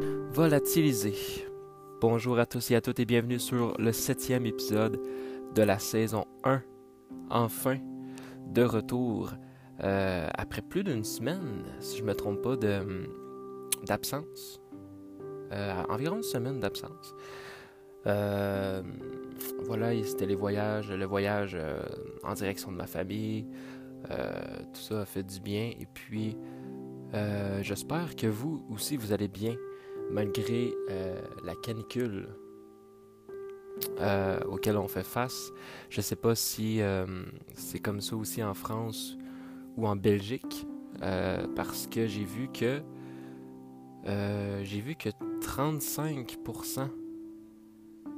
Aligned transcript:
Volatilisé. 0.00 1.14
Bonjour 2.00 2.38
à 2.38 2.46
tous 2.46 2.70
et 2.70 2.76
à 2.76 2.80
toutes 2.80 3.00
et 3.00 3.04
bienvenue 3.04 3.40
sur 3.40 3.74
le 3.78 3.90
septième 3.90 4.46
épisode 4.46 5.00
de 5.54 5.62
la 5.62 5.80
saison 5.80 6.26
1. 6.44 6.62
Enfin, 7.30 7.78
de 8.46 8.62
retour 8.62 9.32
euh, 9.82 10.28
après 10.34 10.62
plus 10.62 10.84
d'une 10.84 11.02
semaine, 11.02 11.64
si 11.80 11.98
je 11.98 12.04
me 12.04 12.14
trompe 12.14 12.42
pas, 12.42 12.56
d'absence. 13.86 14.60
Euh, 15.52 15.82
environ 15.88 16.18
une 16.18 16.22
semaine 16.22 16.60
d'absence. 16.60 17.14
Euh, 18.06 18.82
voilà, 19.64 20.00
c'était 20.04 20.26
les 20.26 20.36
voyages, 20.36 20.90
le 20.92 21.06
voyage 21.06 21.56
en 22.22 22.34
direction 22.34 22.70
de 22.70 22.76
ma 22.76 22.86
famille. 22.86 23.46
Tout 24.04 24.80
ça 24.80 25.00
a 25.00 25.04
fait 25.04 25.24
du 25.24 25.40
bien. 25.40 25.72
Et 25.80 25.86
puis, 25.92 26.36
j'espère 27.62 28.14
que 28.14 28.28
vous 28.28 28.64
aussi, 28.70 28.96
vous 28.96 29.12
allez 29.12 29.28
bien, 29.28 29.56
malgré 30.10 30.74
euh, 30.90 31.20
la 31.44 31.54
canicule 31.54 32.28
euh, 34.00 34.40
auquel 34.44 34.76
on 34.76 34.88
fait 34.88 35.04
face. 35.04 35.52
Je 35.90 36.00
sais 36.00 36.16
pas 36.16 36.34
si 36.34 36.80
euh, 36.80 37.06
c'est 37.54 37.78
comme 37.78 38.00
ça 38.00 38.16
aussi 38.16 38.42
en 38.42 38.54
France 38.54 39.16
ou 39.76 39.86
en 39.86 39.96
Belgique, 39.96 40.66
parce 41.54 41.86
que 41.86 42.08
j'ai 42.08 42.24
vu 42.24 42.48
que 42.52 42.82
j'ai 44.64 44.80
vu 44.80 44.96
que 44.96 45.10
35% 45.40 46.88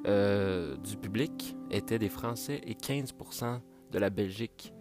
euh, 0.06 0.76
du 0.78 0.96
public 0.96 1.54
étaient 1.70 1.98
des 1.98 2.08
Français 2.08 2.60
et 2.66 2.72
15% 2.72 3.60
de 3.90 3.98
la 3.98 4.08
Belgique. 4.08 4.72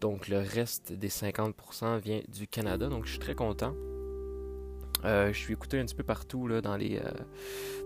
Donc 0.00 0.28
le 0.28 0.38
reste 0.38 0.92
des 0.92 1.08
50% 1.08 1.98
vient 1.98 2.20
du 2.28 2.46
Canada. 2.46 2.88
Donc 2.88 3.04
je 3.04 3.10
suis 3.10 3.18
très 3.18 3.34
content. 3.34 3.74
Euh, 5.04 5.32
je 5.32 5.38
suis 5.38 5.52
écouté 5.52 5.80
un 5.80 5.84
petit 5.84 5.94
peu 5.94 6.04
partout 6.04 6.46
là, 6.46 6.60
dans, 6.60 6.76
les, 6.76 6.98
euh, 6.98 7.10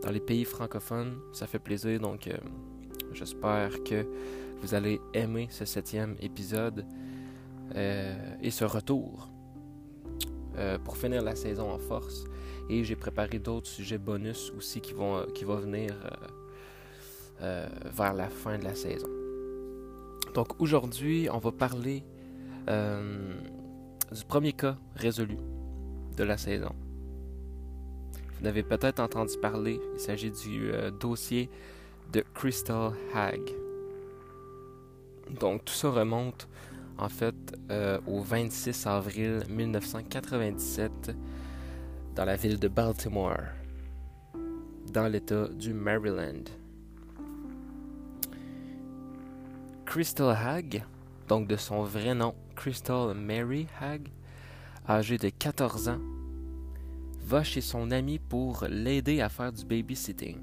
dans 0.03 0.11
les 0.11 0.21
pays 0.21 0.45
francophones. 0.45 1.19
Ça 1.33 1.47
fait 1.47 1.59
plaisir. 1.59 2.01
Donc 2.01 2.29
euh, 2.29 2.37
j'espère 3.13 3.83
que 3.85 4.07
vous 4.61 4.75
allez 4.75 5.01
aimer 5.15 5.49
ce 5.51 5.65
septième 5.65 6.17
épisode 6.21 6.85
et 7.75 8.51
ce 8.51 8.65
retour 8.65 9.29
pour 10.85 10.97
finir 10.97 11.21
la 11.21 11.35
saison 11.35 11.71
en 11.71 11.79
force. 11.79 12.25
Et 12.71 12.85
j'ai 12.85 12.97
préparé 12.97 13.39
d'autres 13.39 13.67
sujets 13.67 13.99
bonus 13.99 14.53
aussi 14.57 14.81
qui 14.81 14.93
vont, 14.95 15.27
qui 15.35 15.45
vont 15.45 15.57
venir 15.57 15.93
vers 17.41 18.15
la 18.15 18.29
fin 18.29 18.57
de 18.57 18.65
la 18.65 18.75
saison. 18.75 19.09
Donc 20.33 20.61
aujourd'hui, 20.61 21.29
on 21.31 21.39
va 21.39 21.53
parler 21.53 22.05
du 22.69 24.25
premier 24.27 24.53
cas 24.53 24.77
résolu 24.95 25.37
de 26.17 26.25
la 26.25 26.39
saison. 26.39 26.73
Vous 28.39 28.45
n'avez 28.45 28.63
peut-être 28.63 29.01
entendu 29.01 29.39
parler, 29.41 29.81
il 29.95 30.01
s'agit 30.01 30.31
du 30.31 30.71
euh, 30.71 30.91
dossier 30.91 31.49
de 32.13 32.23
Crystal 32.35 32.93
Hag. 33.15 33.41
Donc 35.41 35.65
tout 35.65 35.75
ça 35.75 35.91
remonte 35.91 36.47
en 36.99 37.09
fait 37.09 37.35
euh, 37.71 37.99
au 38.07 38.21
26 38.21 38.87
avril 38.87 39.43
1997 39.49 41.17
dans 42.15 42.25
la 42.25 42.37
ville 42.37 42.59
de 42.59 42.69
Baltimore, 42.69 43.43
dans 44.93 45.09
l'État 45.09 45.49
du 45.49 45.73
Maryland. 45.73 46.45
Crystal 49.85 50.37
Hag, 50.37 50.85
donc 51.29 51.49
de 51.49 51.57
son 51.57 51.83
vrai 51.83 52.15
nom, 52.15 52.35
Crystal 52.55 53.15
Mary 53.15 53.67
Hag, 53.81 54.09
âgée 54.89 55.19
de 55.19 55.29
14 55.29 55.89
ans, 55.89 56.01
va 57.27 57.43
chez 57.43 57.61
son 57.61 57.91
ami 57.91 58.21
pour 58.21 58.67
l'aider 58.71 59.21
à 59.21 59.29
faire 59.29 59.53
du 59.53 59.65
babysitting. 59.65 60.39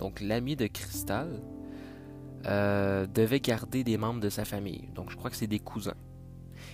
Donc 0.00 0.20
l'ami 0.20 0.56
de 0.56 0.66
Crystal 0.66 1.40
euh, 2.46 3.06
devait 3.06 3.38
garder 3.38 3.84
des 3.84 3.98
membres 3.98 4.18
de 4.18 4.28
sa 4.28 4.44
famille. 4.44 4.88
Donc 4.96 5.10
je 5.10 5.16
crois 5.16 5.30
que 5.30 5.36
c'est 5.36 5.46
des 5.46 5.60
cousins. 5.60 5.94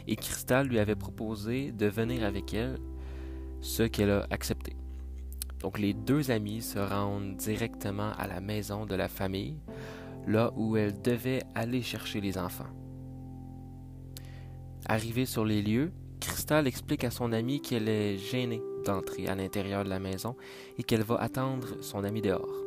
Et 0.07 0.17
Crystal 0.17 0.67
lui 0.67 0.79
avait 0.79 0.97
proposé 0.97 1.73
de 1.73 1.87
venir 1.87 2.25
avec 2.25 2.55
elle, 2.55 2.79
ce 3.61 3.83
qu'elle 3.83 4.11
a 4.11 4.27
accepté. 4.31 4.77
Donc 5.61 5.79
les 5.79 5.93
deux 5.93 6.31
amis 6.31 6.63
se 6.63 6.79
rendent 6.79 7.37
directement 7.37 8.13
à 8.13 8.27
la 8.27 8.41
maison 8.41 8.87
de 8.87 8.95
la 8.95 9.09
famille, 9.09 9.59
là 10.27 10.53
où 10.57 10.79
elle 10.79 11.01
devait 11.03 11.43
aller 11.55 11.83
chercher 11.83 12.23
les 12.23 12.39
enfants. 12.39 12.73
Arrivée 14.87 15.27
sur 15.27 15.45
les 15.45 15.61
lieux, 15.61 15.93
Crystal 16.23 16.67
explique 16.69 17.05
à 17.05 17.11
son 17.11 17.33
ami 17.33 17.61
qu'elle 17.61 17.89
est 17.89 18.17
gênée 18.17 18.63
d'entrer 18.85 19.27
à 19.27 19.35
l'intérieur 19.35 19.83
de 19.85 19.89
la 19.89 19.99
maison 19.99 20.37
et 20.79 20.83
qu'elle 20.85 21.03
va 21.03 21.17
attendre 21.17 21.69
son 21.81 22.05
ami 22.05 22.23
dehors. 22.23 22.65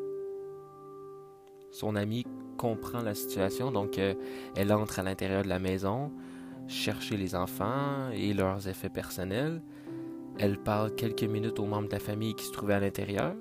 Son 1.72 1.96
ami 1.96 2.26
comprend 2.58 3.02
la 3.02 3.16
situation, 3.16 3.72
donc 3.72 3.98
euh, 3.98 4.14
elle 4.56 4.74
entre 4.74 5.00
à 5.00 5.04
l'intérieur 5.04 5.44
de 5.44 5.50
la 5.50 5.60
maison, 5.60 6.12
chercher 6.68 7.18
les 7.18 7.34
enfants 7.34 8.10
et 8.14 8.34
leurs 8.34 8.68
effets 8.68 8.90
personnels. 8.90 9.62
Elle 10.38 10.58
parle 10.58 10.94
quelques 10.96 11.24
minutes 11.24 11.60
aux 11.60 11.66
membres 11.66 11.88
de 11.88 11.94
la 11.94 12.00
famille 12.00 12.36
qui 12.36 12.46
se 12.46 12.52
trouvaient 12.52 12.74
à 12.74 12.80
l'intérieur 12.80 13.36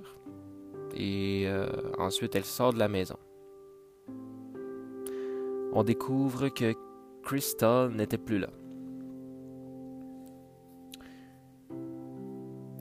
et 0.97 1.45
euh, 1.47 1.67
ensuite 1.99 2.37
elle 2.37 2.45
sort 2.45 2.73
de 2.73 2.79
la 2.79 2.89
maison. 2.89 3.17
On 5.73 5.83
découvre 5.83 6.49
que 6.51 6.73
Crystal 7.25 7.91
n'était 7.91 8.19
plus 8.19 8.39
là. 8.39 8.51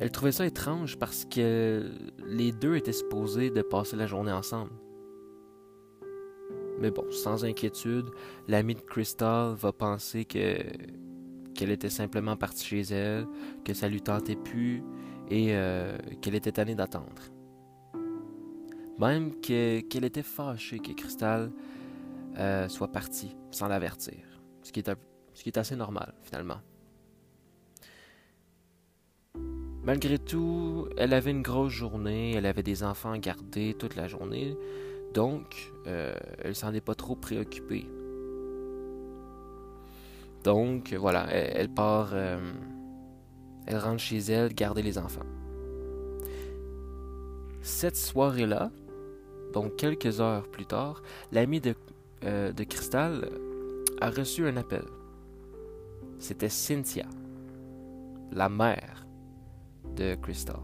Elle 0.03 0.11
trouvait 0.11 0.33
ça 0.33 0.45
étrange 0.45 0.99
parce 0.99 1.23
que 1.23 1.89
les 2.27 2.51
deux 2.51 2.75
étaient 2.75 2.91
supposés 2.91 3.51
de 3.51 3.61
passer 3.61 3.95
la 3.95 4.05
journée 4.05 4.33
ensemble. 4.33 4.73
Mais 6.81 6.91
bon, 6.91 7.09
sans 7.09 7.45
inquiétude, 7.45 8.07
l'ami 8.49 8.75
de 8.75 8.81
Crystal 8.81 9.53
va 9.55 9.71
penser 9.71 10.25
que 10.25 10.57
qu'elle 11.53 11.71
était 11.71 11.89
simplement 11.89 12.35
partie 12.35 12.65
chez 12.65 12.81
elle, 12.81 13.25
que 13.63 13.73
ça 13.73 13.87
lui 13.87 14.01
tentait 14.01 14.35
plus 14.35 14.83
et 15.29 15.55
euh, 15.55 15.97
qu'elle 16.21 16.35
était 16.35 16.51
tannée 16.51 16.75
d'attendre. 16.75 17.21
Même 18.99 19.39
que- 19.39 19.79
qu'elle 19.87 20.03
était 20.03 20.21
fâchée 20.21 20.79
que 20.79 20.91
Crystal 20.91 21.49
euh, 22.39 22.67
soit 22.67 22.91
partie 22.91 23.37
sans 23.51 23.69
l'avertir. 23.69 24.19
Ce 24.63 24.73
qui 24.73 24.81
est 24.81 25.57
assez 25.57 25.77
normal 25.77 26.13
finalement. 26.23 26.57
Malgré 29.85 30.17
tout, 30.17 30.87
elle 30.95 31.13
avait 31.13 31.31
une 31.31 31.41
grosse 31.41 31.73
journée, 31.73 32.35
elle 32.35 32.45
avait 32.45 32.63
des 32.63 32.83
enfants 32.83 33.11
à 33.11 33.17
garder 33.17 33.75
toute 33.77 33.97
la 33.97 34.07
journée, 34.07 34.55
donc 35.13 35.73
euh, 35.87 36.15
elle 36.39 36.55
s'en 36.55 36.73
est 36.73 36.79
pas 36.79 36.95
trop 36.95 37.17
préoccupée. 37.17 37.85
Donc 40.45 40.93
voilà, 40.93 41.27
elle, 41.31 41.67
part, 41.67 42.11
euh, 42.13 42.39
elle 43.67 43.77
rentre 43.77 43.99
chez 43.99 44.19
elle 44.19 44.53
garder 44.53 44.81
les 44.81 44.97
enfants. 44.97 45.25
Cette 47.61 47.97
soirée-là, 47.97 48.71
donc 49.51 49.75
quelques 49.75 50.21
heures 50.21 50.47
plus 50.47 50.65
tard, 50.65 51.03
l'ami 51.33 51.59
de, 51.59 51.75
euh, 52.23 52.53
de 52.53 52.63
Crystal 52.63 53.29
a 53.99 54.09
reçu 54.09 54.47
un 54.47 54.55
appel. 54.55 54.85
C'était 56.19 56.47
Cynthia, 56.49 57.05
la 58.31 58.47
mère 58.47 59.02
de 59.95 60.15
Crystal, 60.15 60.59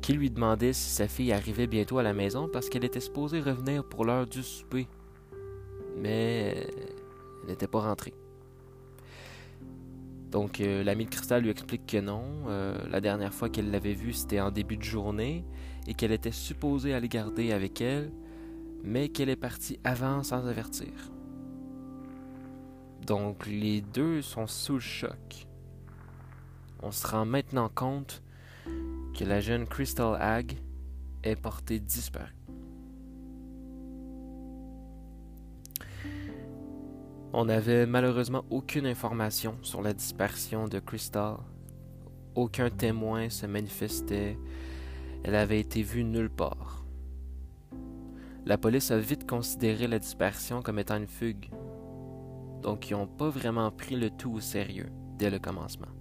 qui 0.00 0.12
lui 0.12 0.30
demandait 0.30 0.72
si 0.72 0.90
sa 0.90 1.08
fille 1.08 1.32
arrivait 1.32 1.66
bientôt 1.66 1.98
à 1.98 2.02
la 2.02 2.12
maison 2.12 2.48
parce 2.52 2.68
qu'elle 2.68 2.84
était 2.84 3.00
supposée 3.00 3.40
revenir 3.40 3.84
pour 3.84 4.04
l'heure 4.04 4.26
du 4.26 4.42
souper. 4.42 4.86
Mais 5.96 6.68
elle 7.42 7.48
n'était 7.48 7.66
pas 7.66 7.80
rentrée. 7.80 8.14
Donc 10.30 10.60
euh, 10.60 10.84
l'ami 10.84 11.06
de 11.06 11.10
Crystal 11.10 11.42
lui 11.42 11.50
explique 11.50 11.86
que 11.86 11.98
non. 11.98 12.22
euh, 12.48 12.76
la 12.90 13.00
dernière 13.00 13.32
fois 13.32 13.48
qu'elle 13.48 13.70
l'avait 13.70 13.94
vue, 13.94 14.12
c'était 14.12 14.40
en 14.40 14.50
début 14.50 14.76
de 14.76 14.82
journée 14.82 15.44
et 15.86 15.94
qu'elle 15.94 16.12
était 16.12 16.32
supposée 16.32 16.92
aller 16.92 17.08
garder 17.08 17.52
avec 17.52 17.80
elle, 17.80 18.12
mais 18.84 19.08
qu'elle 19.08 19.30
est 19.30 19.36
partie 19.36 19.80
avant 19.84 20.22
sans 20.22 20.46
avertir. 20.46 20.92
Donc 23.06 23.46
les 23.46 23.80
deux 23.80 24.20
sont 24.20 24.46
sous 24.46 24.74
le 24.74 24.80
choc. 24.80 25.46
On 26.82 26.92
se 26.92 27.06
rend 27.06 27.24
maintenant 27.24 27.70
compte 27.74 28.22
que 29.18 29.24
la 29.24 29.40
jeune 29.40 29.66
Crystal 29.66 30.16
Hag 30.20 30.52
est 31.24 31.34
portée 31.34 31.80
disparue. 31.80 32.36
On 37.32 37.46
n'avait 37.46 37.84
malheureusement 37.84 38.44
aucune 38.48 38.86
information 38.86 39.58
sur 39.62 39.82
la 39.82 39.92
disparition 39.92 40.68
de 40.68 40.78
Crystal. 40.78 41.38
Aucun 42.36 42.70
témoin 42.70 43.28
se 43.28 43.46
manifestait. 43.46 44.38
Elle 45.24 45.34
avait 45.34 45.58
été 45.58 45.82
vue 45.82 46.04
nulle 46.04 46.30
part. 46.30 46.84
La 48.46 48.56
police 48.56 48.92
a 48.92 48.98
vite 48.98 49.28
considéré 49.28 49.88
la 49.88 49.98
disparition 49.98 50.62
comme 50.62 50.78
étant 50.78 50.96
une 50.96 51.08
fugue. 51.08 51.50
Donc 52.62 52.88
ils 52.88 52.92
n'ont 52.96 53.08
pas 53.08 53.30
vraiment 53.30 53.72
pris 53.72 53.96
le 53.96 54.10
tout 54.10 54.34
au 54.34 54.40
sérieux 54.40 54.90
dès 55.18 55.28
le 55.28 55.40
commencement. 55.40 55.97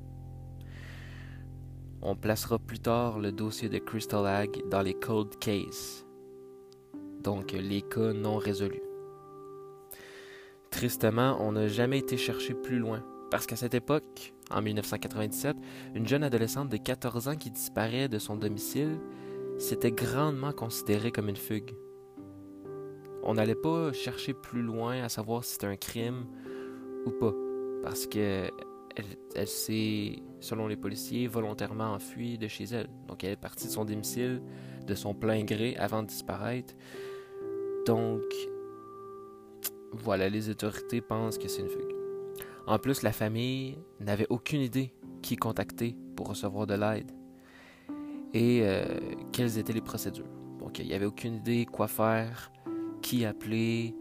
On 2.01 2.15
placera 2.15 2.59
plus 2.59 2.79
tard 2.79 3.19
le 3.19 3.31
dossier 3.31 3.69
de 3.69 3.77
Crystal 3.77 4.25
Hag 4.25 4.67
dans 4.69 4.81
les 4.81 4.93
cold 4.93 5.37
cases, 5.39 6.05
donc 7.23 7.51
les 7.51 7.81
cas 7.81 8.13
non 8.13 8.37
résolus. 8.37 8.81
Tristement, 10.69 11.37
on 11.39 11.53
n'a 11.53 11.67
jamais 11.67 11.99
été 11.99 12.17
chercher 12.17 12.53
plus 12.53 12.77
loin, 12.77 13.03
parce 13.31 13.45
qu'à 13.47 13.55
cette 13.55 13.73
époque, 13.73 14.33
en 14.51 14.61
1997, 14.61 15.55
une 15.95 16.07
jeune 16.07 16.23
adolescente 16.23 16.69
de 16.69 16.77
14 16.77 17.27
ans 17.29 17.35
qui 17.35 17.51
disparaît 17.51 18.07
de 18.07 18.19
son 18.19 18.35
domicile, 18.35 18.99
c'était 19.57 19.91
grandement 19.91 20.51
considéré 20.51 21.11
comme 21.11 21.29
une 21.29 21.35
fugue. 21.35 21.75
On 23.23 23.33
n'allait 23.33 23.55
pas 23.55 23.91
chercher 23.91 24.33
plus 24.33 24.61
loin 24.61 25.03
à 25.03 25.09
savoir 25.09 25.43
si 25.43 25.53
c'était 25.53 25.67
un 25.67 25.75
crime 25.75 26.25
ou 27.05 27.11
pas, 27.11 27.33
parce 27.83 28.05
que 28.05 28.49
elle, 29.35 29.47
s'est, 29.47 30.21
selon 30.39 30.67
les 30.67 30.77
policiers, 30.77 31.27
volontairement 31.27 31.93
enfuie 31.93 32.37
de 32.37 32.47
chez 32.47 32.65
elle. 32.65 32.87
Donc 33.07 33.23
elle 33.23 33.31
est 33.31 33.35
partie 33.35 33.67
de 33.67 33.71
son 33.71 33.85
domicile 33.85 34.41
de 34.87 34.95
son 34.95 35.13
plein 35.13 35.43
gré 35.43 35.75
avant 35.77 36.01
de 36.01 36.07
disparaître. 36.07 36.73
Donc 37.85 38.23
voilà, 39.91 40.29
les 40.29 40.49
autorités 40.49 41.01
pensent 41.01 41.37
que 41.37 41.47
c'est 41.47 41.61
une 41.61 41.69
fugue. 41.69 41.95
En 42.65 42.79
plus, 42.79 43.01
la 43.03 43.11
famille 43.11 43.77
n'avait 43.99 44.27
aucune 44.29 44.61
idée 44.61 44.93
qui 45.21 45.35
contacter 45.35 45.95
pour 46.15 46.27
recevoir 46.29 46.67
de 46.67 46.73
l'aide 46.73 47.11
et 48.33 48.61
euh, 48.63 48.85
quelles 49.31 49.57
étaient 49.57 49.73
les 49.73 49.81
procédures. 49.81 50.27
Donc, 50.59 50.79
il 50.79 50.87
n'y 50.87 50.93
avait 50.93 51.05
aucune 51.05 51.35
idée 51.35 51.65
quoi 51.65 51.87
faire, 51.87 52.51
qui 53.01 53.25
appeler. 53.25 53.95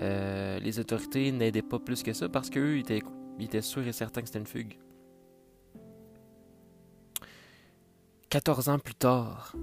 Euh, 0.00 0.58
les 0.60 0.78
autorités 0.78 1.32
n'aidaient 1.32 1.62
pas 1.62 1.78
plus 1.78 2.02
que 2.02 2.12
ça 2.12 2.28
parce 2.28 2.50
qu'eux 2.50 2.78
étaient, 2.78 3.02
étaient 3.40 3.62
sûrs 3.62 3.86
et 3.86 3.92
certains 3.92 4.20
que 4.20 4.28
c'était 4.28 4.38
une 4.38 4.46
fugue. 4.46 4.78
14 8.30 8.68
ans 8.68 8.78
plus 8.78 8.94
tard, 8.94 9.54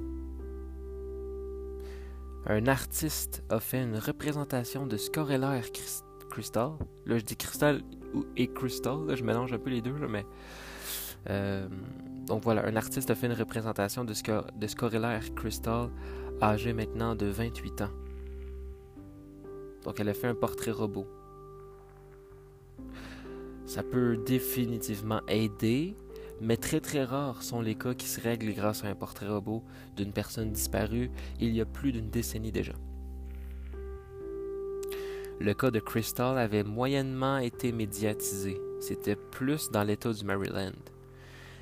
un 2.45 2.67
artiste 2.67 3.43
a 3.49 3.59
fait 3.59 3.83
une 3.83 3.97
représentation 3.97 4.87
de 4.87 4.97
Scorellaire 4.97 5.65
Crystal. 6.29 6.71
Là, 7.05 7.17
je 7.17 7.23
dis 7.23 7.35
Crystal 7.35 7.81
et 8.37 8.47
Crystal, 8.47 8.97
je 9.15 9.23
mélange 9.23 9.53
un 9.53 9.59
peu 9.59 9.69
les 9.69 9.81
deux, 9.81 9.93
mais. 10.07 10.25
Euh, 11.29 11.67
donc 12.25 12.43
voilà, 12.43 12.65
un 12.65 12.75
artiste 12.75 13.11
a 13.11 13.15
fait 13.15 13.27
une 13.27 13.33
représentation 13.33 14.05
de, 14.05 14.13
de 14.57 14.67
Scorellaire 14.67 15.35
Crystal, 15.35 15.89
âgé 16.41 16.73
maintenant 16.73 17.15
de 17.15 17.27
28 17.27 17.81
ans. 17.81 17.89
Donc 19.83 19.99
elle 19.99 20.09
a 20.09 20.13
fait 20.13 20.27
un 20.27 20.35
portrait 20.35 20.71
robot. 20.71 21.07
Ça 23.71 23.83
peut 23.83 24.17
définitivement 24.17 25.21
aider, 25.29 25.95
mais 26.41 26.57
très 26.57 26.81
très 26.81 27.05
rares 27.05 27.41
sont 27.41 27.61
les 27.61 27.75
cas 27.75 27.93
qui 27.93 28.05
se 28.05 28.19
règlent 28.19 28.53
grâce 28.53 28.83
à 28.83 28.89
un 28.89 28.95
portrait 28.95 29.29
robot 29.29 29.63
d'une 29.95 30.11
personne 30.11 30.51
disparue 30.51 31.09
il 31.39 31.55
y 31.55 31.61
a 31.61 31.65
plus 31.65 31.93
d'une 31.93 32.09
décennie 32.09 32.51
déjà. 32.51 32.73
Le 35.39 35.53
cas 35.53 35.71
de 35.71 35.79
Crystal 35.79 36.37
avait 36.37 36.65
moyennement 36.65 37.37
été 37.37 37.71
médiatisé. 37.71 38.59
C'était 38.81 39.15
plus 39.15 39.71
dans 39.71 39.83
l'État 39.83 40.11
du 40.11 40.25
Maryland. 40.25 40.73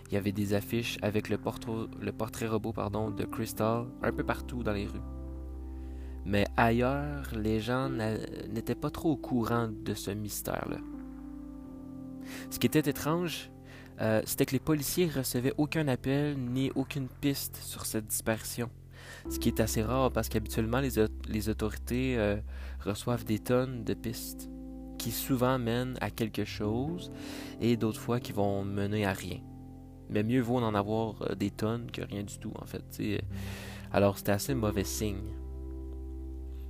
Il 0.07 0.15
y 0.15 0.17
avait 0.17 0.31
des 0.31 0.55
affiches 0.55 0.97
avec 1.03 1.29
le, 1.29 1.37
portrait 1.37 2.47
robot 2.47 2.73
pardon, 2.73 3.11
de 3.11 3.25
Crystal 3.25 3.85
un 4.01 4.11
peu 4.11 4.23
partout 4.23 4.63
dans 4.63 4.73
les 4.73 4.87
rues. 4.87 5.05
Mais 6.25 6.47
ailleurs, 6.57 7.29
les 7.35 7.59
gens 7.59 7.87
n'étaient 7.87 8.73
pas 8.73 8.89
trop 8.89 9.11
au 9.11 9.17
courant 9.17 9.69
de 9.69 9.93
ce 9.93 10.09
mystère-là. 10.09 10.79
Ce 12.49 12.59
qui 12.59 12.67
était 12.67 12.89
étrange, 12.89 13.49
euh, 14.01 14.21
c'était 14.25 14.45
que 14.45 14.53
les 14.53 14.59
policiers 14.59 15.07
recevaient 15.07 15.53
aucun 15.57 15.87
appel 15.87 16.37
ni 16.37 16.71
aucune 16.75 17.07
piste 17.21 17.57
sur 17.57 17.85
cette 17.85 18.07
disparition. 18.07 18.69
Ce 19.29 19.39
qui 19.39 19.49
est 19.49 19.59
assez 19.59 19.81
rare 19.81 20.11
parce 20.11 20.29
qu'habituellement 20.29 20.79
les, 20.79 21.49
autorités 21.49 22.17
euh, 22.17 22.37
reçoivent 22.79 23.25
des 23.25 23.39
tonnes 23.39 23.83
de 23.83 23.93
pistes 23.93 24.49
qui 24.97 25.11
souvent 25.11 25.59
mènent 25.59 25.97
à 26.01 26.11
quelque 26.11 26.45
chose 26.45 27.11
et 27.59 27.75
d'autres 27.77 27.99
fois 27.99 28.19
qui 28.19 28.31
vont 28.31 28.63
mener 28.63 29.05
à 29.05 29.13
rien. 29.13 29.39
Mais 30.09 30.23
mieux 30.23 30.41
vaut 30.41 30.57
en 30.57 30.73
avoir 30.73 31.21
euh, 31.21 31.35
des 31.35 31.51
tonnes 31.51 31.91
que 31.91 32.01
rien 32.01 32.23
du 32.23 32.37
tout 32.37 32.53
en 32.55 32.65
fait. 32.65 33.01
Alors 33.91 34.17
c'était 34.17 34.31
assez 34.31 34.53
mauvais 34.53 34.83
signe. 34.85 35.33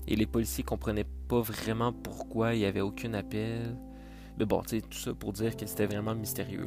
Et 0.07 0.15
les 0.15 0.25
policiers 0.25 0.63
comprenaient 0.63 1.05
pas 1.27 1.41
vraiment 1.41 1.93
pourquoi 1.93 2.55
il 2.55 2.61
y 2.61 2.65
avait 2.65 2.81
aucun 2.81 3.13
appel. 3.13 3.77
Mais 4.39 4.45
bon, 4.45 4.61
tu 4.61 4.81
tout 4.81 4.97
ça 4.97 5.13
pour 5.13 5.33
dire 5.33 5.57
que 5.57 5.65
c'était 5.65 5.85
vraiment 5.85 6.15
mystérieux. 6.15 6.65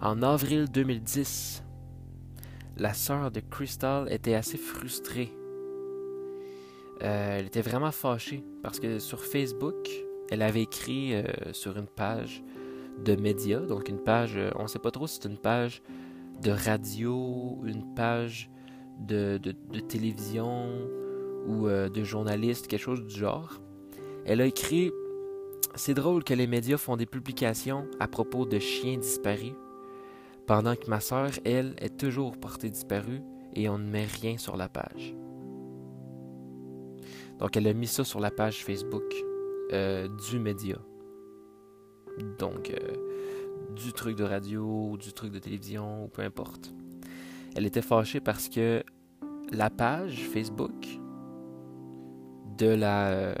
En 0.00 0.22
avril 0.22 0.66
2010, 0.70 1.64
la 2.76 2.94
sœur 2.94 3.32
de 3.32 3.40
Crystal 3.40 4.10
était 4.10 4.34
assez 4.34 4.58
frustrée. 4.58 5.32
Euh, 7.02 7.38
elle 7.38 7.46
était 7.46 7.62
vraiment 7.62 7.90
fâchée 7.90 8.44
parce 8.62 8.78
que 8.78 9.00
sur 9.00 9.24
Facebook, 9.24 9.88
elle 10.30 10.42
avait 10.42 10.62
écrit 10.62 11.14
euh, 11.14 11.24
sur 11.52 11.76
une 11.76 11.86
page 11.86 12.44
de 13.04 13.16
médias, 13.16 13.60
donc 13.60 13.88
une 13.88 13.98
page, 13.98 14.36
euh, 14.36 14.50
on 14.54 14.64
ne 14.64 14.68
sait 14.68 14.78
pas 14.78 14.92
trop 14.92 15.08
si 15.08 15.18
c'est 15.20 15.28
une 15.28 15.38
page 15.38 15.82
de 16.42 16.52
radio, 16.52 17.60
une 17.64 17.92
page 17.94 18.50
de 19.00 19.38
télévision 19.88 20.68
ou 21.48 21.66
de 21.68 22.04
journaliste, 22.04 22.68
quelque 22.68 22.82
chose 22.82 23.04
du 23.04 23.14
genre. 23.14 23.60
Elle 24.24 24.40
a 24.40 24.46
écrit 24.46 24.92
C'est 25.74 25.94
drôle 25.94 26.22
que 26.22 26.34
les 26.34 26.46
médias 26.46 26.76
font 26.76 26.96
des 26.96 27.06
publications 27.06 27.86
à 27.98 28.06
propos 28.06 28.44
de 28.44 28.58
chiens 28.58 28.98
disparus 28.98 29.54
pendant 30.46 30.74
que 30.76 30.90
ma 30.90 31.00
sœur, 31.00 31.30
elle, 31.44 31.74
est 31.78 31.96
toujours 31.96 32.36
portée 32.36 32.68
disparue 32.68 33.22
et 33.54 33.68
on 33.68 33.78
ne 33.78 33.88
met 33.88 34.04
rien 34.04 34.36
sur 34.36 34.56
la 34.56 34.68
page. 34.68 35.14
Donc 37.38 37.56
elle 37.56 37.66
a 37.68 37.72
mis 37.72 37.86
ça 37.86 38.04
sur 38.04 38.20
la 38.20 38.30
page 38.30 38.64
Facebook 38.64 39.14
euh, 39.72 40.08
du 40.30 40.38
média. 40.38 40.76
Donc 42.38 42.70
euh, 42.70 43.74
du 43.74 43.92
truc 43.92 44.16
de 44.16 44.24
radio, 44.24 44.96
du 44.98 45.12
truc 45.12 45.32
de 45.32 45.38
télévision, 45.38 46.04
ou 46.04 46.08
peu 46.08 46.22
importe. 46.22 46.74
Elle 47.56 47.66
était 47.66 47.82
fâchée 47.82 48.20
parce 48.20 48.48
que 48.48 48.82
la 49.50 49.70
page 49.70 50.22
Facebook 50.28 50.86
de 52.58 52.66
la 52.66 53.08
euh, 53.08 53.34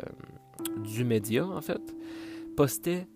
du 0.78 1.04
média 1.04 1.46
en 1.46 1.60
fait 1.60 1.82
postait 2.56 3.06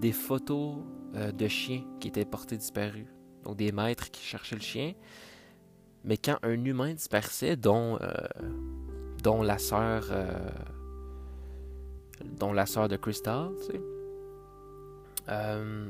des 0.00 0.12
photos 0.12 0.76
de 1.14 1.48
chiens 1.48 1.84
qui 2.00 2.08
étaient 2.08 2.24
portés 2.24 2.56
disparus 2.56 3.06
donc 3.44 3.56
des 3.56 3.72
maîtres 3.72 4.10
qui 4.10 4.22
cherchaient 4.22 4.56
le 4.56 4.62
chien. 4.62 4.94
Mais 6.04 6.16
quand 6.16 6.38
un 6.42 6.64
humain 6.64 6.92
disparaissait, 6.94 7.56
dont, 7.56 7.98
euh, 8.00 8.10
dont 9.22 9.42
la 9.42 9.58
sœur 9.58 10.08
euh, 10.10 10.50
la 12.52 12.66
sœur 12.66 12.88
de 12.88 12.96
Crystal, 12.96 13.50
euh, 15.28 15.88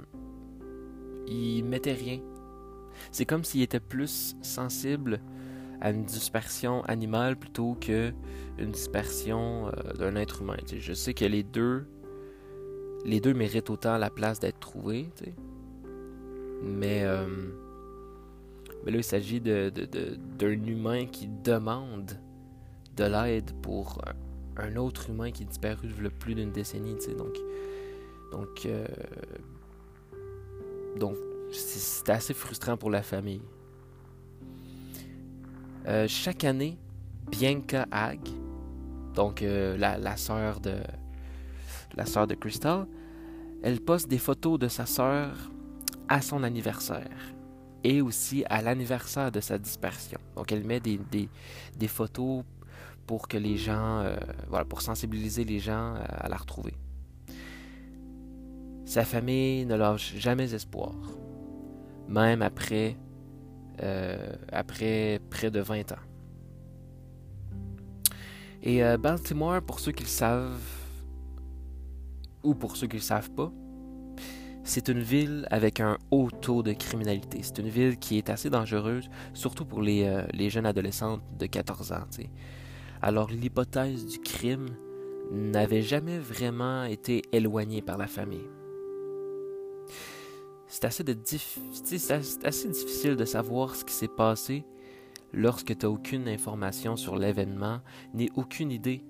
il 1.27 1.65
mettait 1.65 1.95
rien. 1.95 2.21
C'est 3.11 3.25
comme 3.25 3.45
s'il 3.45 3.63
était 3.63 3.81
plus 3.81 4.37
sensible 4.43 5.21
à 5.83 5.91
une 5.91 6.05
dispersion 6.05 6.83
animale 6.85 7.37
plutôt 7.37 7.77
que 7.79 8.13
une 8.59 8.71
dispersion 8.71 9.71
d'un 9.99 10.17
être 10.17 10.41
humain. 10.41 10.57
Je 10.67 10.93
sais 10.95 11.13
que 11.13 11.27
les 11.27 11.43
deux 11.43 11.85
les 13.05 13.21
deux 13.21 13.35
méritent 13.35 13.71
autant 13.71 13.99
la 13.99 14.11
place 14.11 14.41
d'être 14.41 14.61
trouvés. 14.61 15.09
Euh, 16.65 17.27
mais 18.85 18.91
là, 18.91 18.97
il 18.97 19.05
s'agit 19.05 19.41
d'un 19.41 19.71
de, 19.71 20.49
humain 20.49 21.07
qui 21.07 21.29
demande 21.29 22.13
de 22.97 23.05
l'aide 23.05 23.53
pour 23.63 24.03
un, 24.57 24.77
autre 24.77 25.11
humain 25.11 25.31
qui 25.31 25.43
est 25.43 25.47
disparu 25.47 25.89
depuis 25.89 26.11
plus 26.11 26.35
d'une 26.35 26.53
décennie. 26.53 26.97
Donc, 27.17 27.37
donc, 28.31 28.67
euh, 28.67 28.87
donc 30.97 31.17
c'est 31.51 32.11
assez 32.11 32.35
frustrant 32.35 32.77
pour 32.77 32.91
la 32.91 33.03
famille. 33.03 33.43
Euh, 35.87 36.07
chaque 36.09 36.45
année, 36.45 36.79
Bianca 37.31 37.87
Hag, 37.91 38.21
donc 39.15 39.43
la, 39.43 39.99
la 39.99 40.17
sœur 40.17 40.61
de 40.61 40.77
la 41.95 42.07
sœur 42.07 42.27
de 42.27 42.35
Crystal, 42.35 42.87
elle 43.63 43.81
poste 43.81 44.09
des 44.09 44.19
photos 44.19 44.59
de 44.59 44.69
sa 44.69 44.87
sœur 44.87 45.51
à 46.09 46.21
son 46.21 46.43
anniversaire 46.43 47.35
et 47.85 48.01
aussi 48.01 48.45
à 48.49 48.63
l'anniversaire 48.63 49.33
de 49.33 49.41
sa 49.41 49.59
dispersion. 49.59 50.19
Donc 50.37 50.53
elle 50.53 50.65
met 50.65 50.81
des, 50.81 50.99
des, 51.77 51.89
photos 51.89 52.45
pour 53.07 53.29
que 53.29 53.37
les 53.37 53.57
gens, 53.57 54.01
euh, 54.01 54.17
voilà, 54.49 54.65
pour 54.65 54.83
sensibiliser 54.83 55.45
les 55.45 55.59
gens 55.59 55.95
à 56.09 56.29
la 56.29 56.37
retrouver. 56.37 56.75
Sa 58.85 59.05
famille 59.05 59.65
ne 59.65 59.75
lâche 59.75 60.15
jamais 60.17 60.55
espoir, 60.55 60.95
même 62.09 62.43
après, 62.43 62.97
euh, 63.83 64.35
après 64.51 65.21
près 65.31 65.51
de 65.51 65.61
20 65.61 65.93
ans. 65.93 65.97
Et 68.63 68.85
euh, 68.85 68.97
Baltimore, 68.97 69.61
pour 69.63 69.81
ceux 69.81 69.93
qui 69.93 70.05
le 70.05 70.09
savent, 70.09 70.61
ou 72.43 72.55
pour 72.55 72.77
ceux 72.77 72.87
qui 72.87 72.97
ne 72.97 73.01
le 73.01 73.05
savent 73.05 73.31
pas, 73.31 73.53
C'est 74.65 74.89
une 74.89 75.03
ville 75.03 75.49
avec 75.51 75.81
un 75.81 75.99
haut 76.13 76.31
taux 76.31 76.63
de 76.63 76.73
criminalité. 76.73 77.41
C'est 77.43 77.59
une 77.59 77.69
ville 77.69 77.97
qui 77.97 78.17
est 78.19 78.31
assez 78.31 78.49
dangereuse, 78.49 79.11
surtout 79.35 79.65
pour 79.65 79.83
les, 79.83 80.05
euh, 80.05 80.25
les 80.33 80.51
jeunes 80.51 80.67
adolescentes 80.67 81.23
de 81.37 81.47
14 81.47 81.91
ans. 81.91 82.07
Alors 83.01 83.29
l'hypothèse 83.31 84.07
du 84.07 84.21
crime 84.21 84.69
n'avait 85.33 85.83
jamais 85.83 86.19
vraiment 86.19 86.85
été 86.85 87.23
éloignée 87.33 87.83
par 87.83 87.99
la 87.99 88.07
famille. 88.07 88.47
C'est 90.73 90.87
assez, 90.87 91.05
difficile 91.05 93.17
de 93.17 93.25
savoir 93.27 93.77
ce 93.77 93.85
qui 93.85 93.93
s'est 93.93 94.09
passé 94.09 94.65
lorsque 95.35 95.77
tu 95.77 95.85
n'as 95.85 95.93
aucune 95.93 96.27
information 96.27 96.97
sur 96.97 97.17
l'événement, 97.17 97.81
ni 98.15 98.31
aucune 98.37 98.73
idée 98.73 99.05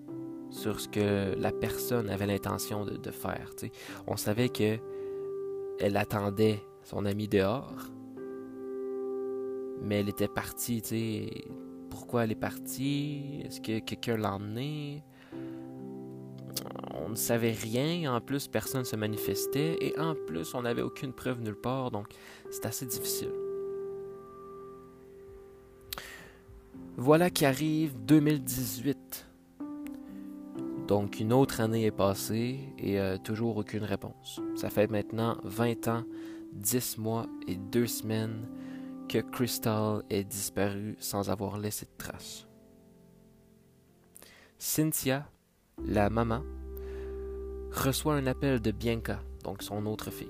sur 0.51 0.81
ce 0.81 0.89
que 0.89 1.37
la 1.39 1.53
personne 1.53 2.11
avait 2.11 2.27
l'intention 2.27 2.85
de, 2.85 3.11
faire. 3.13 3.51
On 4.09 4.17
savait 4.17 4.49
que 4.49 4.81
elle 5.79 5.97
attendait 5.97 6.61
son 6.83 7.07
ami 7.07 7.29
dehors, 7.29 7.93
mais 9.83 10.01
elle 10.01 10.09
était 10.09 10.27
partie. 10.27 10.83
Pourquoi 11.91 12.25
elle 12.25 12.33
est 12.33 12.35
partie? 12.35 13.43
Est-ce 13.45 13.61
que 13.61 13.79
quelqu'un 13.79 14.17
l'a 14.17 14.35
emmenée? 14.35 15.05
Ne 17.13 17.17
savait 17.17 17.53
rien. 17.53 18.15
En 18.15 18.21
plus, 18.21 18.49
personne 18.49 18.81
ne 18.81 18.87
se 18.87 18.97
manifestait. 18.97 19.77
Et 19.81 19.99
en 19.99 20.15
plus, 20.15 20.55
on 20.55 20.63
n'avait 20.63 20.83
aucune 20.83 21.13
preuve 21.13 21.41
nulle 21.41 21.57
part. 21.57 21.91
Donc, 21.91 22.09
c'est 22.51 22.67
assez 22.67 22.87
difficile. 22.87 23.31
Voilà 26.97 27.31
qu'arrive 27.31 27.95
2018. 28.05 29.27
Donc 30.87 31.21
une 31.21 31.33
autre 31.33 31.61
année 31.61 31.87
est 31.87 31.91
passée 31.91 32.59
et 32.77 33.01
euh, 33.01 33.17
toujours 33.17 33.57
aucune 33.57 33.85
réponse. 33.85 34.41
Ça 34.57 34.69
fait 34.69 34.91
maintenant 34.91 35.39
20 35.45 35.89
ans, 35.89 36.05
10 36.53 36.99
mois 36.99 37.27
et 37.47 37.57
2 37.57 37.87
semaines 37.87 38.47
que 39.09 39.19
Crystal 39.19 40.03
est 40.11 40.25
disparue 40.25 40.97
sans 40.99 41.31
avoir 41.31 41.57
laissé 41.57 41.87
de 41.87 41.91
traces. 41.97 42.47
Cynthia, 44.59 45.27
la 45.83 46.11
maman, 46.11 46.43
reçoit 47.73 48.15
un 48.15 48.27
appel 48.27 48.61
de 48.61 48.71
Bianca, 48.71 49.21
donc 49.45 49.63
son 49.63 49.87
autre 49.87 50.11
fille. 50.11 50.29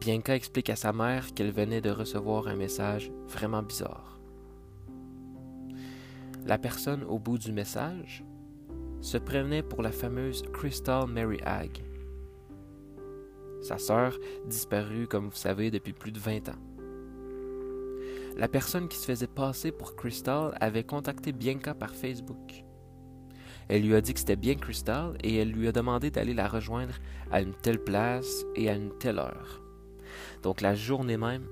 Bianca 0.00 0.34
explique 0.34 0.70
à 0.70 0.76
sa 0.76 0.92
mère 0.92 1.32
qu'elle 1.34 1.52
venait 1.52 1.80
de 1.80 1.90
recevoir 1.90 2.48
un 2.48 2.56
message 2.56 3.10
vraiment 3.28 3.62
bizarre. 3.62 4.20
La 6.44 6.58
personne 6.58 7.04
au 7.04 7.18
bout 7.18 7.38
du 7.38 7.52
message 7.52 8.24
se 9.00 9.18
prévenait 9.18 9.62
pour 9.62 9.82
la 9.82 9.92
fameuse 9.92 10.42
Crystal 10.52 11.06
Mary 11.06 11.38
Hag, 11.44 11.82
sa 13.60 13.78
sœur 13.78 14.16
disparue, 14.46 15.06
comme 15.08 15.28
vous 15.28 15.36
savez, 15.36 15.70
depuis 15.70 15.92
plus 15.92 16.12
de 16.12 16.18
20 16.18 16.48
ans. 16.48 16.62
La 18.36 18.48
personne 18.48 18.88
qui 18.88 18.96
se 18.96 19.06
faisait 19.06 19.26
passer 19.26 19.72
pour 19.72 19.96
Crystal 19.96 20.56
avait 20.60 20.84
contacté 20.84 21.32
Bianca 21.32 21.74
par 21.74 21.94
Facebook. 21.94 22.64
Elle 23.68 23.82
lui 23.82 23.94
a 23.94 24.00
dit 24.00 24.14
que 24.14 24.20
c'était 24.20 24.36
bien 24.36 24.54
Crystal 24.54 25.16
et 25.22 25.36
elle 25.36 25.52
lui 25.52 25.68
a 25.68 25.72
demandé 25.72 26.10
d'aller 26.10 26.34
la 26.34 26.48
rejoindre 26.48 26.94
à 27.30 27.42
une 27.42 27.54
telle 27.54 27.82
place 27.82 28.44
et 28.56 28.70
à 28.70 28.74
une 28.74 28.96
telle 28.98 29.18
heure. 29.18 29.60
Donc 30.42 30.62
la 30.62 30.74
journée 30.74 31.18
même, 31.18 31.46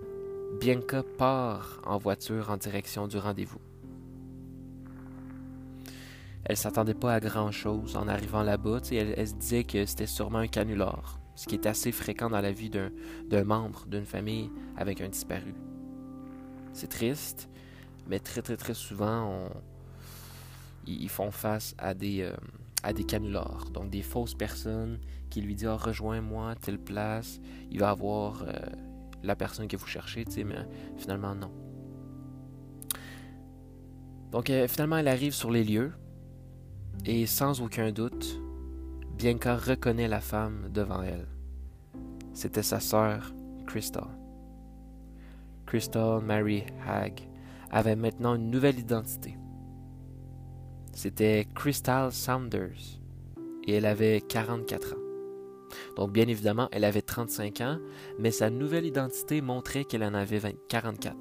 Bianca 0.60 1.02
part 1.18 1.82
en 1.84 1.98
voiture 1.98 2.50
en 2.50 2.56
direction 2.56 3.06
du 3.06 3.18
rendez-vous. 3.18 3.60
Elle 6.44 6.56
s'attendait 6.56 6.94
pas 6.94 7.12
à 7.12 7.20
grand 7.20 7.50
chose 7.50 7.96
en 7.96 8.08
arrivant 8.08 8.42
là-bas. 8.42 8.80
Elle, 8.92 9.14
elle 9.16 9.28
se 9.28 9.34
disait 9.34 9.64
que 9.64 9.84
c'était 9.84 10.06
sûrement 10.06 10.38
un 10.38 10.46
canular, 10.46 11.18
ce 11.34 11.46
qui 11.46 11.56
est 11.56 11.66
assez 11.66 11.92
fréquent 11.92 12.30
dans 12.30 12.40
la 12.40 12.52
vie 12.52 12.70
d'un 12.70 13.44
membre 13.44 13.84
d'une 13.86 14.06
famille 14.06 14.50
avec 14.76 15.00
un 15.00 15.08
disparu. 15.08 15.54
C'est 16.72 16.88
triste, 16.88 17.50
mais 18.06 18.20
très 18.20 18.42
très 18.42 18.56
très 18.56 18.74
souvent, 18.74 19.28
on, 19.28 19.48
ils 20.86 21.08
font 21.08 21.30
face 21.30 21.74
à 21.78 21.94
des, 21.94 22.22
euh, 22.22 22.32
à 22.82 22.92
des 22.92 23.04
canulars. 23.04 23.70
Donc 23.72 23.90
des 23.90 24.02
fausses 24.02 24.34
personnes 24.34 24.98
qui 25.30 25.40
lui 25.40 25.54
disent 25.54 25.68
ah, 25.68 25.76
rejoins-moi 25.76 26.54
telle 26.56 26.78
place, 26.78 27.40
il 27.70 27.80
va 27.80 27.90
avoir 27.90 28.42
euh, 28.42 28.52
la 29.22 29.36
personne 29.36 29.68
que 29.68 29.76
vous 29.76 29.86
cherchez, 29.86 30.24
mais 30.44 30.54
finalement 30.96 31.34
non. 31.34 31.50
Donc 34.30 34.50
euh, 34.50 34.68
finalement 34.68 34.98
elle 34.98 35.08
arrive 35.08 35.34
sur 35.34 35.50
les 35.50 35.64
lieux, 35.64 35.92
et 37.04 37.26
sans 37.26 37.60
aucun 37.60 37.92
doute, 37.92 38.40
Bianca 39.18 39.56
reconnaît 39.56 40.08
la 40.08 40.20
femme 40.20 40.68
devant 40.72 41.02
elle. 41.02 41.26
C'était 42.32 42.62
sa 42.62 42.80
sœur, 42.80 43.32
Crystal. 43.66 44.08
Crystal 45.66 46.22
Mary 46.22 46.64
Hag 46.86 47.20
avait 47.70 47.96
maintenant 47.96 48.34
une 48.34 48.50
nouvelle 48.50 48.78
identité. 48.78 49.36
C'était 50.96 51.46
Crystal 51.54 52.10
Saunders 52.10 53.02
et 53.66 53.74
elle 53.74 53.84
avait 53.84 54.22
44 54.22 54.94
ans. 54.94 55.94
Donc 55.94 56.10
bien 56.10 56.26
évidemment, 56.26 56.70
elle 56.72 56.84
avait 56.84 57.02
35 57.02 57.60
ans, 57.60 57.78
mais 58.18 58.30
sa 58.30 58.48
nouvelle 58.48 58.86
identité 58.86 59.42
montrait 59.42 59.84
qu'elle 59.84 60.02
en 60.02 60.14
avait 60.14 60.40
44. 60.70 61.14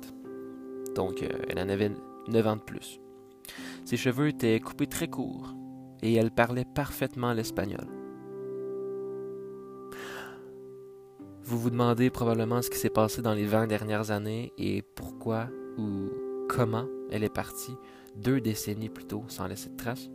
Donc 0.96 1.22
euh, 1.22 1.27
elle 1.50 1.60
en 1.60 1.67
avait 1.67 1.91
9 2.29 2.48
ans 2.48 2.55
de 2.55 2.62
plus. 2.62 3.01
Ses 3.84 3.98
cheveux 3.98 4.29
étaient 4.29 4.62
coupés 4.62 4.88
très 4.88 5.10
courts, 5.10 5.53
et 6.01 6.13
elle 6.13 6.32
parlait 6.32 6.65
parfaitement 6.74 7.34
l'espagnol. 7.34 7.86
Vous 11.44 11.60
vous 11.60 11.70
demandez 11.70 12.10
probablement 12.10 12.62
ce 12.62 12.70
qui 12.70 12.77
s'est 12.77 12.89
passé 12.89 13.22
dans 13.22 13.34
les 13.34 13.46
20 13.46 13.67
dernières 13.67 14.12
années 14.12 14.53
et 14.58 14.84
pourquoi 14.84 15.50
ou 15.77 16.12
comment 16.48 16.88
elle 17.12 17.25
est 17.25 17.34
partie 17.34 17.75
deux 18.15 18.41
décennies 18.41 18.89
plus 18.89 19.05
tôt 19.05 19.24
sans 19.27 19.48
laisser 19.48 19.69
de 19.69 19.75
traces. 19.75 20.10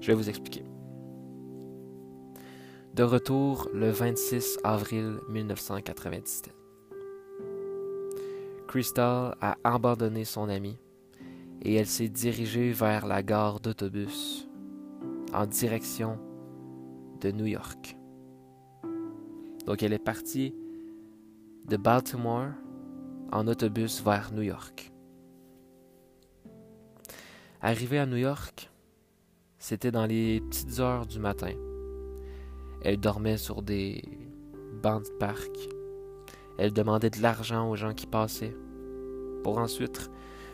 Je 0.00 0.06
vais 0.06 0.14
vous 0.14 0.28
expliquer. 0.28 0.64
De 2.94 3.02
retour 3.02 3.68
le 3.72 3.90
26 3.90 4.58
avril 4.64 5.20
1997. 5.28 6.54
Crystal 8.66 9.36
a 9.40 9.56
abandonné 9.64 10.24
son 10.24 10.48
ami 10.48 10.78
et 11.62 11.74
elle 11.74 11.86
s'est 11.86 12.08
dirigée 12.08 12.72
vers 12.72 13.06
la 13.06 13.22
gare 13.22 13.60
d'autobus 13.60 14.48
en 15.32 15.46
direction 15.46 16.18
de 17.20 17.30
New 17.30 17.46
York. 17.46 17.96
Donc 19.66 19.82
elle 19.82 19.92
est 19.92 19.98
partie 19.98 20.54
de 21.68 21.76
Baltimore 21.76 22.50
en 23.32 23.46
autobus 23.46 24.02
vers 24.02 24.32
New 24.32 24.42
York. 24.42 24.89
Arrivée 27.62 27.98
à 27.98 28.06
New 28.06 28.16
York, 28.16 28.70
c'était 29.58 29.90
dans 29.90 30.06
les 30.06 30.40
petites 30.40 30.80
heures 30.80 31.04
du 31.04 31.18
matin. 31.18 31.52
Elle 32.82 32.96
dormait 32.96 33.36
sur 33.36 33.60
des 33.60 34.02
bancs 34.82 35.04
de 35.04 35.10
parc. 35.18 35.50
Elle 36.56 36.72
demandait 36.72 37.10
de 37.10 37.20
l'argent 37.20 37.68
aux 37.68 37.76
gens 37.76 37.92
qui 37.92 38.06
passaient 38.06 38.56
pour 39.42 39.58
ensuite 39.58 40.10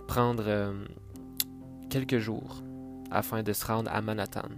prendre 0.08 0.42
euh, 0.48 0.72
quelques 1.90 2.18
jours 2.18 2.60
afin 3.12 3.44
de 3.44 3.52
se 3.52 3.64
rendre 3.64 3.88
à 3.94 4.02
Manhattan. 4.02 4.48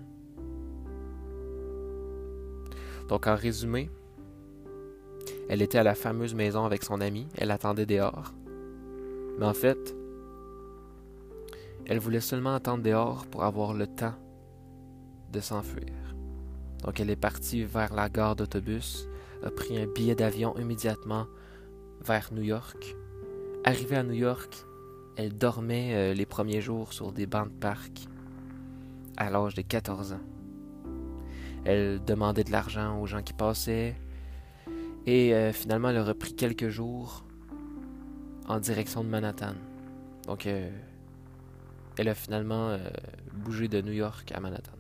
Donc 3.09 3.27
en 3.27 3.37
résumé, 3.37 3.91
elle 5.51 5.61
était 5.61 5.79
à 5.79 5.83
la 5.83 5.95
fameuse 5.95 6.35
maison 6.35 6.65
avec 6.65 6.83
son 6.83 7.03
ami, 7.03 7.29
elle 7.37 7.51
attendait 7.51 7.85
dehors. 7.85 8.33
Mais 9.39 9.45
en 9.45 9.55
fait, 9.55 9.98
elle 11.89 11.99
voulait 11.99 12.21
seulement 12.21 12.55
attendre 12.55 12.83
dehors 12.83 13.27
pour 13.27 13.45
avoir 13.45 13.73
le 13.73 13.87
temps 13.87 14.15
de 15.33 15.41
s'enfuir. 15.41 15.93
Donc 16.85 17.01
elle 17.01 17.11
est 17.11 17.17
partie 17.17 17.65
vers 17.65 17.95
la 17.95 18.09
gare 18.09 18.37
d'autobus, 18.37 19.09
a 19.43 19.51
pris 19.51 19.79
un 19.79 19.87
billet 19.87 20.15
d'avion 20.15 20.57
immédiatement 20.59 21.27
vers 22.05 22.31
New 22.33 22.43
York. 22.43 22.95
Arrivée 23.65 23.97
à 23.97 24.03
New 24.03 24.15
York, 24.15 24.65
elle 25.17 25.37
dormait 25.37 25.95
euh, 25.95 26.15
les 26.15 26.27
premiers 26.27 26.61
jours 26.61 26.93
sur 26.93 27.11
des 27.13 27.27
bancs 27.27 27.49
de 27.49 27.59
parc 27.59 28.07
à 29.17 29.31
l'âge 29.31 29.55
de 29.55 29.63
14 29.63 30.13
ans. 30.13 30.21
Elle 31.65 32.05
demandait 32.05 32.45
de 32.45 32.53
l'argent 32.53 33.01
aux 33.01 33.07
gens 33.07 33.23
qui 33.23 33.33
passaient 33.33 33.97
et 35.07 35.35
euh, 35.35 35.53
finalement 35.53 35.89
elle 35.89 35.97
a 35.97 36.05
repris 36.05 36.35
quelques 36.35 36.69
jours 36.69 37.25
en 38.47 38.61
direction 38.61 39.03
de 39.03 39.09
Manhattan. 39.09 39.55
Donc 40.27 40.47
euh, 40.47 40.71
elle 41.99 42.09
a 42.09 42.15
finalement 42.15 42.79
bougé 43.33 43.69
de 43.69 43.81
New 43.83 43.93
York 43.93 44.33
à 44.35 44.41
Manhattan. 44.41 44.73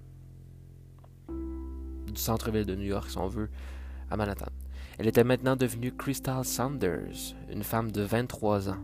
Du 2.06 2.20
centre-ville 2.20 2.64
de 2.64 2.74
New 2.74 2.86
York, 2.86 3.10
si 3.10 3.18
on 3.18 3.28
veut, 3.28 3.50
à 4.10 4.16
Manhattan. 4.16 4.50
Elle 4.98 5.06
était 5.06 5.24
maintenant 5.24 5.56
devenue 5.56 5.92
Crystal 5.92 6.44
Saunders, 6.44 7.34
une 7.50 7.62
femme 7.62 7.92
de 7.92 8.02
23 8.02 8.70
ans 8.70 8.78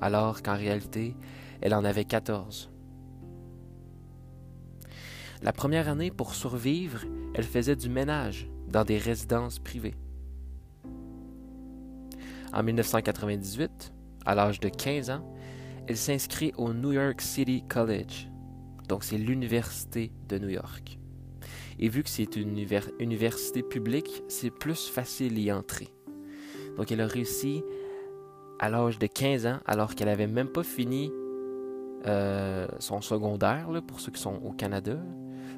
alors 0.00 0.42
qu'en 0.42 0.56
réalité, 0.56 1.16
elle 1.60 1.74
en 1.74 1.84
avait 1.84 2.04
14. 2.04 2.70
La 5.42 5.52
première 5.52 5.88
année, 5.88 6.10
pour 6.10 6.34
survivre, 6.34 7.04
elle 7.34 7.44
faisait 7.44 7.76
du 7.76 7.88
ménage 7.88 8.48
dans 8.68 8.84
des 8.84 8.98
résidences 8.98 9.58
privées. 9.58 9.94
En 12.52 12.62
1998, 12.62 13.92
à 14.24 14.34
l'âge 14.34 14.58
de 14.58 14.68
15 14.68 15.10
ans, 15.10 15.34
elle 15.88 15.96
s'inscrit 15.96 16.52
au 16.58 16.74
New 16.74 16.92
York 16.92 17.22
City 17.22 17.64
College. 17.66 18.28
Donc 18.88 19.04
c'est 19.04 19.16
l'université 19.16 20.12
de 20.28 20.38
New 20.38 20.50
York. 20.50 20.98
Et 21.78 21.88
vu 21.88 22.02
que 22.02 22.10
c'est 22.10 22.36
une 22.36 22.58
université 23.00 23.62
publique, 23.62 24.22
c'est 24.28 24.50
plus 24.50 24.88
facile 24.88 25.34
d'y 25.34 25.50
entrer. 25.50 25.88
Donc 26.76 26.92
elle 26.92 27.00
a 27.00 27.06
réussi 27.06 27.62
à 28.58 28.68
l'âge 28.68 28.98
de 28.98 29.06
15 29.06 29.46
ans, 29.46 29.60
alors 29.64 29.94
qu'elle 29.94 30.08
n'avait 30.08 30.26
même 30.26 30.48
pas 30.48 30.62
fini 30.62 31.10
euh, 32.06 32.68
son 32.80 33.00
secondaire, 33.00 33.68
pour 33.86 34.00
ceux 34.00 34.12
qui 34.12 34.20
sont 34.20 34.42
au 34.44 34.52
Canada. 34.52 34.98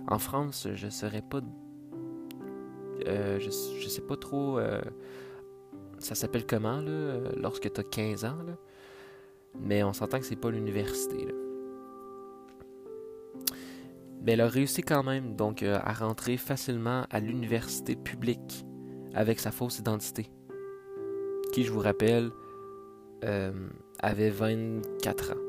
En 0.06 0.18
France, 0.18 0.68
je 0.74 0.86
ne 0.86 0.90
saurais 0.90 1.22
pas. 1.22 1.40
Euh, 3.06 3.40
je, 3.40 3.46
ne 3.46 3.90
sais 3.90 4.02
pas 4.02 4.16
trop. 4.16 4.58
Euh, 4.58 4.80
ça 5.98 6.14
s'appelle 6.14 6.46
comment, 6.46 6.80
là, 6.80 7.18
lorsque 7.36 7.72
tu 7.72 7.80
as 7.80 7.84
15 7.84 8.24
ans. 8.26 8.36
Mais 9.58 9.82
on 9.82 9.92
s'entend 9.92 10.18
que 10.18 10.26
c'est 10.26 10.36
pas 10.36 10.50
l'université. 10.50 11.28
Mais 14.22 14.32
elle 14.32 14.42
a 14.42 14.48
réussi 14.48 14.82
quand 14.82 15.02
même 15.02 15.34
donc 15.34 15.62
à 15.62 15.92
rentrer 15.92 16.36
facilement 16.36 17.04
à 17.10 17.20
l'université 17.20 17.96
publique 17.96 18.66
avec 19.14 19.40
sa 19.40 19.50
fausse 19.50 19.78
identité. 19.78 20.30
Qui, 21.52 21.64
je 21.64 21.72
vous 21.72 21.80
rappelle, 21.80 22.30
avait 24.02 24.30
24 24.30 25.32
ans. 25.32 25.40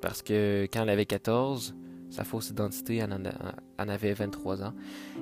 Parce 0.00 0.22
que 0.22 0.66
quand 0.72 0.82
elle 0.82 0.90
avait 0.90 1.06
14, 1.06 1.74
sa 2.10 2.24
fausse 2.24 2.50
identité, 2.50 2.96
elle 2.96 3.12
en, 3.78 3.88
avait 3.88 4.12
23 4.12 4.62
ans. 4.62 4.74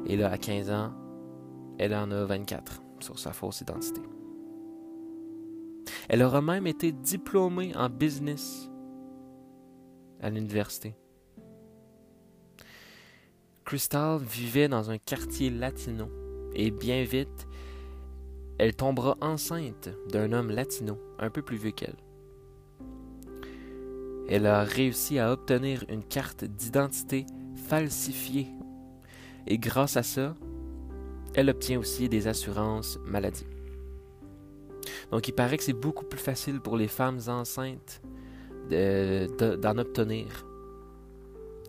Et 0.07 0.17
là, 0.17 0.31
à 0.31 0.39
15 0.39 0.71
ans, 0.71 0.93
elle 1.79 1.95
en 1.95 2.11
a 2.11 2.25
24 2.25 2.83
sur 3.01 3.19
sa 3.19 3.33
fausse 3.33 3.61
identité. 3.61 4.01
Elle 6.09 6.23
aura 6.23 6.43
même 6.43 6.67
été 6.67 6.93
diplômée 6.93 7.75
en 7.77 7.89
business 7.89 8.71
à 10.21 10.31
l'université. 10.31 10.95
Crystal 13.65 14.21
vivait 14.21 14.69
dans 14.69 14.91
un 14.91 14.99
quartier 14.99 15.51
latino 15.51 16.09
et 16.55 16.71
bien 16.71 17.03
vite, 17.05 17.49
elle 18.59 18.77
tombera 18.77 19.17
enceinte 19.21 19.89
d'un 20.11 20.33
homme 20.33 20.51
latino 20.51 20.99
un 21.19 21.31
peu 21.31 21.43
plus 21.43 21.57
vieux 21.57 21.73
qu'elle. 21.73 21.97
Elle 24.29 24.47
a 24.47 24.65
réussi 24.65 25.19
à 25.19 25.33
obtenir 25.33 25.85
une 25.89 26.05
carte 26.05 26.45
d'identité 26.45 27.27
falsifiée. 27.67 28.49
Et 29.47 29.59
grâce 29.59 29.97
à 29.97 30.03
ça, 30.03 30.35
elle 31.35 31.51
obtient 31.51 31.79
aussi 31.79 32.09
des 32.09 32.27
assurances 32.27 32.99
maladie. 33.05 33.47
Donc 35.11 35.29
il 35.29 35.33
paraît 35.33 35.57
que 35.57 35.65
c'est 35.65 35.73
beaucoup 35.73 36.05
plus 36.05 36.19
facile 36.19 36.61
pour 36.61 36.77
les 36.77 36.89
femmes 36.89 37.21
enceintes 37.29 38.03
d'en 38.71 39.79
obtenir. 39.79 40.47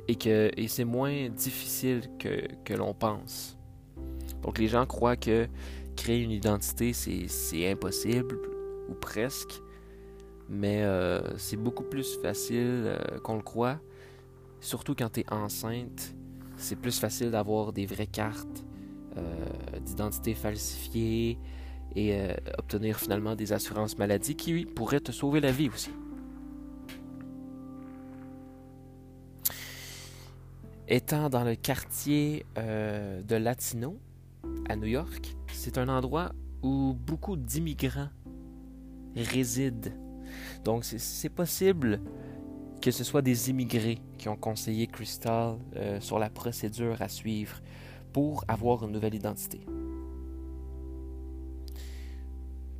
Et 0.07 0.15
que 0.15 0.51
et 0.55 0.67
c'est 0.67 0.85
moins 0.85 1.29
difficile 1.29 2.01
que, 2.19 2.47
que 2.63 2.73
l'on 2.73 2.93
pense. 2.93 3.57
Donc 4.43 4.59
les 4.59 4.67
gens 4.67 4.85
croient 4.85 5.17
que 5.17 5.47
créer 5.95 6.21
une 6.21 6.31
identité, 6.31 6.93
c'est 6.93 7.71
impossible, 7.71 8.37
ou 8.87 8.93
presque 8.93 9.61
mais 10.49 10.83
euh, 10.83 11.37
c'est 11.37 11.57
beaucoup 11.57 11.83
plus 11.83 12.17
facile 12.21 12.83
euh, 12.85 13.19
qu'on 13.23 13.35
le 13.35 13.41
croit. 13.41 13.79
Surtout 14.59 14.95
quand 14.95 15.11
tu 15.11 15.21
es 15.21 15.33
enceinte, 15.33 16.15
c'est 16.57 16.75
plus 16.75 16.99
facile 16.99 17.31
d'avoir 17.31 17.73
des 17.73 17.85
vraies 17.85 18.07
cartes 18.07 18.65
euh, 19.17 19.79
d'identité 19.81 20.33
falsifiées 20.33 21.37
et 21.95 22.17
obtenir 22.57 22.99
finalement 22.99 23.35
des 23.35 23.53
assurances 23.53 23.97
maladie 23.97 24.35
qui 24.35 24.65
pourraient 24.65 24.99
te 24.99 25.11
sauver 25.11 25.39
la 25.39 25.51
vie 25.51 25.69
aussi. 25.69 25.91
Étant 30.87 31.29
dans 31.29 31.43
le 31.43 31.55
quartier 31.55 32.45
de 32.57 33.35
Latino 33.35 33.97
à 34.69 34.75
New 34.75 34.87
York, 34.87 35.35
c'est 35.53 35.77
un 35.77 35.87
endroit 35.87 36.33
où 36.61 36.93
beaucoup 36.93 37.37
d'immigrants 37.37 38.09
résident 39.15 39.91
donc, 40.63 40.83
c'est 40.83 41.29
possible 41.29 42.01
que 42.81 42.91
ce 42.91 43.03
soit 43.03 43.21
des 43.21 43.49
immigrés 43.49 43.99
qui 44.17 44.29
ont 44.29 44.35
conseillé 44.35 44.87
Crystal 44.87 45.57
euh, 45.75 45.99
sur 45.99 46.19
la 46.19 46.29
procédure 46.29 47.01
à 47.01 47.07
suivre 47.07 47.61
pour 48.13 48.43
avoir 48.47 48.85
une 48.85 48.91
nouvelle 48.91 49.15
identité. 49.15 49.65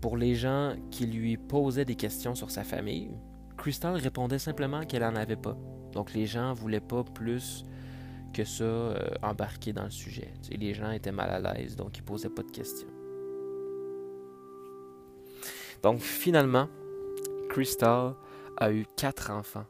Pour 0.06 0.18
les 0.18 0.36
gens 0.36 0.76
qui 0.92 1.08
lui 1.08 1.36
posaient 1.36 1.84
des 1.84 1.96
questions 1.96 2.36
sur 2.36 2.52
sa 2.52 2.64
famille, 2.64 3.10
Crystal 3.58 3.96
répondait 3.96 4.38
simplement 4.38 4.82
qu'elle 4.82 5.02
n'en 5.02 5.16
avait 5.16 5.36
pas. 5.36 5.58
Donc 5.94 6.14
les 6.14 6.28
gens 6.28 6.54
voulaient 6.54 6.80
pas 6.80 7.04
plus 7.04 7.66
que 8.32 8.44
ça 8.44 8.66
euh, 8.66 9.00
embarquer 9.24 9.74
dans 9.74 9.86
le 9.86 9.90
sujet. 9.90 10.32
les 10.52 10.76
gens 10.76 10.92
étaient 10.92 11.12
mal 11.12 11.32
à 11.32 11.40
l'aise, 11.40 11.76
donc 11.76 11.98
ils 11.98 12.04
posaient 12.04 12.30
pas 12.30 12.44
de 12.44 12.52
questions. 12.52 12.88
Donc 15.82 16.02
finalement, 16.02 16.68
Crystal 17.50 18.14
a 18.58 18.72
eu 18.72 18.86
quatre 18.96 19.32
enfants. 19.32 19.66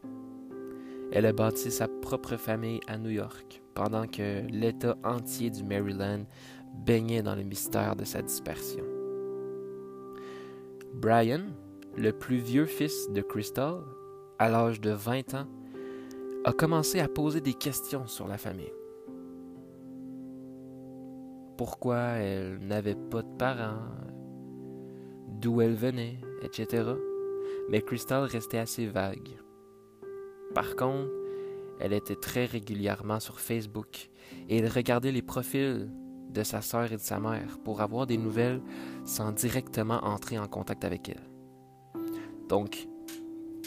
Elle 1.14 1.28
a 1.28 1.32
bâti 1.32 1.72
sa 1.72 1.88
propre 1.88 2.36
famille 2.36 2.82
à 2.88 2.98
New 2.98 3.12
York, 3.12 3.62
pendant 3.74 4.06
que 4.06 4.46
l'État 4.50 4.98
entier 5.06 5.50
du 5.50 5.64
Maryland 5.64 6.26
baignait 6.74 7.24
dans 7.24 7.36
le 7.36 7.44
mystère 7.44 7.96
de 7.96 8.04
sa 8.04 8.22
dispersion. 8.22 8.95
Brian, 10.96 11.48
le 11.96 12.12
plus 12.12 12.38
vieux 12.38 12.66
fils 12.66 13.10
de 13.12 13.22
Crystal, 13.22 13.82
à 14.40 14.50
l'âge 14.50 14.82
de 14.82 14.92
20 14.92 15.34
ans, 15.36 15.48
a 16.44 16.52
commencé 16.52 17.00
à 17.00 17.08
poser 17.08 17.42
des 17.42 17.54
questions 17.54 18.08
sur 18.08 18.28
la 18.28 18.38
famille. 18.38 18.74
Pourquoi 21.58 21.98
elle 21.98 22.58
n'avait 22.60 22.96
pas 22.96 23.22
de 23.22 23.38
parents, 23.38 23.80
d'où 25.40 25.62
elle 25.62 25.76
venait, 25.76 26.20
etc 26.42 26.96
mais 27.70 27.82
Crystal 27.82 28.24
restait 28.24 28.58
assez 28.58 28.86
vague. 28.88 29.30
Par 30.54 30.76
contre, 30.76 31.12
elle 31.80 31.94
était 31.94 32.16
très 32.16 32.46
régulièrement 32.46 33.20
sur 33.20 33.40
Facebook 33.40 34.10
et 34.50 34.58
elle 34.58 34.70
regardait 34.70 35.12
les 35.12 35.22
profils 35.22 35.90
de 36.36 36.44
sa 36.44 36.62
sœur 36.62 36.92
et 36.92 36.98
de 36.98 37.02
sa 37.02 37.20
mère 37.20 37.58
pour 37.64 37.82
avoir 37.82 38.06
des 38.06 38.18
nouvelles 38.18 38.62
sans 39.06 39.32
directement 39.32 40.04
entrer 40.04 40.38
en 40.38 40.48
contact 40.48 40.86
avec 40.86 41.10
elle. 41.10 41.24
Donc, 42.48 42.88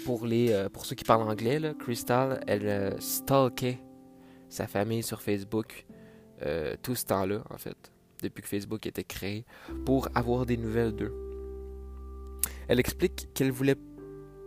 pour, 0.05 0.27
les, 0.27 0.53
euh, 0.53 0.69
pour 0.69 0.87
ceux 0.87 0.95
qui 0.95 1.05
parlent 1.05 1.29
anglais, 1.29 1.61
Crystal, 1.79 2.41
elle 2.47 2.67
euh, 2.67 2.99
stalkait 3.01 3.81
sa 4.49 4.67
famille 4.67 5.03
sur 5.03 5.21
Facebook 5.21 5.87
euh, 6.43 6.77
tout 6.83 6.95
ce 6.95 7.05
temps-là, 7.07 7.43
en 7.51 7.59
fait, 7.59 7.77
depuis 8.23 8.43
que 8.43 8.49
Facebook 8.49 8.87
était 8.87 9.05
créé, 9.05 9.45
pour 9.85 10.09
avoir 10.15 10.47
des 10.47 10.57
nouvelles 10.57 10.93
d'eux. 10.93 11.15
Elle 12.69 12.79
explique 12.79 13.29
qu'elle 13.35 13.51
voulait 13.51 13.77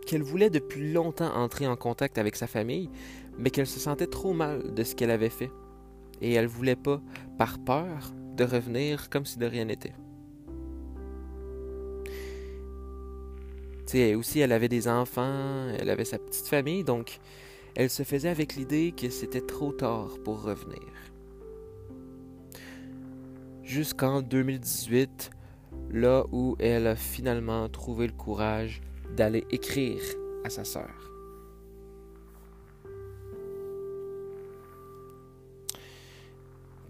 qu'elle 0.06 0.22
voulait 0.22 0.50
depuis 0.50 0.92
longtemps 0.92 1.32
entrer 1.32 1.68
en 1.68 1.76
contact 1.76 2.18
avec 2.18 2.34
sa 2.34 2.48
famille, 2.48 2.90
mais 3.38 3.50
qu'elle 3.50 3.68
se 3.68 3.78
sentait 3.78 4.08
trop 4.08 4.32
mal 4.32 4.74
de 4.74 4.82
ce 4.82 4.96
qu'elle 4.96 5.12
avait 5.12 5.30
fait. 5.30 5.50
Et 6.22 6.32
elle 6.32 6.46
voulait 6.46 6.76
pas, 6.76 7.02
par 7.36 7.58
peur, 7.58 8.14
de 8.36 8.44
revenir 8.44 9.10
comme 9.10 9.26
si 9.26 9.38
de 9.38 9.46
rien 9.46 9.66
n'était. 9.66 9.92
Sais, 13.86 14.14
aussi, 14.14 14.40
elle 14.40 14.52
avait 14.52 14.70
des 14.70 14.88
enfants, 14.88 15.68
elle 15.78 15.90
avait 15.90 16.06
sa 16.06 16.18
petite 16.18 16.46
famille, 16.46 16.82
donc 16.82 17.20
elle 17.74 17.90
se 17.90 18.04
faisait 18.04 18.30
avec 18.30 18.56
l'idée 18.56 18.94
que 18.96 19.10
c'était 19.10 19.42
trop 19.42 19.72
tard 19.72 20.16
pour 20.24 20.42
revenir. 20.42 20.80
Jusqu'en 23.62 24.22
2018, 24.22 25.30
là 25.90 26.24
où 26.32 26.56
elle 26.58 26.86
a 26.86 26.96
finalement 26.96 27.68
trouvé 27.68 28.06
le 28.06 28.12
courage 28.14 28.80
d'aller 29.14 29.44
écrire 29.50 30.00
à 30.44 30.48
sa 30.50 30.64
sœur. 30.64 31.11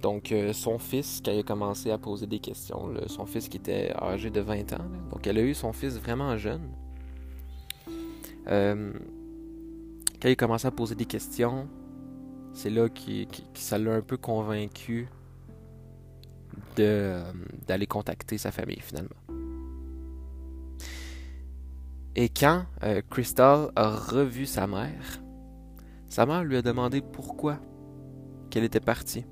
Donc, 0.02 0.32
euh, 0.32 0.52
son 0.52 0.78
fils, 0.78 1.22
quand 1.24 1.30
il 1.30 1.38
a 1.38 1.42
commencé 1.42 1.90
à 1.90 1.96
poser 1.96 2.26
des 2.26 2.40
questions, 2.40 2.92
son 3.06 3.24
fils 3.24 3.48
qui 3.48 3.56
était 3.56 3.92
âgé 3.96 4.30
de 4.30 4.40
20 4.40 4.72
ans, 4.72 4.84
donc 5.10 5.26
elle 5.26 5.38
a 5.38 5.42
eu 5.42 5.54
son 5.54 5.72
fils 5.72 5.96
vraiment 5.96 6.36
jeune. 6.36 6.68
Euh, 8.48 8.92
quand 10.20 10.28
il 10.28 10.32
a 10.32 10.36
commencé 10.36 10.66
à 10.66 10.72
poser 10.72 10.96
des 10.96 11.04
questions, 11.04 11.68
c'est 12.52 12.70
là 12.70 12.88
que 12.88 13.26
ça 13.54 13.78
l'a 13.78 13.94
un 13.94 14.02
peu 14.02 14.16
convaincu 14.16 15.08
euh, 16.78 17.22
d'aller 17.66 17.86
contacter 17.86 18.38
sa 18.38 18.50
famille 18.50 18.80
finalement. 18.80 19.10
Et 22.14 22.28
quand 22.28 22.64
euh, 22.82 23.00
Crystal 23.10 23.70
a 23.74 23.96
revu 23.96 24.46
sa 24.46 24.66
mère, 24.66 25.22
sa 26.08 26.26
mère 26.26 26.44
lui 26.44 26.56
a 26.56 26.62
demandé 26.62 27.00
pourquoi 27.00 27.58
qu'elle 28.50 28.64
était 28.64 28.80
partie. 28.80 29.24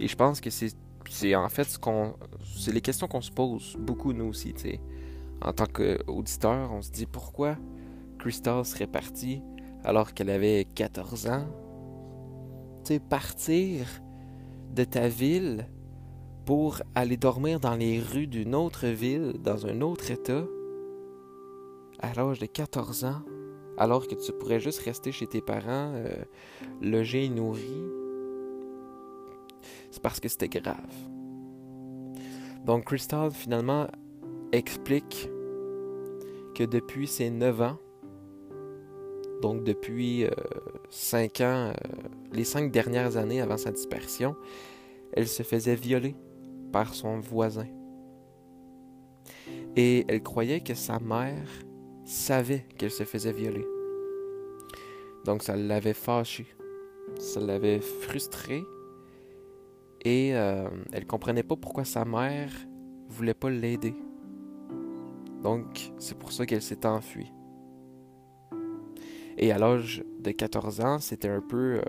Et 0.00 0.08
je 0.08 0.16
pense 0.16 0.40
que 0.40 0.50
c'est 0.50 1.34
en 1.34 1.48
fait 1.48 1.64
ce 1.64 1.78
qu'on 1.78 2.14
c'est 2.56 2.72
les 2.72 2.80
questions 2.80 3.06
qu'on 3.06 3.20
se 3.20 3.30
pose 3.30 3.76
beaucoup 3.78 4.12
nous 4.12 4.26
aussi, 4.26 4.54
tu 4.54 4.62
sais. 4.62 4.80
En 5.42 5.52
tant 5.52 5.66
qu'auditeur, 5.66 6.72
on 6.72 6.82
se 6.82 6.90
dit 6.90 7.06
pourquoi 7.06 7.56
Crystal 8.18 8.64
serait 8.64 8.86
partie 8.86 9.42
alors 9.84 10.14
qu'elle 10.14 10.30
avait 10.30 10.66
14 10.74 11.26
ans? 11.26 11.46
Tu 12.84 12.94
sais, 12.94 13.00
partir 13.00 13.86
de 14.74 14.84
ta 14.84 15.08
ville 15.08 15.68
pour 16.46 16.82
aller 16.94 17.16
dormir 17.16 17.60
dans 17.60 17.74
les 17.74 18.00
rues 18.00 18.26
d'une 18.26 18.54
autre 18.54 18.86
ville, 18.86 19.34
dans 19.42 19.66
un 19.66 19.80
autre 19.80 20.10
état, 20.10 20.44
à 22.00 22.12
l'âge 22.14 22.38
de 22.38 22.46
14 22.46 23.04
ans, 23.04 23.22
alors 23.78 24.06
que 24.06 24.14
tu 24.14 24.32
pourrais 24.32 24.60
juste 24.60 24.80
rester 24.80 25.12
chez 25.12 25.26
tes 25.26 25.40
parents, 25.40 25.92
euh, 25.94 26.24
et 26.82 27.28
nourri, 27.28 27.82
c'est 29.94 30.02
parce 30.02 30.18
que 30.18 30.28
c'était 30.28 30.48
grave. 30.48 30.76
Donc 32.64 32.86
Crystal 32.86 33.30
finalement 33.30 33.86
explique 34.50 35.30
que 36.56 36.64
depuis 36.64 37.06
ses 37.06 37.30
9 37.30 37.62
ans, 37.62 37.78
donc 39.40 39.62
depuis 39.62 40.26
5 40.90 41.40
euh, 41.40 41.44
ans, 41.44 41.68
euh, 41.68 41.72
les 42.32 42.42
5 42.42 42.72
dernières 42.72 43.16
années 43.16 43.40
avant 43.40 43.56
sa 43.56 43.70
dispersion, 43.70 44.34
elle 45.12 45.28
se 45.28 45.44
faisait 45.44 45.76
violer 45.76 46.16
par 46.72 46.92
son 46.92 47.20
voisin. 47.20 47.68
Et 49.76 50.04
elle 50.08 50.24
croyait 50.24 50.60
que 50.60 50.74
sa 50.74 50.98
mère 50.98 51.48
savait 52.04 52.66
qu'elle 52.78 52.90
se 52.90 53.04
faisait 53.04 53.32
violer. 53.32 53.66
Donc 55.24 55.44
ça 55.44 55.54
l'avait 55.54 55.94
fâchée, 55.94 56.46
ça 57.20 57.38
l'avait 57.38 57.80
frustrée 57.80 58.64
et 60.04 60.34
euh, 60.34 60.68
elle 60.92 61.06
comprenait 61.06 61.42
pas 61.42 61.56
pourquoi 61.56 61.84
sa 61.84 62.04
mère 62.04 62.52
voulait 63.08 63.34
pas 63.34 63.50
l'aider. 63.50 63.94
Donc 65.42 65.92
c'est 65.98 66.16
pour 66.16 66.32
ça 66.32 66.46
qu'elle 66.46 66.62
s'est 66.62 66.86
enfuie. 66.86 67.32
Et 69.36 69.50
à 69.50 69.58
l'âge 69.58 70.04
de 70.20 70.30
14 70.30 70.80
ans, 70.80 70.98
c'était 71.00 71.28
un 71.28 71.40
peu 71.40 71.78
euh, 71.78 71.82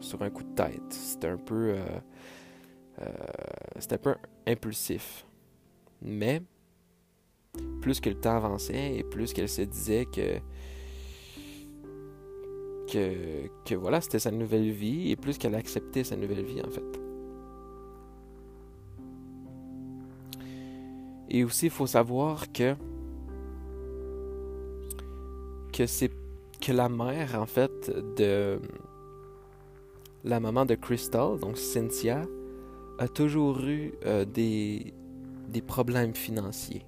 sur 0.00 0.22
un 0.22 0.30
coup 0.30 0.44
de 0.44 0.54
tête. 0.54 0.90
C'était 0.90 1.28
un 1.28 1.36
peu, 1.36 1.74
euh, 1.74 3.06
c'était 3.78 3.96
un 3.96 3.98
peu 3.98 4.14
impulsif. 4.46 5.26
Mais 6.02 6.42
plus 7.80 8.00
que 8.00 8.08
le 8.08 8.20
temps 8.20 8.36
avançait 8.36 8.96
et 8.96 9.02
plus 9.02 9.32
qu'elle 9.32 9.48
se 9.48 9.62
disait 9.62 10.06
que 10.06 10.38
que, 12.92 13.48
que 13.64 13.74
voilà, 13.74 14.00
c'était 14.00 14.20
sa 14.20 14.30
nouvelle 14.30 14.70
vie 14.70 15.10
et 15.10 15.16
plus 15.16 15.38
qu'elle 15.38 15.56
acceptait 15.56 16.04
sa 16.04 16.16
nouvelle 16.16 16.44
vie 16.44 16.62
en 16.62 16.70
fait. 16.70 17.05
Et 21.28 21.44
aussi, 21.44 21.66
il 21.66 21.70
faut 21.70 21.86
savoir 21.86 22.52
que 22.52 22.74
que 25.72 25.86
c'est 25.86 26.10
que 26.60 26.72
la 26.72 26.88
mère 26.88 27.38
en 27.38 27.46
fait 27.46 27.90
de 28.16 28.58
la 30.24 30.40
maman 30.40 30.64
de 30.64 30.74
Crystal, 30.74 31.38
donc 31.38 31.58
Cynthia, 31.58 32.22
a 32.98 33.08
toujours 33.08 33.60
eu 33.60 33.92
euh, 34.06 34.24
des, 34.24 34.94
des 35.48 35.60
problèmes 35.60 36.14
financiers. 36.14 36.84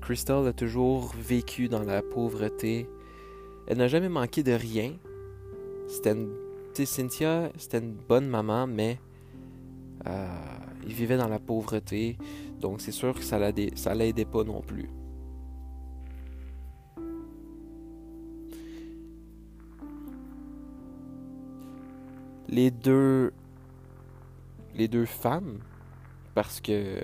Crystal 0.00 0.46
a 0.46 0.52
toujours 0.52 1.14
vécu 1.16 1.68
dans 1.68 1.82
la 1.82 2.02
pauvreté. 2.02 2.86
Elle 3.66 3.78
n'a 3.78 3.88
jamais 3.88 4.10
manqué 4.10 4.42
de 4.42 4.52
rien. 4.52 4.92
C'était 5.88 6.12
une... 6.12 6.30
Cynthia, 6.74 7.50
c'était 7.56 7.78
une 7.78 7.94
bonne 7.94 8.28
maman, 8.28 8.66
mais 8.66 8.98
euh, 10.06 10.26
il 10.86 10.92
vivait 10.92 11.16
dans 11.16 11.28
la 11.28 11.38
pauvreté. 11.38 12.16
Donc 12.60 12.80
c'est 12.80 12.92
sûr 12.92 13.14
que 13.14 13.22
ça 13.22 13.38
ne 13.38 13.98
l'aidait 13.98 14.24
pas 14.24 14.44
non 14.44 14.60
plus. 14.60 14.88
Les 22.48 22.70
deux 22.70 23.32
les 24.74 24.88
deux 24.88 25.06
femmes 25.06 25.60
parce 26.34 26.60
que 26.60 27.00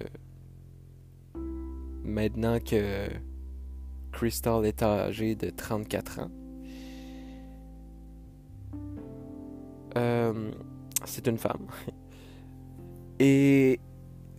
maintenant 2.05 2.59
que 2.59 3.09
Crystal 4.13 4.65
est 4.67 4.83
âgée 4.83 5.37
de 5.37 5.51
34 5.51 6.21
ans. 6.21 6.31
Euh, 9.97 10.51
c'est 11.05 11.27
une 11.27 11.39
femme. 11.39 11.67
Et 13.21 13.79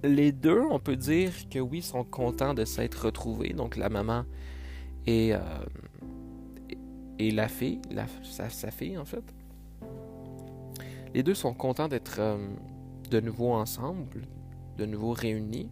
les 0.04 0.32
deux, 0.32 0.60
on 0.60 0.80
peut 0.80 0.96
dire 0.96 1.32
que 1.50 1.60
oui, 1.60 1.84
sont 1.84 2.04
contents 2.04 2.56
de 2.56 2.65
s'être 2.65 3.06
retrouvés. 3.06 3.54
Donc 3.54 3.78
la 3.78 3.89
maman 3.89 4.26
et, 5.06 5.36
euh, 5.36 5.39
et 7.20 7.32
la 7.32 7.48
fille, 7.48 7.80
sa, 8.24 8.72
fille 8.72 8.98
en 8.98 9.06
fait. 9.06 9.24
Les 11.13 11.22
deux 11.24 11.36
sont 11.36 11.54
contents 11.54 11.88
d'être 11.88 12.17
euh, 12.20 12.38
de 13.12 13.20
nouveau 13.20 13.52
ensemble, 13.52 14.24
de 14.78 14.86
nouveau 14.86 15.12
réunis. 15.12 15.70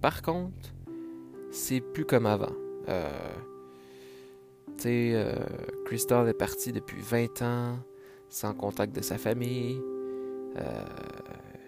Par 0.00 0.22
contre, 0.22 0.74
c'est 1.50 1.80
plus 1.80 2.06
comme 2.06 2.24
avant. 2.24 2.54
Euh, 2.88 3.10
tu 4.78 4.84
sais, 4.84 5.36
Crystal 5.84 6.28
est 6.28 6.34
partie 6.34 6.72
depuis 6.72 7.00
20 7.00 7.42
ans, 7.42 7.78
sans 8.30 8.54
contact 8.54 8.94
de 8.96 9.02
sa 9.02 9.18
famille. 9.18 9.78
Euh, 10.56 10.84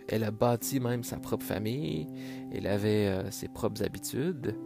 elle 0.08 0.24
a 0.24 0.30
bâti 0.30 0.80
même 0.80 1.02
sa 1.04 1.16
propre 1.16 1.44
famille. 1.44 2.06
Elle 2.52 2.66
avait 2.66 3.06
euh, 3.06 3.30
ses 3.30 3.48
propres 3.48 3.82
habitudes 3.82 4.56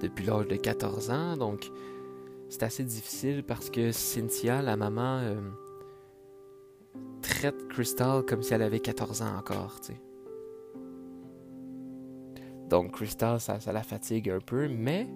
depuis 0.00 0.24
l'âge 0.24 0.48
de 0.48 0.56
14 0.56 1.10
ans. 1.10 1.36
Donc, 1.36 1.70
c'est 2.48 2.62
assez 2.62 2.84
difficile 2.84 3.42
parce 3.42 3.70
que 3.70 3.92
Cynthia, 3.92 4.62
la 4.62 4.76
maman, 4.76 5.20
traite 7.22 7.68
Crystal 7.68 8.22
comme 8.24 8.42
si 8.42 8.54
elle 8.54 8.62
avait 8.62 8.80
14 8.80 9.22
ans 9.22 9.36
encore. 9.38 9.80
Donc 12.68 12.92
Crystal, 12.92 13.40
ça, 13.40 13.58
la 13.72 13.82
fatigue 13.82 14.30
un 14.30 14.40
peu, 14.40 14.68
mais 14.68 15.06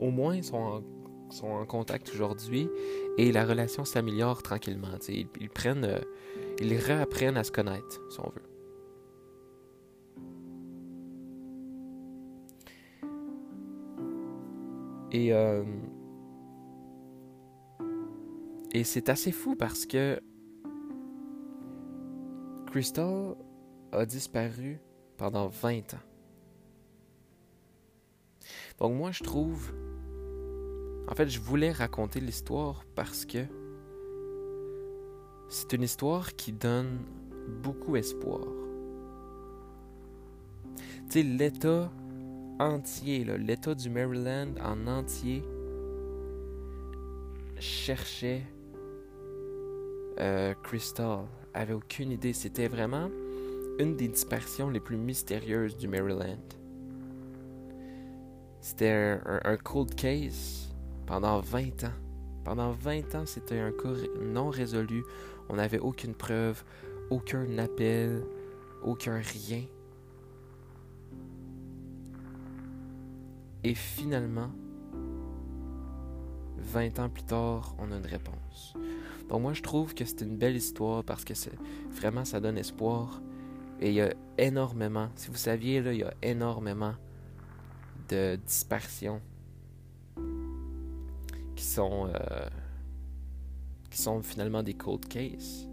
au 0.00 0.10
moins 0.10 0.36
ils 0.36 0.44
sont 0.44 0.56
en, 0.56 0.82
sont 1.30 1.48
en 1.48 1.64
contact 1.64 2.10
aujourd'hui 2.12 2.68
et 3.18 3.32
la 3.32 3.44
relation 3.44 3.84
s'améliore 3.84 4.42
tranquillement. 4.42 4.88
Ils, 5.08 5.26
ils, 5.40 5.50
prennent, 5.50 5.84
euh, 5.84 6.00
ils 6.60 6.74
réapprennent 6.76 7.36
à 7.36 7.44
se 7.44 7.52
connaître, 7.52 8.00
si 8.10 8.20
on 8.20 8.30
veut. 8.30 8.53
Et, 15.14 15.32
euh, 15.32 15.62
et 18.72 18.82
c'est 18.82 19.08
assez 19.08 19.30
fou 19.30 19.54
parce 19.54 19.86
que 19.86 20.20
Crystal 22.66 23.36
a 23.92 24.06
disparu 24.06 24.80
pendant 25.16 25.46
20 25.46 25.94
ans. 25.94 25.98
Donc 28.78 28.94
moi, 28.94 29.12
je 29.12 29.22
trouve... 29.22 29.72
En 31.06 31.14
fait, 31.14 31.28
je 31.28 31.38
voulais 31.38 31.70
raconter 31.70 32.18
l'histoire 32.18 32.84
parce 32.96 33.24
que 33.24 33.46
c'est 35.48 35.74
une 35.74 35.84
histoire 35.84 36.34
qui 36.34 36.50
donne 36.50 36.98
beaucoup 37.62 37.94
espoir. 37.94 38.40
Tu 41.08 41.20
sais, 41.20 41.22
l'État 41.22 41.88
entier, 42.58 43.24
l'État 43.24 43.74
du 43.74 43.90
Maryland 43.90 44.54
en 44.62 44.86
entier 44.86 45.42
cherchait 47.58 48.42
euh, 50.20 50.54
Crystal, 50.62 51.24
avait 51.52 51.72
aucune 51.72 52.12
idée. 52.12 52.32
C'était 52.32 52.68
vraiment 52.68 53.10
une 53.78 53.96
des 53.96 54.08
dispersions 54.08 54.70
les 54.70 54.80
plus 54.80 54.96
mystérieuses 54.96 55.76
du 55.76 55.88
Maryland. 55.88 56.38
C'était 58.60 59.18
un, 59.44 59.56
cold 59.58 59.94
case 59.94 60.74
pendant 61.06 61.40
20 61.40 61.84
ans. 61.84 61.92
Pendant 62.44 62.70
20 62.70 63.14
ans, 63.14 63.26
c'était 63.26 63.58
un 63.58 63.72
cas 63.72 63.92
non 64.22 64.48
résolu. 64.48 65.02
On 65.48 65.56
n'avait 65.56 65.78
aucune 65.78 66.14
preuve, 66.14 66.64
aucun 67.10 67.58
appel, 67.58 68.22
aucun 68.82 69.20
rien. 69.20 69.64
Et 73.64 73.74
finalement, 73.74 74.50
20 76.58 76.98
ans 76.98 77.08
plus 77.08 77.22
tard, 77.22 77.74
on 77.78 77.90
a 77.90 77.96
une 77.96 78.06
réponse. 78.06 78.74
Donc 79.28 79.40
moi, 79.40 79.54
je 79.54 79.62
trouve 79.62 79.94
que 79.94 80.04
c'est 80.04 80.20
une 80.20 80.36
belle 80.36 80.56
histoire 80.56 81.02
parce 81.02 81.24
que 81.24 81.32
vraiment, 81.90 82.26
ça 82.26 82.40
donne 82.40 82.58
espoir. 82.58 83.22
Et 83.80 83.88
il 83.88 83.94
y 83.94 84.02
a 84.02 84.12
énormément, 84.36 85.08
si 85.16 85.28
vous 85.28 85.36
saviez, 85.36 85.80
là, 85.80 85.94
il 85.94 86.00
y 86.00 86.02
a 86.02 86.12
énormément 86.22 86.94
de 88.10 88.36
dispersion 88.36 89.22
qui 91.56 91.64
sont, 91.64 92.08
euh, 92.08 92.48
qui 93.90 94.00
sont 94.00 94.22
finalement 94.22 94.62
des 94.62 94.74
cold 94.74 95.08
cases, 95.08 95.66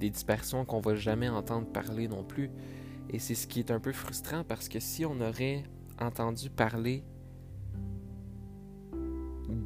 des 0.00 0.10
dispersions 0.10 0.66
qu'on 0.66 0.80
va 0.80 0.94
jamais 0.94 1.30
entendre 1.30 1.66
parler 1.66 2.08
non 2.08 2.24
plus. 2.24 2.50
Et 3.08 3.18
c'est 3.18 3.34
ce 3.34 3.46
qui 3.46 3.60
est 3.60 3.70
un 3.70 3.80
peu 3.80 3.92
frustrant 3.92 4.44
parce 4.44 4.68
que 4.68 4.80
si 4.80 5.06
on 5.06 5.20
aurait 5.20 5.64
entendu 6.00 6.50
parler 6.50 7.04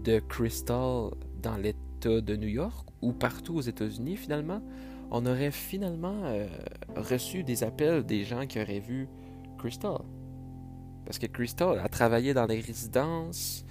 de 0.04 0.20
Crystal 0.20 1.10
dans 1.42 1.56
l'État 1.56 1.78
de 2.04 2.36
New 2.36 2.48
York 2.48 2.88
ou 3.02 3.12
partout 3.12 3.56
aux 3.56 3.60
États-Unis 3.60 4.16
finalement, 4.16 4.62
on 5.10 5.26
aurait 5.26 5.50
finalement 5.50 6.22
euh, 6.24 6.46
reçu 6.96 7.42
des 7.42 7.64
appels 7.64 8.04
des 8.04 8.24
gens 8.24 8.46
qui 8.46 8.60
auraient 8.60 8.80
vu 8.80 9.08
Crystal. 9.58 9.98
Parce 11.04 11.18
que 11.18 11.26
Crystal 11.26 11.78
a 11.78 11.88
travaillé 11.88 12.32
dans 12.34 12.46
des 12.46 12.60
résidences, 12.60 13.64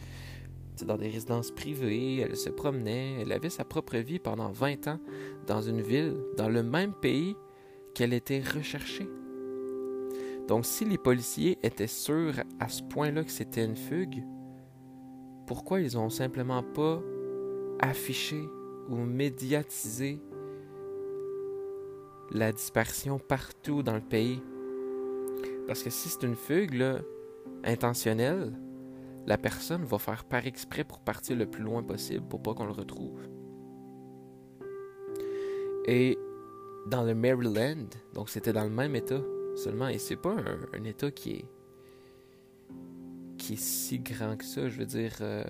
dans 0.85 0.97
des 0.97 1.09
résidences 1.09 1.51
privées, 1.51 2.19
elle 2.19 2.35
se 2.35 2.49
promenait, 2.49 3.21
elle 3.21 3.31
avait 3.31 3.49
sa 3.49 3.63
propre 3.63 3.97
vie 3.97 4.19
pendant 4.19 4.51
20 4.51 4.87
ans 4.87 4.99
dans 5.47 5.61
une 5.61 5.81
ville, 5.81 6.15
dans 6.37 6.49
le 6.49 6.63
même 6.63 6.93
pays 6.93 7.35
qu'elle 7.95 8.13
était 8.13 8.41
recherchée. 8.41 9.07
Donc 10.49 10.65
si 10.65 10.83
les 10.83 10.97
policiers 10.97 11.59
étaient 11.62 11.85
sûrs 11.85 12.33
à 12.59 12.69
ce 12.69 12.81
point-là 12.81 13.23
que 13.23 13.29
c'était 13.29 13.63
une 13.63 13.75
fugue, 13.75 14.23
pourquoi 15.45 15.79
ils 15.79 15.95
ont 15.95 16.09
simplement 16.09 16.63
pas 16.63 17.03
affiché 17.79 18.41
ou 18.89 18.95
médiatisé 18.95 20.19
la 22.31 22.51
dispersion 22.51 23.19
partout 23.19 23.83
dans 23.83 23.93
le 23.93 24.01
pays? 24.01 24.41
Parce 25.67 25.83
que 25.83 25.91
si 25.91 26.09
c'est 26.09 26.23
une 26.23 26.35
fugue 26.35 26.73
là, 26.73 26.97
intentionnelle, 27.63 28.51
la 29.27 29.38
personne 29.38 29.83
va 29.83 29.99
faire 29.99 30.25
par 30.25 30.47
exprès 30.47 30.83
pour 30.83 30.99
partir 30.99 31.38
le 31.38 31.45
plus 31.45 31.62
loin 31.62 31.83
possible 31.83 32.27
pour 32.27 32.41
pas 32.41 32.55
qu'on 32.55 32.65
le 32.65 32.71
retrouve. 32.71 33.21
Et 35.85 36.17
dans 36.88 37.03
le 37.03 37.13
Maryland, 37.13 37.85
donc 38.15 38.29
c'était 38.31 38.53
dans 38.53 38.63
le 38.63 38.71
même 38.71 38.95
état 38.95 39.21
seulement, 39.59 39.87
et 39.87 39.97
c'est 39.97 40.15
pas 40.15 40.35
un, 40.73 40.83
état 40.83 41.11
qui 41.11 41.45
est 43.51 43.55
si 43.55 43.99
grand 43.99 44.37
que 44.37 44.45
ça. 44.45 44.69
Je 44.69 44.77
veux 44.77 44.85
dire, 44.85 45.13
euh, 45.21 45.43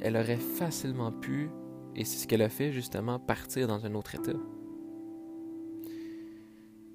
elle 0.00 0.16
aurait 0.16 0.36
facilement 0.36 1.12
pu, 1.12 1.50
et 1.94 2.04
c'est 2.04 2.18
ce 2.18 2.26
qu'elle 2.26 2.42
a 2.42 2.48
fait 2.48 2.72
justement, 2.72 3.18
partir 3.18 3.68
dans 3.68 3.84
un 3.86 3.94
autre 3.94 4.14
état. 4.14 4.32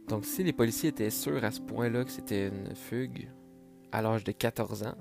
Donc 0.08 0.26
si 0.26 0.44
les 0.44 0.54
policiers 0.54 0.90
étaient 0.90 1.12
sûrs 1.12 1.44
à 1.44 1.52
ce 1.52 1.62
point-là 1.62 2.04
que 2.04 2.12
c'était 2.12 2.48
une 2.48 2.74
fugue 2.76 3.30
à 3.92 4.02
l'âge 4.02 4.24
de 4.24 4.32
14 4.32 4.84
ans, 4.84 4.98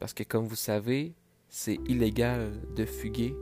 parce 0.00 0.12
que 0.12 0.24
comme 0.24 0.46
vous 0.46 0.56
savez, 0.56 1.14
c'est 1.48 1.78
illégal 1.86 2.52
de 2.74 2.84
fuguer 2.84 3.36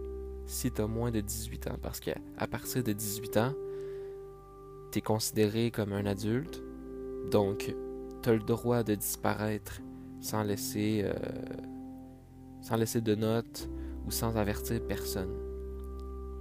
si 0.44 0.70
tu 0.70 0.82
moins 0.82 1.10
de 1.10 1.20
18 1.20 1.68
ans. 1.68 1.76
Parce 1.80 2.00
qu'à 2.00 2.18
partir 2.50 2.82
de 2.82 2.92
18 2.92 3.36
ans, 3.38 3.54
tu 4.90 4.98
es 4.98 5.02
considéré 5.02 5.70
comme 5.70 5.92
un 5.92 6.06
adulte. 6.06 6.62
Donc, 7.30 7.74
tu 8.22 8.28
as 8.28 8.32
le 8.32 8.40
droit 8.40 8.82
de 8.82 8.94
disparaître 8.94 9.80
sans 10.20 10.42
laisser, 10.42 11.02
euh, 11.04 11.12
sans 12.62 12.76
laisser 12.76 13.00
de 13.00 13.14
notes 13.14 13.68
ou 14.06 14.10
sans 14.10 14.36
avertir 14.36 14.80
personne. 14.86 15.34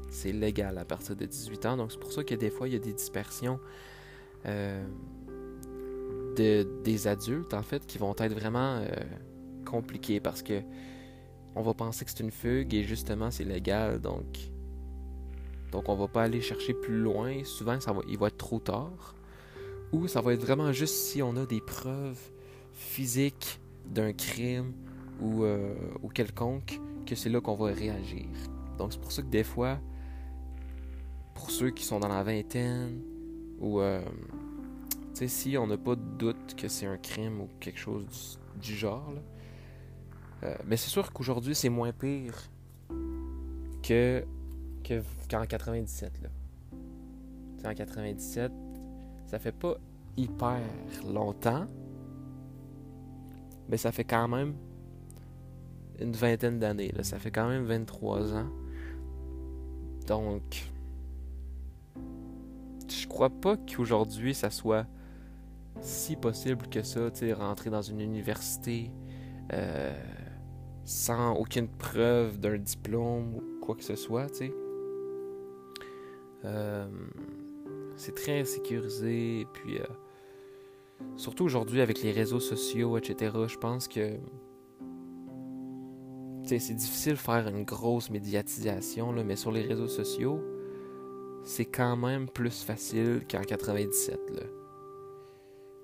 C'est 0.10 0.32
légal 0.32 0.78
à 0.78 0.86
partir 0.86 1.16
de 1.16 1.26
18 1.26 1.66
ans. 1.66 1.78
Donc, 1.78 1.92
c'est 1.92 2.00
pour 2.00 2.12
ça 2.12 2.24
que 2.24 2.36
des 2.36 2.50
fois, 2.50 2.68
il 2.68 2.74
y 2.74 2.78
a 2.78 2.80
des 2.80 2.94
dispersions 2.94 3.60
euh, 4.46 4.84
de, 6.36 6.68
des 6.84 7.08
adultes, 7.08 7.54
en 7.54 7.64
fait, 7.64 7.86
qui 7.86 7.98
vont 7.98 8.16
être 8.18 8.34
vraiment... 8.34 8.78
Euh, 8.78 8.88
compliqué 9.70 10.20
parce 10.20 10.42
que 10.42 10.62
on 11.56 11.62
va 11.62 11.74
penser 11.74 12.06
que 12.06 12.12
c'est 12.12 12.22
une 12.22 12.32
fugue 12.32 12.74
et 12.74 12.84
justement 12.84 13.32
c'est 13.32 13.44
légal 13.44 14.00
donc 14.00 14.26
donc 15.72 15.90
on 15.90 15.96
va 15.96 16.08
pas 16.08 16.24
aller 16.24 16.42
chercher 16.42 16.74
plus 16.74 17.00
loin. 17.00 17.44
Souvent 17.44 17.80
ça 17.80 17.94
va, 17.94 18.02
il 18.08 18.18
va 18.18 18.28
être 18.28 18.38
trop 18.38 18.60
tard. 18.60 19.16
Ou 19.92 20.08
ça 20.08 20.22
va 20.22 20.34
être 20.34 20.42
vraiment 20.42 20.72
juste 20.72 20.96
si 20.96 21.22
on 21.22 21.36
a 21.36 21.46
des 21.46 21.62
preuves 21.62 22.20
physiques 22.74 23.60
d'un 23.86 24.14
crime 24.14 24.74
ou, 25.20 25.44
euh, 25.44 25.74
ou 26.04 26.10
quelconque 26.10 26.80
que 27.06 27.16
c'est 27.16 27.30
là 27.30 27.42
qu'on 27.42 27.56
va 27.56 27.68
réagir. 27.74 28.28
Donc 28.78 28.94
c'est 28.94 29.02
pour 29.02 29.12
ça 29.12 29.22
que 29.22 29.28
des 29.28 29.44
fois, 29.44 29.80
pour 31.34 31.50
ceux 31.52 31.72
qui 31.72 31.84
sont 31.84 32.00
dans 32.00 32.08
la 32.08 32.24
vingtaine 32.24 33.02
ou 33.60 33.80
euh, 33.82 34.02
tu 35.14 35.20
sais 35.20 35.28
si 35.28 35.58
on 35.58 35.68
n'a 35.68 35.78
pas 35.78 35.96
de 35.96 36.18
doute 36.18 36.56
que 36.56 36.68
c'est 36.68 36.86
un 36.86 36.98
crime 36.98 37.42
ou 37.42 37.50
quelque 37.60 37.80
chose 37.80 38.40
du, 38.62 38.76
genre, 38.76 39.12
là, 39.12 39.22
euh, 40.44 40.56
mais 40.66 40.78
c'est 40.78 40.90
sûr 40.90 41.12
qu'aujourd'hui, 41.12 41.56
c'est 41.56 41.70
moins 41.70 41.92
pire 41.92 42.50
que 43.82 44.24
qu'en 45.30 45.46
97. 45.46 46.22
Là. 46.22 46.30
en 47.70 47.74
97, 47.74 48.52
ça 49.26 49.40
fait 49.40 49.52
pas 49.52 49.78
hyper 50.18 50.62
longtemps, 51.08 51.66
mais 53.70 53.78
ça 53.78 53.92
fait 53.92 54.04
quand 54.04 54.28
même 54.28 54.56
une 56.00 56.14
vingtaine 56.14 56.60
d'années. 56.60 56.92
Ça 57.04 57.20
fait 57.20 57.32
quand 57.32 57.48
même 57.48 57.66
23 57.66 58.36
ans. 58.36 58.50
Donc, 60.08 60.72
je 62.88 63.08
crois 63.08 63.30
pas 63.30 63.58
qu'aujourd'hui, 63.58 64.34
ça 64.34 64.50
soit 64.50 64.88
si 65.82 66.16
possible 66.16 66.68
que 66.68 66.82
ça, 66.82 67.12
tu 67.12 67.32
rentrer 67.34 67.70
dans 67.70 67.82
une 67.82 68.02
université. 68.02 68.92
Euh, 69.54 69.94
sans 70.90 71.34
aucune 71.34 71.68
preuve 71.68 72.40
d'un 72.40 72.58
diplôme 72.58 73.36
ou 73.36 73.44
quoi 73.62 73.76
que 73.76 73.84
ce 73.84 73.96
soit, 73.96 74.28
tu 74.32 74.48
sais. 74.48 74.52
Euh, 76.46 76.88
c'est 77.96 78.16
très 78.16 78.46
sécurisé, 78.46 79.46
puis 79.54 79.78
euh, 79.78 79.84
surtout 81.16 81.44
aujourd'hui 81.44 81.82
avec 81.82 82.02
les 82.02 82.12
réseaux 82.12 82.40
sociaux, 82.40 82.98
etc. 82.98 83.32
Je 83.48 83.58
pense 83.58 83.88
que 83.88 84.18
c'est 86.46 86.74
difficile 86.74 87.14
de 87.14 87.18
faire 87.18 87.48
une 87.48 87.64
grosse 87.64 88.10
médiatisation, 88.10 89.12
là, 89.12 89.24
mais 89.24 89.36
sur 89.36 89.52
les 89.52 89.62
réseaux 89.62 89.88
sociaux, 89.88 90.42
c'est 91.44 91.66
quand 91.66 91.96
même 91.96 92.28
plus 92.28 92.64
facile 92.64 93.22
qu'en 93.30 93.42
97. 93.42 94.20
Là. 94.32 94.44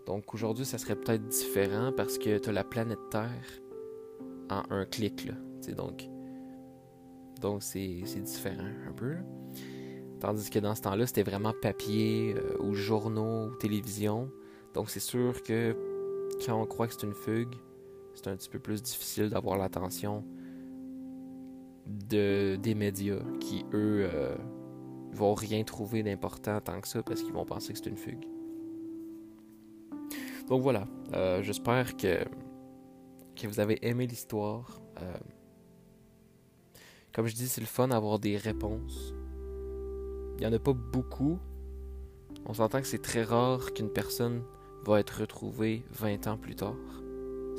Donc 0.06 0.34
aujourd'hui, 0.34 0.66
ça 0.66 0.78
serait 0.78 0.96
peut-être 0.96 1.28
différent 1.28 1.92
parce 1.96 2.18
que 2.18 2.38
tu 2.38 2.50
as 2.50 2.52
la 2.52 2.64
planète 2.64 3.00
Terre 3.10 3.62
en 4.50 4.64
un 4.70 4.86
clic. 4.86 5.26
Là, 5.26 5.34
donc, 5.74 6.08
donc 7.42 7.64
c'est, 7.64 8.04
différent 8.04 8.70
un 8.88 8.92
peu. 8.92 9.16
Tandis 10.26 10.50
que 10.50 10.58
dans 10.58 10.74
ce 10.74 10.82
temps-là, 10.82 11.06
c'était 11.06 11.22
vraiment 11.22 11.54
papier 11.54 12.34
euh, 12.36 12.58
ou 12.60 12.74
journaux 12.74 13.50
ou 13.50 13.56
télévision. 13.58 14.32
Donc 14.74 14.90
c'est 14.90 15.00
sûr 15.00 15.44
que 15.44 15.78
quand 16.44 16.60
on 16.60 16.66
croit 16.66 16.88
que 16.88 16.94
c'est 16.94 17.06
une 17.06 17.14
fugue, 17.14 17.54
c'est 18.16 18.28
un 18.30 18.36
petit 18.36 18.50
peu 18.50 18.58
plus 18.58 18.82
difficile 18.82 19.30
d'avoir 19.30 19.56
l'attention 19.56 20.24
de, 21.86 22.56
des 22.56 22.74
médias 22.74 23.20
qui, 23.40 23.68
eux, 23.72 24.10
euh, 24.12 24.36
vont 25.12 25.36
rien 25.36 25.64
trouver 25.64 26.02
d'important 26.02 26.60
tant 26.60 26.82
que 26.82 26.88
ça 26.88 27.04
parce 27.04 27.22
qu'ils 27.22 27.34
vont 27.34 27.46
penser 27.46 27.74
que 27.74 27.78
c'est 27.78 27.90
une 27.90 27.96
fugue. 27.96 28.26
Donc 30.48 30.64
voilà, 30.64 30.88
euh, 31.14 31.44
j'espère 31.44 31.96
que 31.96 32.26
vous 33.44 33.60
avez 33.60 33.78
aimé 33.88 34.08
l'histoire. 34.08 34.82
Euh, 35.04 35.18
comme 37.14 37.28
je 37.28 37.36
dis, 37.36 37.48
c'est 37.48 37.62
le 37.62 37.68
fun 37.68 37.90
d'avoir 37.90 38.18
des 38.18 38.38
réponses. 38.38 39.14
Il 40.38 40.42
n'y 40.42 40.46
en 40.48 40.54
a 40.54 40.60
pas 40.60 40.74
beaucoup. 40.74 41.40
On 42.46 42.54
s'entend 42.54 42.82
que 42.82 42.88
c'est 42.88 43.02
très 43.02 43.24
rare 43.24 43.74
qu'une 43.74 43.90
personne 43.90 44.44
va 44.86 45.00
être 45.00 45.22
retrouvée 45.22 45.84
20 45.92 46.28
ans 46.28 46.38
plus 46.38 46.56
tard. 46.56 46.76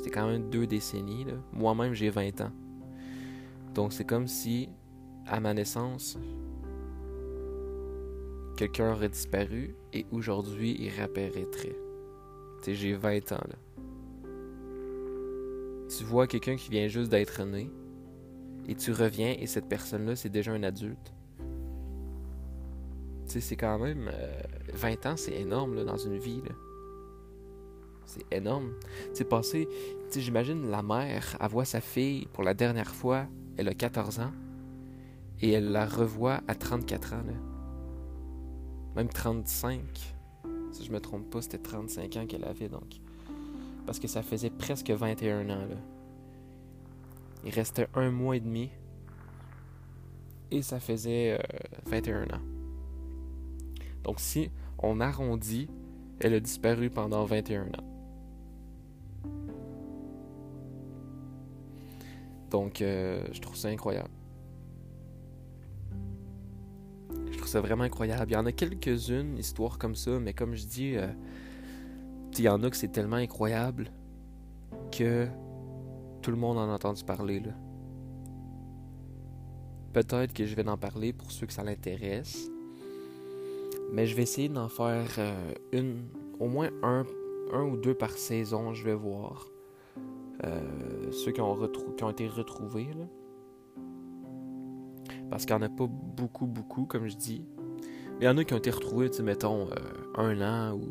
C'est 0.03 0.09
quand 0.09 0.27
même 0.27 0.49
deux 0.49 0.67
décennies. 0.67 1.25
Moi-même, 1.51 1.93
j'ai 1.93 2.09
20 2.09 2.41
ans. 2.41 2.51
Donc 3.73 3.93
c'est 3.93 4.05
comme 4.05 4.27
si, 4.27 4.69
à 5.25 5.39
ma 5.39 5.53
naissance, 5.53 6.17
quelqu'un 8.55 8.93
aurait 8.93 9.09
disparu 9.09 9.75
et 9.93 10.05
aujourd'hui 10.11 10.75
il 10.79 10.89
réapparaîtrait. 10.89 11.75
Tu 12.63 12.73
j'ai 12.73 12.93
20 12.93 13.31
ans 13.33 13.43
là 13.47 13.55
tu 15.87 16.03
vois 16.03 16.27
quelqu'un 16.27 16.55
qui 16.55 16.69
vient 16.69 16.87
juste 16.87 17.09
d'être 17.09 17.43
né, 17.43 17.71
et 18.67 18.75
tu 18.75 18.91
reviens, 18.91 19.35
et 19.39 19.47
cette 19.47 19.67
personne-là, 19.67 20.15
c'est 20.15 20.29
déjà 20.29 20.51
un 20.51 20.63
adulte. 20.63 21.13
C'est 23.27 23.55
quand 23.55 23.77
même. 23.79 24.11
20 24.73 25.05
euh, 25.05 25.11
ans, 25.11 25.17
c'est 25.17 25.33
énorme 25.33 25.83
dans 25.85 25.97
une 25.97 26.17
vie. 26.17 26.41
C'est 28.05 28.25
énorme. 28.31 28.73
Tu 29.13 29.25
sais, 29.41 29.67
j'imagine 30.15 30.69
la 30.69 30.81
mère, 30.81 31.37
elle 31.39 31.49
voit 31.49 31.65
sa 31.65 31.81
fille 31.81 32.27
pour 32.33 32.43
la 32.43 32.53
dernière 32.53 32.95
fois, 32.95 33.27
elle 33.57 33.67
a 33.67 33.73
14 33.73 34.19
ans, 34.19 34.31
et 35.41 35.51
elle 35.51 35.71
la 35.71 35.85
revoit 35.85 36.41
à 36.47 36.55
34 36.55 37.13
ans. 37.13 37.23
Même 38.95 39.09
35. 39.09 39.81
Si 40.71 40.85
je 40.85 40.91
me 40.91 40.99
trompe 40.99 41.29
pas, 41.29 41.41
c'était 41.41 41.57
35 41.57 42.15
ans 42.15 42.25
qu'elle 42.25 42.45
avait 42.45 42.69
donc 42.69 43.01
parce 43.87 43.99
que 43.99 44.07
ça 44.07 44.21
faisait 44.21 44.49
presque 44.49 44.91
21 44.91 45.49
ans. 45.49 45.65
Il 47.45 47.51
restait 47.51 47.87
un 47.95 48.11
mois 48.11 48.35
et 48.35 48.41
demi. 48.41 48.69
et 50.51 50.61
ça 50.61 50.79
faisait 50.79 51.39
21 51.85 52.23
ans. 52.25 52.56
Donc 54.07 54.19
si 54.19 54.49
on 54.79 54.99
arrondit, 54.99 55.69
elle 56.19 56.33
a 56.33 56.39
disparu 56.39 56.89
pendant 56.89 57.23
21 57.25 57.65
ans. 57.65 57.67
Donc 62.49 62.77
je 62.79 63.39
trouve 63.39 63.55
ça 63.55 63.67
incroyable. 63.67 64.09
Je 67.29 67.37
trouve 67.37 67.49
ça 67.49 67.61
vraiment 67.61 67.83
incroyable. 67.83 68.31
Il 68.31 68.33
y 68.33 68.37
en 68.37 68.45
a 68.45 68.51
quelques-unes, 68.53 69.37
histoires 69.37 69.77
comme 69.77 69.95
ça, 69.95 70.17
mais 70.19 70.33
comme 70.33 70.55
je 70.55 70.65
dis, 70.65 70.95
il 72.37 72.43
y 72.43 72.49
en 72.49 72.63
a 72.63 72.69
que 72.69 72.77
c'est 72.77 72.87
tellement 72.87 73.17
incroyable 73.17 73.91
que 74.91 75.27
tout 76.21 76.31
le 76.31 76.37
monde 76.37 76.57
en 76.57 76.69
a 76.69 76.73
entendu 76.73 77.03
parler. 77.03 77.43
Peut-être 79.91 80.33
que 80.33 80.45
je 80.45 80.55
vais 80.55 80.67
en 80.67 80.77
parler 80.77 81.11
pour 81.11 81.31
ceux 81.31 81.45
que 81.45 81.53
ça 81.53 81.63
l'intéresse. 81.63 82.49
Mais 83.91 84.05
je 84.05 84.15
vais 84.15 84.23
essayer 84.23 84.49
d'en 84.49 84.69
faire 84.69 85.07
euh, 85.17 85.53
une, 85.71 86.03
au 86.39 86.47
moins 86.47 86.69
un, 86.83 87.05
un, 87.53 87.63
ou 87.63 87.77
deux 87.77 87.93
par 87.93 88.11
saison, 88.11 88.73
je 88.73 88.83
vais 88.83 88.93
voir. 88.93 89.47
Euh, 90.43 91.11
ceux 91.11 91.31
qui 91.31 91.41
ont, 91.41 91.55
qui 91.95 92.03
ont 92.03 92.09
été 92.09 92.27
retrouvés. 92.27 92.89
Là. 92.97 93.05
Parce 95.29 95.45
qu'il 95.45 95.55
n'y 95.55 95.63
en 95.63 95.65
a 95.65 95.69
pas 95.69 95.87
beaucoup, 95.87 96.45
beaucoup, 96.45 96.85
comme 96.85 97.07
je 97.07 97.15
dis. 97.15 97.45
Il 98.19 98.25
y 98.25 98.27
en 98.27 98.37
a 98.37 98.43
qui 98.43 98.53
ont 98.53 98.57
été 98.57 98.71
retrouvés, 98.71 99.09
mettons, 99.21 99.67
euh, 99.69 99.75
un 100.15 100.41
an 100.41 100.75
ou 100.75 100.87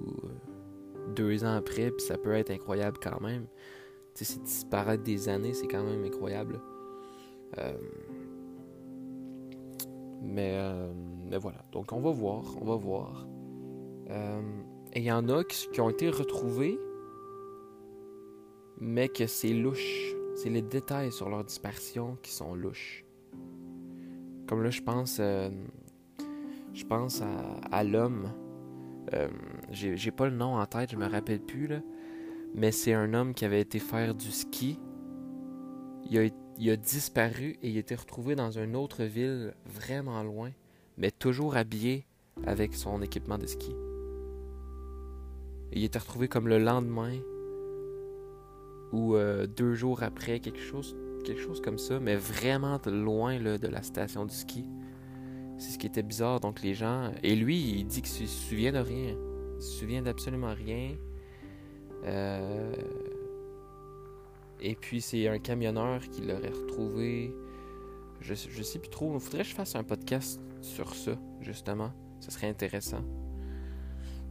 deux 1.15 1.45
ans 1.45 1.57
après, 1.57 1.91
puis 1.91 2.05
ça 2.05 2.19
peut 2.19 2.33
être 2.33 2.51
incroyable 2.51 2.99
quand 3.03 3.21
même. 3.21 3.47
Tu 4.15 4.25
sais, 4.25 4.35
c'est 4.35 4.43
disparaître 4.43 5.03
des 5.03 5.29
années, 5.29 5.53
c'est 5.53 5.67
quand 5.67 5.83
même 5.83 6.05
incroyable. 6.05 6.61
Euh, 7.59 7.73
mais, 10.23 10.53
euh, 10.55 10.93
mais 11.29 11.39
voilà. 11.39 11.59
Donc 11.73 11.93
on 11.93 12.01
va 12.01 12.11
voir, 12.11 12.45
on 12.61 12.65
va 12.65 12.77
voir. 12.77 13.27
Euh, 14.11 14.41
et 14.93 15.01
il 15.01 15.05
y 15.05 15.13
en 15.13 15.29
a 15.29 15.45
qui, 15.45 15.81
ont 15.81 15.91
été 15.91 16.11
retrouvés, 16.11 16.79
mais 18.79 19.09
que 19.09 19.27
c'est 19.27 19.53
louche. 19.53 20.15
C'est 20.37 20.51
les 20.51 20.63
détails 20.63 21.13
sur 21.13 21.29
leur 21.29 21.45
disparition 21.45 22.19
qui 22.23 22.33
sont 22.33 22.55
louches. 22.55 23.05
Comme 24.47 24.63
là, 24.63 24.71
je 24.71 24.83
pense, 24.83 25.17
je 25.19 26.85
pense 26.85 27.23
à, 27.73 27.85
l'homme 27.85 28.29
euh, 29.15 29.29
j'ai 29.71 30.11
pas 30.11 30.27
le 30.27 30.37
nom 30.37 30.57
en 30.57 30.67
tête, 30.67 30.91
je 30.91 30.97
me 30.97 31.07
rappelle 31.07 31.41
plus, 31.41 31.67
là. 31.67 31.81
Mais 32.55 32.73
c'est 32.73 32.95
un 32.95 33.13
homme 33.15 33.35
qui 33.35 33.45
avait 33.45 33.61
été 33.61 33.79
faire 33.79 34.15
du 34.15 34.31
ski. 34.31 34.79
Il 36.09 36.19
a, 36.19 36.29
il 36.59 36.71
a 36.71 36.77
disparu 36.77 37.59
et 37.63 37.71
il 37.71 37.77
a 37.77 37.81
été 37.81 37.95
retrouvé 37.95 38.35
dans 38.35 38.51
une 38.51 38.77
autre 38.77 39.05
ville 39.05 39.55
vraiment 39.67 40.23
loin, 40.23 40.51
mais 40.97 41.11
toujours 41.11 41.57
habillé 41.57 42.07
avec 42.45 42.75
son 42.75 43.03
équipement 43.03 43.39
de 43.39 43.47
ski. 43.47 43.75
il 45.73 45.85
été 45.85 45.99
retrouvé 45.99 46.29
comme 46.29 46.49
le 46.49 46.59
lendemain 46.59 47.15
ou 48.93 49.17
euh, 49.17 49.47
deux 49.47 49.75
jours 49.75 50.03
après, 50.03 50.41
quelque 50.41 50.61
chose, 50.61 50.97
quelque 51.25 51.41
chose 51.41 51.61
comme 51.61 51.79
ça, 51.79 51.99
mais 52.01 52.17
vraiment 52.17 52.81
loin 52.87 53.39
là, 53.39 53.59
de 53.59 53.69
la 53.69 53.83
station 53.83 54.25
du 54.25 54.35
ski. 54.35 54.65
C'est 55.59 55.73
ce 55.73 55.79
qui 55.79 55.87
était 55.87 56.03
bizarre. 56.03 56.41
Donc 56.41 56.63
les 56.63 56.75
gens. 56.75 57.11
Et 57.23 57.35
lui, 57.35 57.59
il 57.59 57.87
dit 57.87 58.03
qu'il 58.03 58.11
se 58.11 58.27
souvient 58.27 58.73
de 58.73 58.79
rien. 58.79 59.17
Il 59.57 59.63
se 59.63 59.79
souvient 59.81 60.03
d'absolument 60.03 60.55
rien. 60.55 60.97
Euh, 62.05 62.75
et 64.61 64.75
puis 64.75 65.01
c'est 65.01 65.29
un 65.29 65.39
camionneur 65.39 66.01
qui 66.09 66.23
l'aurait 66.23 66.51
retrouvé. 66.51 67.35
Je, 68.21 68.35
je 68.35 68.63
sais 68.63 68.79
plus 68.79 68.89
trop. 68.89 69.15
Il 69.15 69.21
faudrait 69.21 69.43
que 69.43 69.49
je 69.49 69.55
fasse 69.55 69.77
un 69.77 69.85
podcast 69.85 70.41
sur 70.63 70.95
ça, 70.95 71.19
justement. 71.41 71.93
Ce 72.21 72.31
serait 72.31 72.49
intéressant. 72.49 73.03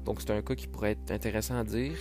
Donc 0.06 0.22
c'est 0.22 0.32
un 0.32 0.42
cas 0.42 0.56
qui 0.56 0.68
pourrait 0.68 0.92
être 0.92 1.12
intéressant 1.12 1.58
à 1.58 1.64
dire. 1.64 1.98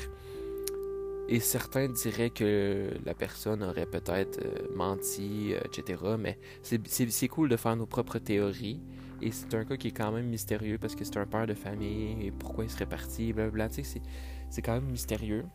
Et 1.28 1.40
certains 1.40 1.88
diraient 1.88 2.30
que 2.30 2.90
la 3.06 3.14
personne 3.14 3.62
aurait 3.62 3.86
peut-être 3.86 4.40
euh, 4.44 4.68
menti, 4.74 5.54
euh, 5.54 5.60
etc. 5.64 6.02
Mais 6.18 6.38
c'est 6.62 7.28
cool 7.28 7.48
de 7.48 7.56
faire 7.56 7.76
nos 7.76 7.86
propres 7.86 8.18
théories. 8.18 8.82
Et 9.22 9.32
c'est 9.32 9.54
un 9.54 9.64
cas 9.64 9.76
qui 9.76 9.88
est 9.88 9.92
quand 9.92 10.12
même 10.12 10.26
mystérieux 10.26 10.76
parce 10.76 10.94
que 10.94 11.04
c'est 11.04 11.16
un 11.16 11.24
père 11.24 11.46
de 11.46 11.54
famille 11.54 12.26
et 12.26 12.30
pourquoi 12.30 12.64
il 12.64 12.70
serait 12.70 12.86
parti, 12.86 13.32
blablabla. 13.32 13.70
Tu 13.70 13.84
sais, 13.84 14.02
c'est 14.50 14.60
quand 14.60 14.74
même 14.74 14.90
mystérieux. 14.90 15.46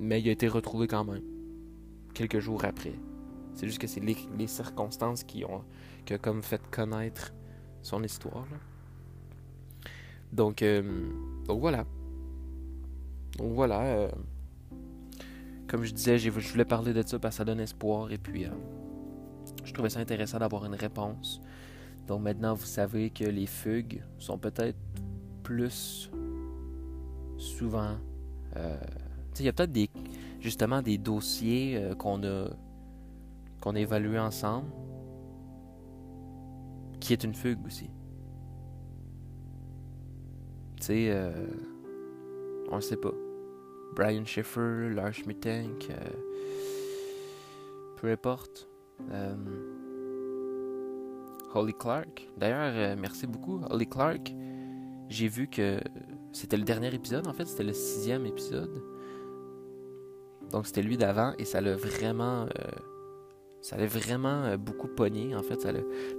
Mais 0.00 0.20
il 0.20 0.28
a 0.28 0.32
été 0.32 0.48
retrouvé 0.48 0.86
quand 0.86 1.04
même. 1.04 1.22
Quelques 2.14 2.40
jours 2.40 2.64
après. 2.64 2.94
C'est 3.54 3.66
juste 3.66 3.80
que 3.80 3.86
c'est 3.86 4.00
les, 4.00 4.46
circonstances 4.46 5.24
qui 5.24 5.44
ont, 5.44 5.62
qui 6.04 6.18
comme 6.18 6.42
fait 6.42 6.60
connaître 6.70 7.32
son 7.82 8.02
histoire. 8.02 8.46
Donc, 10.32 10.62
euh, 10.62 10.82
donc 11.46 11.60
voilà. 11.60 11.84
Donc 13.36 13.52
voilà. 13.52 13.82
Euh, 13.82 14.08
comme 15.66 15.84
je 15.84 15.92
disais, 15.92 16.18
je 16.18 16.30
voulais 16.30 16.64
parler 16.64 16.92
de 16.92 17.02
ça 17.06 17.18
parce 17.18 17.34
que 17.34 17.38
ça 17.38 17.44
donne 17.44 17.60
espoir. 17.60 18.10
Et 18.10 18.18
puis, 18.18 18.46
euh, 18.46 18.50
je 19.64 19.72
trouvais 19.72 19.90
ça 19.90 20.00
intéressant 20.00 20.38
d'avoir 20.38 20.64
une 20.64 20.74
réponse. 20.74 21.40
Donc 22.06 22.22
maintenant, 22.22 22.54
vous 22.54 22.66
savez 22.66 23.10
que 23.10 23.24
les 23.24 23.46
fugues 23.46 24.02
sont 24.18 24.38
peut-être 24.38 24.78
plus 25.42 26.10
souvent... 27.36 27.96
Il 29.38 29.46
y 29.46 29.48
a 29.48 29.52
peut-être 29.52 29.72
des 29.72 29.88
justement 30.42 30.82
des 30.82 30.98
dossiers 30.98 31.76
euh, 31.76 31.94
qu'on 31.94 32.22
a 32.24 32.50
qu'on 33.60 33.76
a 33.76 34.20
ensemble 34.20 34.68
qui 37.00 37.12
est 37.12 37.24
une 37.24 37.34
fugue 37.34 37.64
aussi. 37.66 37.90
Tu 40.76 40.86
sais, 40.86 41.10
euh, 41.10 41.32
on 42.70 42.76
ne 42.76 42.80
sait 42.80 42.96
pas. 42.96 43.12
Brian 43.94 44.24
Schiffer, 44.24 44.90
Lars 44.94 45.26
Mittank, 45.26 45.88
euh, 45.90 45.94
peu 48.00 48.10
importe. 48.10 48.68
Holly 51.54 51.74
Clark. 51.74 52.28
D'ailleurs, 52.36 52.72
euh, 52.74 52.96
merci 52.98 53.26
beaucoup, 53.26 53.60
Holly 53.70 53.86
Clark. 53.86 54.32
J'ai 55.08 55.28
vu 55.28 55.48
que 55.48 55.78
c'était 56.32 56.56
le 56.56 56.64
dernier 56.64 56.94
épisode, 56.94 57.26
en 57.26 57.32
fait, 57.32 57.46
c'était 57.46 57.64
le 57.64 57.74
sixième 57.74 58.24
épisode. 58.26 58.82
Donc 60.52 60.66
c'était 60.66 60.82
lui 60.82 60.96
d'avant 60.96 61.32
et 61.38 61.44
ça 61.44 61.60
l'a 61.60 61.74
vraiment, 61.74 62.42
euh, 62.44 62.70
ça 63.62 63.76
l'a 63.76 63.86
vraiment 63.86 64.44
euh, 64.44 64.56
beaucoup 64.56 64.88
pogné. 64.88 65.34
En 65.34 65.42
fait, 65.42 65.60
ça 65.60 65.72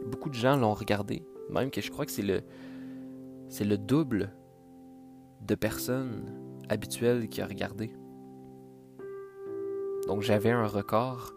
beaucoup 0.08 0.30
de 0.30 0.36
gens 0.36 0.58
l'ont 0.58 0.74
regardé, 0.74 1.24
même 1.50 1.72
que 1.72 1.82
je 1.82 1.92
crois 1.92 2.06
que 2.06 2.12
c'est 2.12 2.24
le, 2.24 2.42
c'est 3.48 3.66
le 3.66 3.78
double 3.78 4.32
de 5.42 5.56
personnes 5.56 6.26
habituelles 6.70 7.30
qui 7.30 7.42
a 7.42 7.46
regardé. 7.46 7.94
Donc 10.08 10.22
j'avais 10.22 10.52
un 10.52 10.68
record 10.68 11.34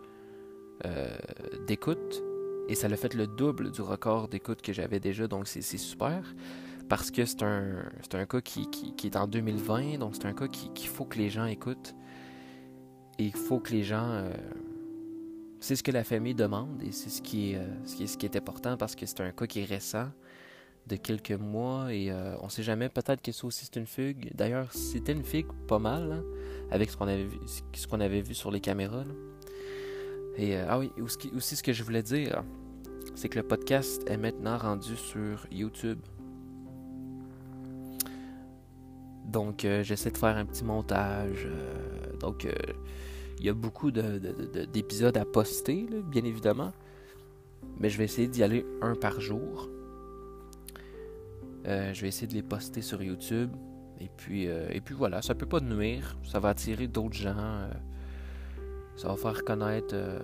d'écoute 1.67 2.23
et 2.69 2.75
ça 2.75 2.89
l'a 2.89 2.97
fait 2.97 3.15
le 3.15 3.27
double 3.27 3.71
du 3.71 3.81
record 3.81 4.29
d'écoute 4.29 4.61
que 4.61 4.73
j'avais 4.73 5.01
déjà, 5.01 5.29
donc 5.29 5.47
c'est 5.47 5.63
super. 5.63 6.35
Parce 6.89 7.11
que 7.11 7.25
c'est 7.25 7.43
un, 7.43 7.85
un 8.13 8.27
cas 8.27 8.41
qui, 8.41 8.71
qui, 8.71 9.07
est 9.07 9.17
en 9.17 9.27
2020, 9.27 9.99
donc 9.99 10.15
c'est 10.15 10.27
un 10.27 10.33
cas 10.33 10.47
qu'il 10.49 10.89
faut 10.89 11.05
que 11.05 11.19
les 11.19 11.31
gens 11.31 11.47
écoutent. 11.47 11.95
Il 13.19 13.33
faut 13.33 13.59
que 13.61 13.73
les 13.73 13.83
gens... 13.83 14.11
Euh, 14.11 14.31
c'est 15.61 15.77
ce 15.77 15.83
que 15.83 15.91
la 15.91 16.05
famille 16.05 16.35
demande 16.35 16.83
et 16.83 16.93
c'est 16.93 17.11
ce, 17.11 17.23
qui 17.23 17.53
est, 17.53 17.57
euh, 17.57 17.67
ce, 17.85 18.17
qui 18.17 18.27
est, 18.27 18.37
important 18.37 18.77
parce 18.77 18.95
que 18.95 19.07
c'est 19.07 19.21
un 19.21 19.33
cas 19.33 19.47
qui 19.47 19.61
est 19.61 19.65
récent, 19.65 20.11
de 20.87 20.95
quelques 20.95 21.33
mois, 21.33 21.93
et 21.93 22.13
euh, 22.13 22.37
on 22.41 22.49
sait 22.49 22.63
jamais, 22.63 22.89
peut-être 22.89 23.21
que 23.21 23.33
ça 23.33 23.47
aussi 23.47 23.65
c'est 23.65 23.77
une 23.77 23.87
fugue. 23.87 24.31
D'ailleurs, 24.35 24.73
c'était 24.73 25.13
une 25.13 25.25
fugue 25.25 25.51
pas 25.67 25.81
mal, 25.81 26.13
hein, 26.13 26.25
avec 26.71 26.91
ce 26.91 26.97
qu'on 26.97 27.09
avait, 27.09 28.21
vu, 28.21 28.35
sur 28.35 28.53
les 28.53 28.61
caméras. 28.61 29.05
Et 30.37 30.57
euh, 30.57 30.67
ah 30.69 30.79
oui, 30.79 30.93
aussi, 31.01 31.57
ce 31.57 31.63
que 31.65 31.73
je 31.73 31.83
voulais 31.83 32.05
dire, 32.05 32.45
c'est 33.17 33.29
que 33.29 33.37
le 33.37 33.43
podcast 33.43 34.09
est 34.09 34.17
maintenant 34.17 34.59
rendu 34.59 34.95
sur 34.95 35.45
YouTube. 35.51 35.99
Donc 39.25 39.67
j'essaie 39.83 40.13
de 40.13 40.19
faire 40.19 40.37
un 40.37 40.45
petit 40.45 40.63
montage. 40.63 41.49
Euh, 42.17 42.21
donc 42.21 42.49
il 43.39 43.45
y 43.45 43.49
a 43.49 43.55
beaucoup 43.55 43.91
d'épisodes 43.91 45.17
à 45.17 45.25
poster, 45.25 45.87
bien 46.11 46.25
évidemment. 46.25 46.73
Mais 47.79 47.91
je 47.91 47.99
vais 47.99 48.05
essayer 48.05 48.29
d'y 48.29 48.43
aller 48.43 48.65
un 48.81 48.95
par 48.95 49.21
jour. 49.21 49.69
je 51.65 52.01
vais 52.01 52.09
essayer 52.09 52.27
de 52.27 52.35
les 52.35 52.43
poster 52.43 52.83
sur 52.83 53.03
YouTube. 53.03 53.51
Et 54.01 54.11
puis, 54.17 54.45
et 54.45 54.81
puis 54.85 54.95
voilà, 54.95 55.23
ça 55.23 55.35
peut 55.35 55.47
pas 55.47 55.61
nuire. 55.61 56.17
Ça 56.25 56.39
va 56.41 56.51
attirer 56.51 56.87
d'autres 56.87 57.17
gens. 57.17 57.69
Ça 58.97 59.09
va 59.09 59.17
faire 59.17 59.45
connaître. 59.45 59.95
Euh, 59.95 60.19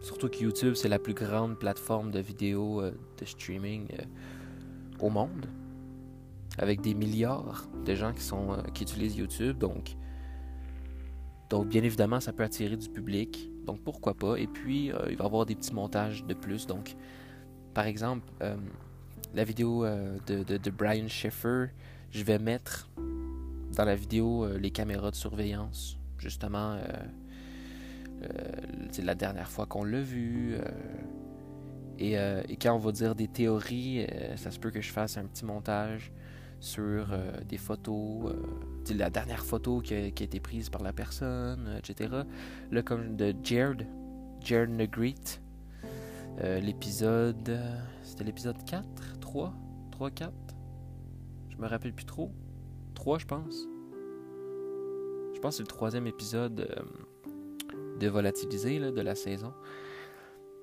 surtout 0.00 0.28
que 0.28 0.38
YouTube, 0.38 0.74
c'est 0.74 0.88
la 0.88 1.00
plus 1.00 1.14
grande 1.14 1.58
plateforme 1.58 2.12
de 2.12 2.20
vidéos 2.20 2.80
euh, 2.80 2.92
de 3.18 3.24
streaming 3.24 3.88
euh, 3.98 4.04
au 5.00 5.10
monde. 5.10 5.46
Avec 6.58 6.80
des 6.80 6.94
milliards 6.94 7.68
de 7.84 7.94
gens 7.94 8.12
qui, 8.12 8.22
sont, 8.22 8.62
qui 8.74 8.82
utilisent 8.82 9.16
YouTube. 9.16 9.58
Donc, 9.58 9.96
donc, 11.52 11.68
bien 11.68 11.82
évidemment, 11.82 12.18
ça 12.18 12.32
peut 12.32 12.44
attirer 12.44 12.78
du 12.78 12.88
public. 12.88 13.50
Donc 13.66 13.82
pourquoi 13.82 14.14
pas. 14.14 14.36
Et 14.36 14.46
puis, 14.46 14.86
il 14.86 14.92
va 14.92 15.10
y 15.10 15.26
avoir 15.26 15.44
des 15.44 15.54
petits 15.54 15.74
montages 15.74 16.24
de 16.24 16.32
plus. 16.32 16.66
Donc, 16.66 16.96
par 17.74 17.86
exemple, 17.86 18.26
la 19.34 19.44
vidéo 19.44 19.84
de, 19.84 20.70
Brian 20.70 21.08
Schaeffer, 21.08 21.66
je 22.10 22.24
vais 22.24 22.38
mettre 22.38 22.88
dans 23.76 23.84
la 23.84 23.94
vidéo 23.94 24.46
les 24.56 24.70
caméras 24.70 25.10
de 25.10 25.16
surveillance. 25.16 25.98
Justement, 26.16 26.78
c'est 28.90 29.04
la 29.04 29.14
dernière 29.14 29.50
fois 29.50 29.66
qu'on 29.66 29.84
l'a 29.84 30.00
vu. 30.00 30.56
Et, 31.98 32.16
quand 32.60 32.74
on 32.74 32.78
va 32.78 32.92
dire 32.92 33.14
des 33.14 33.28
théories, 33.28 34.06
ça 34.36 34.50
se 34.50 34.58
peut 34.58 34.70
que 34.70 34.80
je 34.80 34.90
fasse 34.90 35.18
un 35.18 35.24
petit 35.26 35.44
montage 35.44 36.12
sur 36.62 37.12
euh, 37.12 37.32
des 37.48 37.58
photos, 37.58 38.30
euh, 38.30 38.94
la 38.94 39.10
dernière 39.10 39.44
photo 39.44 39.80
qui 39.80 39.94
a, 39.94 40.06
été 40.06 40.38
prise 40.38 40.70
par 40.70 40.82
la 40.82 40.92
personne, 40.92 41.66
euh, 41.66 41.78
etc. 41.78 42.22
Là, 42.70 42.82
comme 42.82 43.16
de 43.16 43.34
Jared, 43.42 43.86
Jared 44.40 44.70
Negrete, 44.70 45.42
l'épisode, 46.62 47.60
c'était 48.02 48.24
l'épisode 48.24 48.56
4, 48.64 49.18
3, 49.20 49.52
3, 49.90 50.10
4, 50.10 50.32
je 51.50 51.56
me 51.56 51.66
rappelle 51.66 51.92
plus 51.92 52.06
trop, 52.06 52.30
3 52.94 53.18
je 53.18 53.26
pense. 53.26 53.68
Je 55.34 55.40
pense 55.40 55.54
que 55.54 55.56
c'est 55.56 55.62
le 55.62 55.68
troisième 55.68 56.06
épisode 56.06 56.84
de 58.00 58.08
Volatiliser 58.08 58.78
de 58.78 59.00
la 59.00 59.14
saison. 59.14 59.52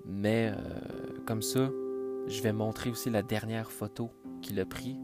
Mais 0.05 0.51
comme 1.27 1.41
ça, 1.41 1.69
je 2.27 2.41
vais 2.41 2.53
montrer 2.53 2.89
aussi 2.89 3.09
la 3.09 3.21
dernière 3.21 3.71
photo 3.71 4.09
qu'il 4.41 4.59
a 4.59 4.65
prise 4.65 4.97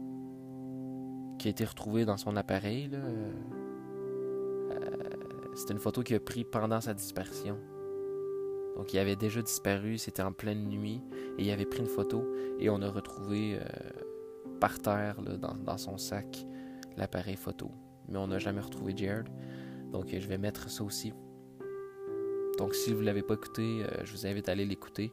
qui 1.38 1.48
a 1.48 1.50
été 1.50 1.64
retrouvé 1.64 2.04
dans 2.04 2.16
son 2.16 2.36
appareil. 2.36 2.90
Euh, 2.92 3.30
c'était 5.54 5.72
une 5.72 5.80
photo 5.80 6.02
qu'il 6.02 6.16
a 6.16 6.20
prise 6.20 6.44
pendant 6.50 6.80
sa 6.80 6.94
dispersion. 6.94 7.58
Donc 8.76 8.92
il 8.92 8.98
avait 8.98 9.16
déjà 9.16 9.40
disparu, 9.40 9.96
c'était 9.96 10.22
en 10.22 10.32
pleine 10.32 10.68
nuit, 10.68 11.00
et 11.38 11.44
il 11.44 11.50
avait 11.50 11.64
pris 11.64 11.80
une 11.80 11.86
photo, 11.86 12.22
et 12.58 12.68
on 12.68 12.82
a 12.82 12.90
retrouvé 12.90 13.58
euh, 13.58 13.64
par 14.60 14.78
terre, 14.80 15.16
dans, 15.22 15.78
son 15.78 15.96
sac, 15.96 16.46
l'appareil 16.96 17.36
photo. 17.36 17.70
Mais 18.08 18.18
on 18.18 18.26
n'a 18.26 18.38
jamais 18.38 18.60
retrouvé 18.60 18.94
Jared. 18.94 19.28
Donc 19.92 20.08
je 20.10 20.28
vais 20.28 20.36
mettre 20.36 20.68
ça 20.68 20.84
aussi. 20.84 21.14
Donc 22.58 22.74
si 22.74 22.92
vous 22.92 23.00
ne 23.00 23.06
l'avez 23.06 23.22
pas 23.22 23.34
écouté, 23.34 23.82
euh, 23.84 24.04
je 24.04 24.12
vous 24.12 24.26
invite 24.26 24.48
à 24.48 24.52
aller 24.52 24.66
l'écouter. 24.66 25.12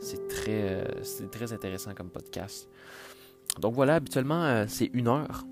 C'est 0.00 0.28
très, 0.28 0.84
c'est 1.02 1.30
très 1.30 1.52
intéressant 1.52 1.94
comme 1.94 2.10
podcast. 2.10 2.68
Donc 3.58 3.74
voilà, 3.74 3.96
habituellement, 3.96 4.42
euh, 4.44 4.64
c'est 4.68 4.90
une 4.92 5.08
heure 5.08 5.44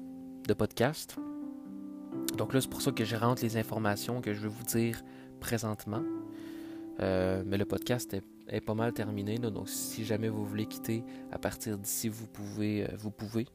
de 0.47 0.55
podcast. 0.55 1.17
Donc 2.37 2.55
là, 2.55 2.61
c'est 2.61 2.71
pour 2.71 2.81
ça 2.81 2.93
que 2.93 3.05
je 3.05 3.17
rentre 3.17 3.43
les 3.43 3.57
informations 3.57 4.21
que 4.21 4.33
je 4.33 4.41
veux 4.41 4.49
vous 4.49 4.65
dire 4.65 5.03
présentement. 5.41 6.03
Euh, 7.01 7.43
mais 7.45 7.59
le 7.59 7.65
podcast 7.65 8.17
est, 8.49 8.61
pas 8.61 8.75
mal 8.75 8.93
terminé. 8.93 9.39
donc 9.39 9.69
si 9.69 10.05
jamais 10.05 10.29
vous 10.29 10.45
voulez 10.45 10.67
quitter 10.67 11.05
à 11.31 11.39
partir 11.39 11.77
d'ici, 11.77 12.09
vous 12.09 12.27
pouvez. 12.27 12.85
Euh, 12.85 12.97
vous 12.97 13.11
pouvez. 13.11 13.47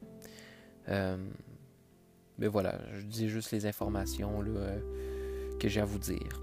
mais 0.86 2.48
voilà, 2.48 2.78
je 2.92 3.02
dis 3.02 3.28
juste 3.28 3.50
les 3.52 3.66
informations 3.66 4.44
que 5.58 5.68
j'ai 5.68 5.80
à 5.80 5.84
vous 5.84 5.98
dire. 5.98 6.42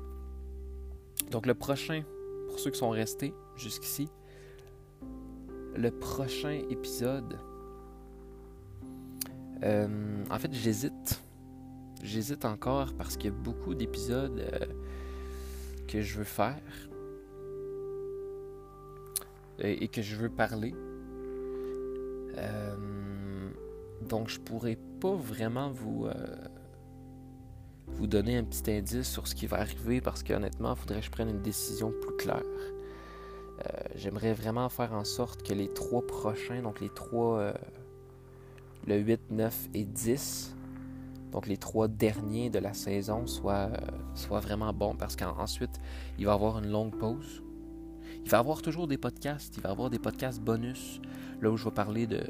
Donc 1.29 1.45
le 1.45 1.53
prochain, 1.53 2.03
pour 2.47 2.59
ceux 2.59 2.71
qui 2.71 2.79
sont 2.79 2.89
restés 2.89 3.33
jusqu'ici, 3.55 4.09
le 5.75 5.91
prochain 5.91 6.61
épisode 6.69 7.37
euh, 9.63 10.23
en 10.29 10.39
fait, 10.39 10.53
j'hésite. 10.53 11.21
J'hésite 12.03 12.45
encore 12.45 12.93
parce 12.97 13.15
qu'il 13.15 13.31
y 13.31 13.33
a 13.33 13.37
beaucoup 13.37 13.75
d'épisodes 13.75 14.39
euh, 14.39 14.65
que 15.87 16.01
je 16.01 16.17
veux 16.17 16.23
faire 16.23 16.59
et, 19.59 19.87
que 19.87 20.01
je 20.01 20.15
veux 20.15 20.29
parler. 20.29 20.73
Euh, 22.37 23.51
donc, 24.09 24.29
je 24.29 24.39
pourrais 24.39 24.79
pas 24.99 25.13
vraiment 25.13 25.69
vous 25.69 26.07
vous 27.87 28.07
donner 28.07 28.37
un 28.37 28.43
petit 28.43 28.71
indice 28.71 29.07
sur 29.07 29.27
ce 29.27 29.35
qui 29.35 29.45
va 29.45 29.59
arriver 29.59 30.01
parce 30.01 30.23
qu'honnêtement, 30.23 30.73
il 30.73 30.79
faudrait 30.79 30.99
que 31.01 31.05
je 31.05 31.11
prenne 31.11 31.29
une 31.29 31.41
décision 31.41 31.93
plus 32.01 32.15
claire. 32.15 32.41
J'aimerais 33.93 34.33
vraiment 34.33 34.69
faire 34.69 34.93
en 34.93 35.03
sorte 35.03 35.43
que 35.43 35.53
les 35.53 35.71
trois 35.71 36.01
prochains, 36.07 36.63
donc 36.63 36.79
les 36.79 36.89
trois 36.89 37.53
le 38.87 38.97
8, 38.97 39.31
9 39.31 39.69
et 39.73 39.85
10, 39.85 40.55
donc 41.31 41.47
les 41.47 41.57
trois 41.57 41.87
derniers 41.87 42.49
de 42.49 42.59
la 42.59 42.73
saison, 42.73 43.25
soient, 43.27 43.69
euh, 43.71 44.39
vraiment 44.39 44.73
bons 44.73 44.95
parce 44.95 45.15
qu'ensuite, 45.15 45.79
il 46.17 46.25
va 46.25 46.31
y 46.31 46.35
avoir 46.35 46.59
une 46.59 46.69
longue 46.69 46.97
pause. 46.97 47.43
Il 48.23 48.29
va 48.29 48.37
y 48.37 48.39
avoir 48.39 48.61
toujours 48.61 48.87
des 48.87 48.97
podcasts, 48.97 49.55
il 49.57 49.63
va 49.63 49.69
y 49.69 49.71
avoir 49.71 49.89
des 49.89 49.99
podcasts 49.99 50.41
bonus, 50.41 50.99
là 51.41 51.49
où 51.49 51.57
je 51.57 51.65
vais 51.65 51.71
parler 51.71 52.05
de, 52.05 52.21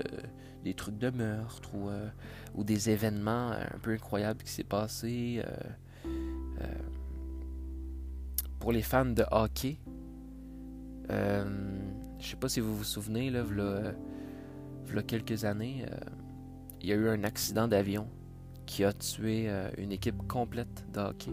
des 0.64 0.74
trucs 0.74 0.98
de 0.98 1.10
meurtre 1.10 1.74
ou, 1.74 1.90
euh, 1.90 2.08
ou 2.56 2.64
des 2.64 2.90
événements 2.90 3.52
un 3.52 3.80
peu 3.82 3.92
incroyables 3.92 4.44
qui 4.44 4.52
s'est 4.52 4.64
passé. 4.64 5.44
Euh, 5.44 6.66
pour 8.60 8.72
les 8.72 8.84
fans 8.84 9.06
de 9.06 9.24
hockey, 9.32 9.80
je 11.10 12.30
sais 12.30 12.36
pas 12.36 12.48
si 12.48 12.60
vous 12.60 12.78
vous 12.78 12.84
souvenez, 12.84 13.32
là, 13.32 13.44
y 14.94 14.98
a 14.98 15.02
quelques 15.02 15.46
années, 15.46 15.84
il 16.82 16.90
y 16.90 16.94
a 16.94 16.96
eu 16.96 17.10
un 17.10 17.24
accident 17.24 17.68
d'avion 17.68 18.08
qui 18.66 18.84
a 18.84 18.94
tué 18.94 19.46
euh, 19.48 19.70
une 19.78 19.92
équipe 19.92 20.28
complète 20.28 20.86
de 20.94 21.00
hockey. 21.00 21.32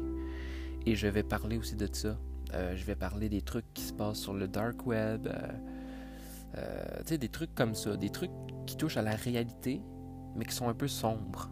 Et 0.87 0.95
je 0.95 1.07
vais 1.07 1.23
parler 1.23 1.57
aussi 1.59 1.77
de 1.77 1.89
ça. 1.91 2.19
Euh, 2.55 2.75
je 2.77 2.85
vais 2.85 2.95
parler 2.95 3.29
des 3.29 3.43
trucs 3.43 3.73
qui 3.75 3.83
se 3.83 3.93
passent 3.93 4.19
sur 4.19 4.35
le 4.35 4.49
dark 4.49 4.87
web. 4.87 5.29
Euh, 6.57 6.99
tu 6.99 7.07
sais, 7.07 7.19
des 7.19 7.29
trucs 7.29 7.55
comme 7.55 7.75
ça. 7.75 7.97
Des 7.97 8.11
trucs 8.11 8.31
qui 8.67 8.77
touchent 8.77 8.97
à 8.97 9.03
la 9.03 9.15
réalité, 9.15 9.81
mais 10.37 10.45
qui 10.45 10.55
sont 10.55 10.69
un 10.69 10.75
peu 10.75 10.89
sombres, 10.89 11.51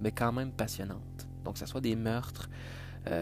mais 0.00 0.12
quand 0.12 0.32
même 0.32 0.52
passionnantes. 0.52 1.28
Donc, 1.44 1.54
que 1.54 1.60
ce 1.60 1.66
soit 1.66 1.80
des 1.80 1.96
meurtres, 1.96 2.48
tu 3.04 3.12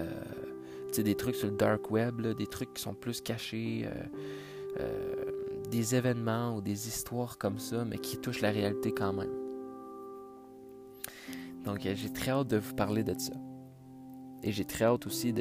sais, 0.93 1.03
des 1.03 1.15
trucs 1.15 1.35
sur 1.35 1.49
le 1.49 1.57
dark 1.57 1.91
web, 1.91 2.21
des 2.21 2.47
trucs 2.47 2.73
qui 2.75 2.83
sont 2.83 2.95
plus 2.95 3.21
cachés, 3.21 3.89
des 5.71 5.95
événements 5.95 6.57
ou 6.57 6.63
des 6.63 6.89
histoires 6.89 7.37
comme 7.39 7.59
ça, 7.59 7.85
mais 7.85 7.99
qui 7.99 8.17
touchent 8.19 8.41
la 8.41 8.51
réalité 8.51 8.93
quand 8.93 9.13
même. 9.13 9.44
Donc 11.65 11.87
euh, 11.87 11.95
j'ai 11.95 12.11
très 12.11 12.31
hâte 12.31 12.49
de 12.49 12.59
vous 12.59 12.75
parler 12.75 13.03
de 13.05 13.15
ça. 13.19 13.33
Et 14.43 14.53
j'ai 14.53 14.65
très 14.65 14.85
hâte 14.85 15.07
aussi 15.07 15.35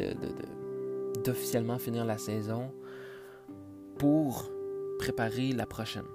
d'officiellement 1.24 1.78
finir 1.78 2.06
la 2.06 2.18
saison 2.18 2.72
pour 3.98 4.50
préparer 4.98 5.52
la 5.52 5.66
prochaine. 5.66 6.06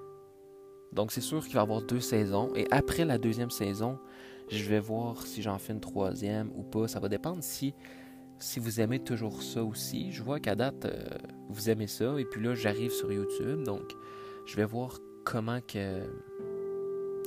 Donc 0.91 1.11
c'est 1.11 1.21
sûr 1.21 1.43
qu'il 1.43 1.53
va 1.53 1.61
y 1.61 1.63
avoir 1.63 1.81
deux 1.83 1.99
saisons. 1.99 2.51
Et 2.55 2.67
après 2.71 3.05
la 3.05 3.17
deuxième 3.17 3.51
saison, 3.51 3.99
je 4.49 4.63
vais 4.63 4.79
voir 4.79 5.21
si 5.27 5.43
j'en 5.43 5.59
fais 5.59 5.73
une 5.73 5.79
troisième 5.79 6.51
ou 6.55 6.63
pas. 6.63 6.87
Ça 6.87 6.99
va 6.99 7.09
dépendre 7.09 7.43
si, 7.43 7.75
vous 8.57 8.81
aimez 8.81 8.99
toujours 8.99 9.43
ça 9.43 9.63
aussi. 9.63 10.11
Je 10.11 10.23
vois 10.23 10.39
qu'à 10.39 10.55
date, 10.55 10.85
euh, 10.85 11.03
vous 11.49 11.69
aimez 11.69 11.87
ça. 11.87 12.19
Et 12.19 12.25
puis 12.25 12.41
là, 12.43 12.55
j'arrive 12.55 12.91
sur 12.91 13.11
YouTube. 13.11 13.63
Donc 13.63 13.93
je 14.47 14.55
vais 14.55 14.65
voir 14.65 14.97
comment 15.25 15.59
que, 15.61 16.01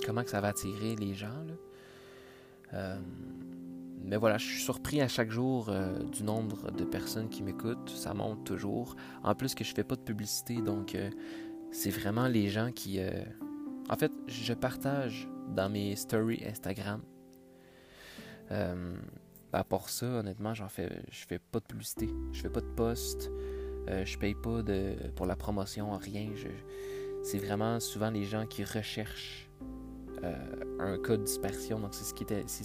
comment 0.04 0.22
ça 0.26 0.40
va 0.40 0.48
attirer 0.48 0.96
les 0.96 1.14
gens. 1.14 1.46
Euh, 2.74 2.98
mais 4.04 4.16
voilà, 4.16 4.38
je 4.38 4.46
suis 4.46 4.60
surpris 4.60 5.00
à 5.00 5.08
chaque 5.08 5.30
jour 5.30 5.68
euh, 5.68 6.02
du 6.04 6.24
nombre 6.24 6.70
de 6.72 6.84
personnes 6.84 7.28
qui 7.28 7.42
m'écoutent. 7.42 7.90
Ça 7.90 8.14
monte 8.14 8.44
toujours. 8.44 8.96
En 9.22 9.34
plus 9.34 9.54
que 9.54 9.64
je 9.64 9.74
fais 9.74 9.84
pas 9.84 9.96
de 9.96 10.00
publicité, 10.00 10.60
donc 10.60 10.94
euh, 10.94 11.10
c'est 11.70 11.90
vraiment 11.90 12.26
les 12.26 12.48
gens 12.48 12.72
qui... 12.72 13.00
En 13.88 13.96
fait, 13.96 14.12
je 14.26 14.54
partage 14.54 15.28
dans 15.48 15.68
mes 15.68 15.96
stories 15.96 16.42
Instagram. 16.46 17.02
à 18.50 19.64
part 19.64 19.88
ça, 19.88 20.06
honnêtement, 20.06 20.54
j'en 20.54 20.68
fais, 20.68 21.02
je 21.10 21.26
fais 21.26 21.38
pas 21.38 21.60
de 21.60 21.64
publicité. 21.64 22.08
Je 22.32 22.42
fais 22.42 22.50
pas 22.50 22.60
de 22.60 22.74
post. 22.74 23.30
je 23.88 24.18
paye 24.18 24.34
pas 24.34 24.62
de, 24.62 24.94
pour 25.16 25.26
la 25.26 25.36
promotion, 25.36 25.96
rien. 25.96 26.30
c'est 27.22 27.38
vraiment 27.38 27.80
souvent 27.80 28.10
les 28.10 28.24
gens 28.24 28.46
qui 28.46 28.64
recherchent 28.64 29.48
euh, 30.24 30.34
un 30.78 30.98
cas 30.98 31.16
de 31.16 31.24
dispersion. 31.24 31.80
Donc, 31.80 31.94
c'est 31.94 32.04
ce, 32.04 32.14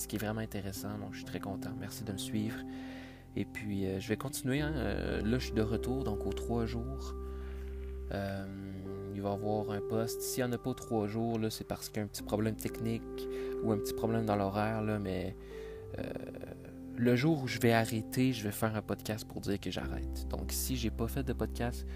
qui 0.07 0.15
est 0.15 0.19
vraiment 0.19 0.41
intéressant. 0.41 0.97
Donc, 0.99 1.09
je 1.11 1.17
suis 1.17 1.25
très 1.25 1.39
content. 1.39 1.71
Merci 1.79 2.03
de 2.03 2.11
me 2.11 2.17
suivre. 2.17 2.57
Et 3.35 3.45
puis, 3.45 3.85
euh, 3.85 3.99
je 3.99 4.07
vais 4.07 4.17
continuer. 4.17 4.61
Hein. 4.61 4.73
Euh, 4.75 5.21
là, 5.21 5.39
je 5.39 5.45
suis 5.45 5.53
de 5.53 5.61
retour, 5.61 6.03
donc 6.03 6.25
aux 6.25 6.33
trois 6.33 6.65
jours. 6.65 7.15
il 8.11 9.21
va 9.21 9.29
y 9.29 9.33
avoir 9.33 9.71
un 9.71 9.81
poste. 9.81 10.21
S'il 10.21 10.43
n'y 10.43 10.49
en 10.49 10.53
a 10.53 10.57
pas 10.57 10.73
trois 10.73 11.07
jours, 11.07 11.39
là, 11.39 11.49
c'est 11.49 11.67
parce 11.67 11.89
qu'il 11.89 11.97
y 11.97 11.99
a 12.01 12.03
un 12.03 12.07
petit 12.07 12.23
problème 12.23 12.55
technique 12.55 13.27
ou 13.63 13.71
un 13.71 13.77
petit 13.77 13.93
problème 13.93 14.25
dans 14.25 14.35
l'horaire. 14.35 14.81
Mais 15.01 15.35
le 16.95 17.15
jour 17.15 17.43
où 17.43 17.47
je 17.47 17.59
vais 17.59 17.73
arrêter, 17.73 18.33
je 18.33 18.43
vais 18.43 18.51
faire 18.51 18.75
un 18.75 18.81
podcast 18.81 19.27
pour 19.27 19.41
dire 19.41 19.59
que 19.59 19.71
j'arrête. 19.71 20.27
Donc, 20.29 20.51
si 20.51 20.77
j'ai 20.77 20.91
pas 20.91 21.07
fait 21.07 21.23
de 21.23 21.33
podcast 21.33 21.87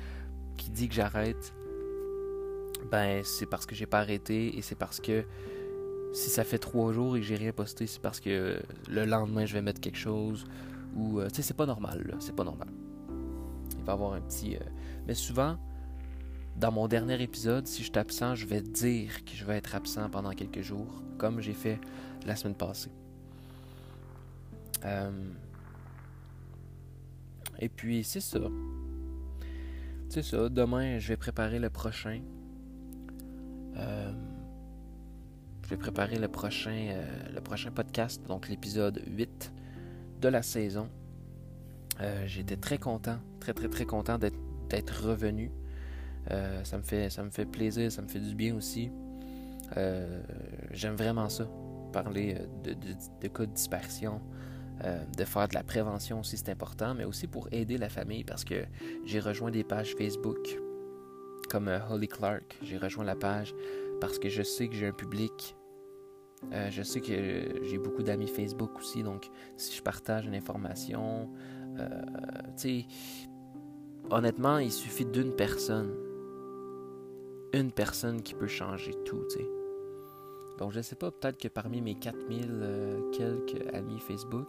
qui 0.57 0.72
dit 0.72 0.89
que 0.89 0.95
j'arrête, 0.95 1.53
ben 2.91 3.23
c'est 3.23 3.45
parce 3.45 3.65
que 3.65 3.73
j'ai 3.73 3.85
pas 3.85 3.99
arrêté 3.99 4.57
et 4.57 4.61
c'est 4.61 4.75
parce 4.75 4.99
que 4.99 5.23
si 6.13 6.29
ça 6.29 6.43
fait 6.43 6.59
trois 6.59 6.91
jours 6.91 7.15
et 7.15 7.21
que 7.21 7.25
j'ai 7.25 7.37
rien 7.37 7.53
posté, 7.53 7.87
c'est 7.87 8.01
parce 8.01 8.19
que 8.19 8.61
le 8.89 9.05
lendemain 9.05 9.45
je 9.45 9.53
vais 9.53 9.61
mettre 9.61 9.79
quelque 9.79 9.97
chose 9.97 10.45
ou 10.95 11.19
euh, 11.19 11.29
tu 11.29 11.35
sais 11.35 11.41
c'est 11.41 11.53
pas 11.55 11.65
normal 11.65 12.15
c'est 12.19 12.35
pas 12.35 12.43
normal. 12.43 12.67
il 13.77 13.83
va 13.83 13.93
y 13.93 13.95
avoir 13.95 14.13
un 14.13 14.21
petit... 14.21 14.57
mais 15.07 15.13
souvent, 15.13 15.57
dans 16.57 16.71
mon 16.71 16.87
dernier 16.87 17.21
épisode, 17.21 17.65
si 17.65 17.81
je 17.81 17.89
suis 17.89 17.97
absent, 17.97 18.35
je 18.35 18.45
vais 18.45 18.61
dire 18.61 19.23
que 19.23 19.31
je 19.33 19.45
vais 19.45 19.57
être 19.57 19.73
absent 19.73 20.09
pendant 20.09 20.31
quelques 20.31 20.61
jours, 20.61 21.01
comme 21.17 21.39
j'ai 21.39 21.53
fait 21.53 21.79
la 22.25 22.35
semaine 22.35 22.55
passée. 22.55 22.91
Et 27.61 27.69
puis, 27.69 28.03
c'est 28.03 28.19
ça. 28.19 28.39
C'est 30.09 30.23
ça. 30.23 30.49
Demain, 30.49 30.97
je 30.97 31.09
vais 31.09 31.17
préparer 31.17 31.59
le 31.59 31.69
prochain. 31.69 32.21
Euh, 33.78 34.11
je 35.63 35.69
vais 35.69 35.78
préparer 35.78 36.17
le 36.17 36.28
prochain, 36.28 36.89
euh, 36.89 37.03
le 37.34 37.41
prochain 37.41 37.72
podcast, 37.72 38.22
donc 38.28 38.49
l'épisode 38.49 39.01
8 39.07 39.53
de 40.22 40.28
la 40.28 40.41
saison. 40.41 40.89
Euh, 42.01 42.24
j'étais 42.28 42.57
très 42.57 42.78
content, 42.78 43.17
très 43.39 43.53
très 43.53 43.69
très 43.69 43.86
content 43.86 44.17
d'être 44.17 45.03
revenu. 45.05 45.51
ça, 46.63 46.78
me 46.78 46.84
fait, 46.84 47.09
ça 47.09 47.24
me 47.24 47.30
fait 47.30 47.45
plaisir, 47.45 47.91
ça 47.91 48.01
me 48.01 48.07
fait 48.07 48.19
du 48.19 48.36
bien 48.36 48.55
aussi. 48.55 48.91
J'aime 50.72 50.95
vraiment 50.95 51.30
ça, 51.30 51.47
parler 51.93 52.38
de, 52.63 53.28
cas 53.28 53.45
de 53.45 53.51
dispersion, 53.51 54.22
de 55.17 55.24
faire 55.24 55.47
de 55.47 55.55
la 55.55 55.63
prévention 55.63 56.19
aussi, 56.19 56.38
c'est 56.38 56.49
important, 56.49 56.93
mais 56.93 57.05
aussi 57.05 57.28
pour 57.28 57.47
aider 57.51 57.78
la 57.78 57.89
famille 57.89 58.24
parce 58.24 58.43
que 58.43 58.65
j'ai 59.05 59.19
rejoint 59.19 59.51
des 59.51 59.63
pages 59.63 59.95
Facebook 59.97 60.59
comme 61.52 61.68
euh, 61.68 61.80
Holly 61.89 62.08
Clark. 62.08 62.58
J'ai 62.64 62.78
rejoint 62.78 63.04
la 63.04 63.16
page 63.16 63.54
parce 63.99 64.18
que 64.18 64.30
je 64.30 64.41
sais 64.41 64.68
que 64.68 64.76
j'ai 64.76 64.88
un 64.88 64.93
public. 64.93 65.56
Euh, 66.54 66.70
je 66.72 66.82
sais 66.82 67.02
que 67.02 67.64
j'ai 67.64 67.78
beaucoup 67.78 68.02
d'amis 68.02 68.28
Facebook 68.28 68.78
aussi, 68.80 69.04
donc 69.04 69.30
si 69.58 69.76
je 69.76 69.84
partage 69.84 70.26
une 70.26 70.34
information, 70.34 71.30
tu 71.78 71.84
sais, 72.58 72.86
honnêtement, 74.10 74.58
il 74.58 74.72
suffit 74.72 75.06
d'une 75.06 75.36
personne. 75.36 75.93
Une 77.54 77.72
personne 77.72 78.22
qui 78.22 78.34
peut 78.34 78.47
changer 78.47 78.93
tout, 79.06 79.24
tu 79.30 79.38
sais. 79.38 79.47
Donc, 80.58 80.72
je 80.72 80.82
sais 80.82 80.95
pas, 80.95 81.12
peut-être 81.12 81.38
que 81.38 81.47
parmi 81.47 81.82
mes 81.82 81.95
4000 81.95 83.12
quelques 83.14 83.74
amis 83.74 83.99
Facebook, 83.99 84.47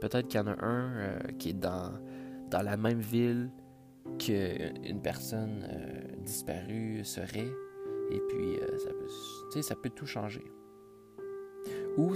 Peut-être 0.00 0.28
qu'il 0.28 0.40
y 0.40 0.42
en 0.42 0.46
a 0.46 0.64
un 0.64 0.96
euh, 0.96 1.18
qui 1.38 1.50
est 1.50 1.60
dans, 1.60 1.92
dans 2.50 2.62
la 2.62 2.76
même 2.76 3.00
ville 3.00 3.50
qu'une 4.18 5.00
personne 5.02 5.66
euh, 5.70 6.16
disparue 6.24 7.04
serait. 7.04 7.50
Et 8.10 8.20
puis, 8.28 8.56
euh, 8.56 8.78
ça, 8.78 8.90
peut, 8.90 9.62
ça 9.62 9.74
peut 9.74 9.90
tout 9.90 10.06
changer. 10.06 10.44
Ou 11.96 12.14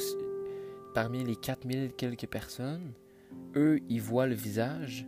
parmi 0.95 1.25
les 1.25 1.37
4000 1.37 1.93
quelques 1.95 2.27
personnes, 2.27 2.93
eux, 3.57 3.81
ils 3.89 4.01
voient 4.01 4.27
le 4.27 4.35
visage 4.35 5.07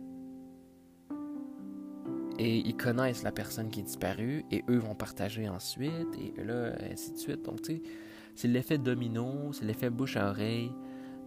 et 2.37 2.57
ils 2.57 2.75
connaissent 2.75 3.23
la 3.23 3.31
personne 3.31 3.69
qui 3.69 3.79
est 3.79 3.83
disparue 3.83 4.43
et 4.51 4.63
eux 4.69 4.77
vont 4.77 4.95
partager 4.95 5.47
ensuite 5.47 6.13
et 6.19 6.43
là, 6.43 6.75
ainsi 6.91 7.13
de 7.13 7.17
suite. 7.17 7.43
Donc, 7.43 7.61
tu 7.61 7.77
sais, 7.77 7.81
c'est 8.35 8.47
l'effet 8.47 8.77
domino, 8.77 9.53
c'est 9.53 9.65
l'effet 9.65 9.89
bouche 9.89 10.17
à 10.17 10.29
oreille. 10.29 10.71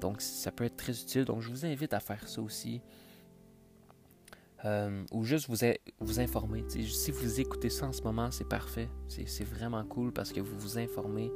Donc, 0.00 0.20
ça 0.20 0.52
peut 0.52 0.64
être 0.64 0.76
très 0.76 0.92
utile. 0.92 1.24
Donc, 1.24 1.40
je 1.40 1.48
vous 1.48 1.64
invite 1.64 1.94
à 1.94 2.00
faire 2.00 2.28
ça 2.28 2.42
aussi. 2.42 2.82
Euh, 4.64 5.04
ou 5.12 5.24
juste 5.24 5.48
vous, 5.48 5.66
vous 6.00 6.20
informer. 6.20 6.64
si 6.68 7.10
vous 7.10 7.40
écoutez 7.40 7.70
ça 7.70 7.86
en 7.86 7.92
ce 7.92 8.02
moment, 8.02 8.30
c'est 8.30 8.48
parfait. 8.48 8.88
C'est 9.06 9.44
vraiment 9.44 9.84
cool 9.84 10.12
parce 10.12 10.32
que 10.32 10.40
vous 10.40 10.58
vous 10.58 10.78
informez 10.78 11.30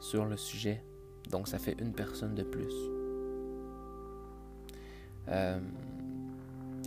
sur 0.00 0.24
le 0.24 0.36
sujet. 0.36 0.82
Donc, 1.30 1.48
ça 1.48 1.58
fait 1.58 1.76
une 1.80 1.92
personne 1.92 2.34
de 2.34 2.42
plus. 2.42 2.74
Euh, 5.28 5.60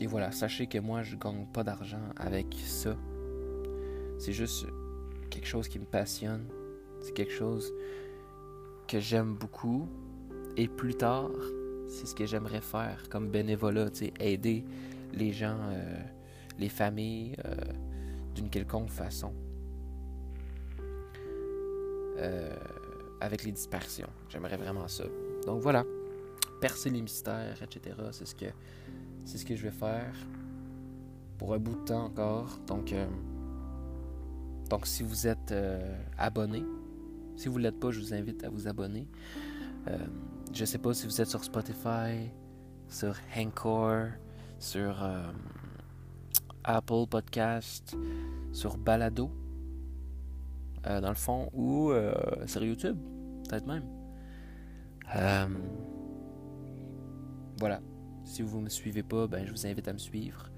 et 0.01 0.07
voilà, 0.07 0.31
sachez 0.31 0.67
que 0.67 0.79
moi, 0.79 1.03
je 1.03 1.15
gagne 1.15 1.45
pas 1.53 1.63
d'argent 1.63 2.01
avec 2.17 2.55
ça. 2.65 2.97
C'est 4.17 4.33
juste 4.33 4.65
quelque 5.29 5.47
chose 5.47 5.67
qui 5.67 5.77
me 5.77 5.85
passionne. 5.85 6.45
C'est 7.01 7.13
quelque 7.13 7.33
chose 7.33 7.71
que 8.87 8.99
j'aime 8.99 9.35
beaucoup. 9.35 9.87
Et 10.57 10.67
plus 10.67 10.95
tard, 10.95 11.29
c'est 11.87 12.07
ce 12.07 12.15
que 12.15 12.25
j'aimerais 12.25 12.61
faire 12.61 13.07
comme 13.09 13.29
bénévolat, 13.29 13.89
aider 14.19 14.63
les 15.13 15.31
gens, 15.31 15.57
euh, 15.71 16.01
les 16.59 16.69
familles 16.69 17.35
euh, 17.45 17.55
d'une 18.35 18.49
quelconque 18.49 18.89
façon. 18.89 19.33
Euh, 22.17 22.55
avec 23.21 23.43
les 23.43 23.51
dispersions. 23.51 24.09
J'aimerais 24.29 24.57
vraiment 24.57 24.87
ça. 24.87 25.05
Donc 25.45 25.61
voilà, 25.61 25.83
percer 26.61 26.89
les 26.89 27.01
mystères, 27.01 27.61
etc. 27.63 27.95
C'est 28.11 28.25
ce 28.25 28.35
que 28.35 28.45
c'est 29.25 29.37
ce 29.37 29.45
que 29.45 29.55
je 29.55 29.63
vais 29.63 29.71
faire 29.71 30.13
pour 31.37 31.53
un 31.53 31.57
bout 31.57 31.75
de 31.75 31.85
temps 31.85 32.05
encore. 32.05 32.59
Donc 32.67 32.93
donc 34.69 34.85
si 34.85 35.03
vous 35.03 35.25
êtes 35.25 35.53
abonné, 36.17 36.63
si 37.35 37.49
vous 37.49 37.57
l'êtes 37.57 37.79
pas, 37.79 37.91
je 37.91 37.99
vous 37.99 38.13
invite 38.13 38.43
à 38.43 38.49
vous 38.49 38.67
abonner. 38.67 39.07
Euh, 39.87 39.97
je 40.53 40.65
sais 40.65 40.77
pas 40.77 40.93
si 40.93 41.05
vous 41.05 41.21
êtes 41.21 41.29
sur 41.29 41.43
Spotify, 41.43 42.29
sur 42.87 43.15
Anchor, 43.35 44.09
sur 44.63 45.03
euh, 45.03 45.21
Apple 46.63 47.05
Podcast, 47.09 47.97
sur 48.53 48.77
Balado, 48.77 49.29
euh, 50.87 51.01
dans 51.01 51.09
le 51.09 51.15
fond, 51.15 51.49
ou 51.53 51.91
sur 52.45 52.63
YouTube, 52.63 52.97
peut-être 53.43 53.67
même. 53.67 53.83
voilà. 57.59 57.81
Si 58.23 58.41
vous 58.41 58.59
ne 58.59 58.63
me 58.63 58.69
suivez 58.69 59.03
pas, 59.03 59.27
ben, 59.27 59.45
je 59.45 59.51
vous 59.51 59.67
invite 59.67 59.87
à 59.89 59.93
me 59.93 59.97
suivre. 59.97 60.49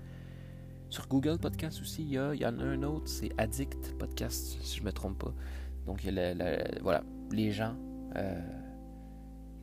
Sur 0.89 1.07
Google 1.07 1.39
Podcast 1.39 1.81
aussi, 1.81 2.03
il 2.03 2.13
y, 2.13 2.45
en 2.45 2.59
a 2.59 2.63
un 2.63 2.83
autre, 2.83 3.07
c'est 3.07 3.31
Addict 3.39 3.97
Podcast, 3.97 4.59
si 4.61 4.77
je 4.77 4.81
ne 4.81 4.85
me 4.85 4.91
trompe 4.91 5.17
pas. 5.17 5.33
Donc, 5.87 6.03
y 6.03 6.09
a 6.09 6.33
voilà, 6.81 7.03
les 7.31 7.51
gens 7.51 7.75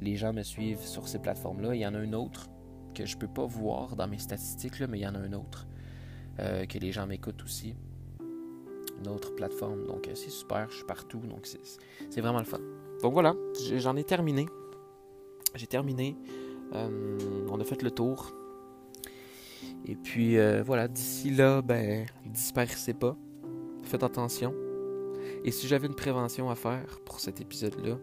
les 0.00 0.16
gens 0.16 0.32
me 0.32 0.42
suivent 0.42 0.80
sur 0.80 1.06
ces 1.06 1.20
plateformes-là. 1.20 1.76
Il 1.76 1.80
y 1.80 1.86
en 1.86 1.94
a 1.94 1.98
un 1.98 2.12
autre 2.12 2.50
que 2.92 3.06
je 3.06 3.16
peux 3.16 3.28
pas 3.28 3.46
voir 3.46 3.96
dans 3.96 4.08
mes 4.08 4.18
statistiques, 4.18 4.78
là, 4.78 4.86
mais 4.86 4.98
il 4.98 5.02
y 5.02 5.06
en 5.06 5.14
a 5.14 5.18
un 5.18 5.32
autre 5.32 5.66
euh, 6.40 6.64
que 6.66 6.78
les 6.78 6.92
gens 6.92 7.06
m'écoutent 7.06 7.42
aussi. 7.42 7.74
Une 9.00 9.08
autre 9.08 9.34
plateforme. 9.34 9.84
Donc 9.86 10.08
euh, 10.08 10.12
c'est 10.14 10.30
super, 10.30 10.68
je 10.70 10.76
suis 10.76 10.84
partout. 10.84 11.18
Donc 11.18 11.46
c'est 12.10 12.20
vraiment 12.20 12.38
le 12.38 12.44
fun. 12.44 12.60
Donc 13.02 13.12
voilà, 13.12 13.34
j'en 13.76 13.96
ai 13.96 14.04
terminé. 14.04 14.46
J'ai 15.54 15.66
terminé. 15.66 16.16
Euh, 16.74 17.18
on 17.50 17.60
a 17.60 17.64
fait 17.64 17.82
le 17.82 17.90
tour. 17.90 18.32
Et 19.84 19.96
puis 19.96 20.36
voilà, 20.62 20.88
d'ici 20.88 21.30
là, 21.30 21.60
ben, 21.60 22.06
disparaissez 22.24 22.94
pas. 22.94 23.16
Faites 23.82 24.04
attention. 24.04 24.54
Et 25.44 25.50
si 25.50 25.66
j'avais 25.66 25.88
une 25.88 25.94
prévention 25.94 26.50
à 26.50 26.54
faire 26.54 27.00
pour 27.04 27.20
cet 27.20 27.40
épisode-là, 27.40 27.98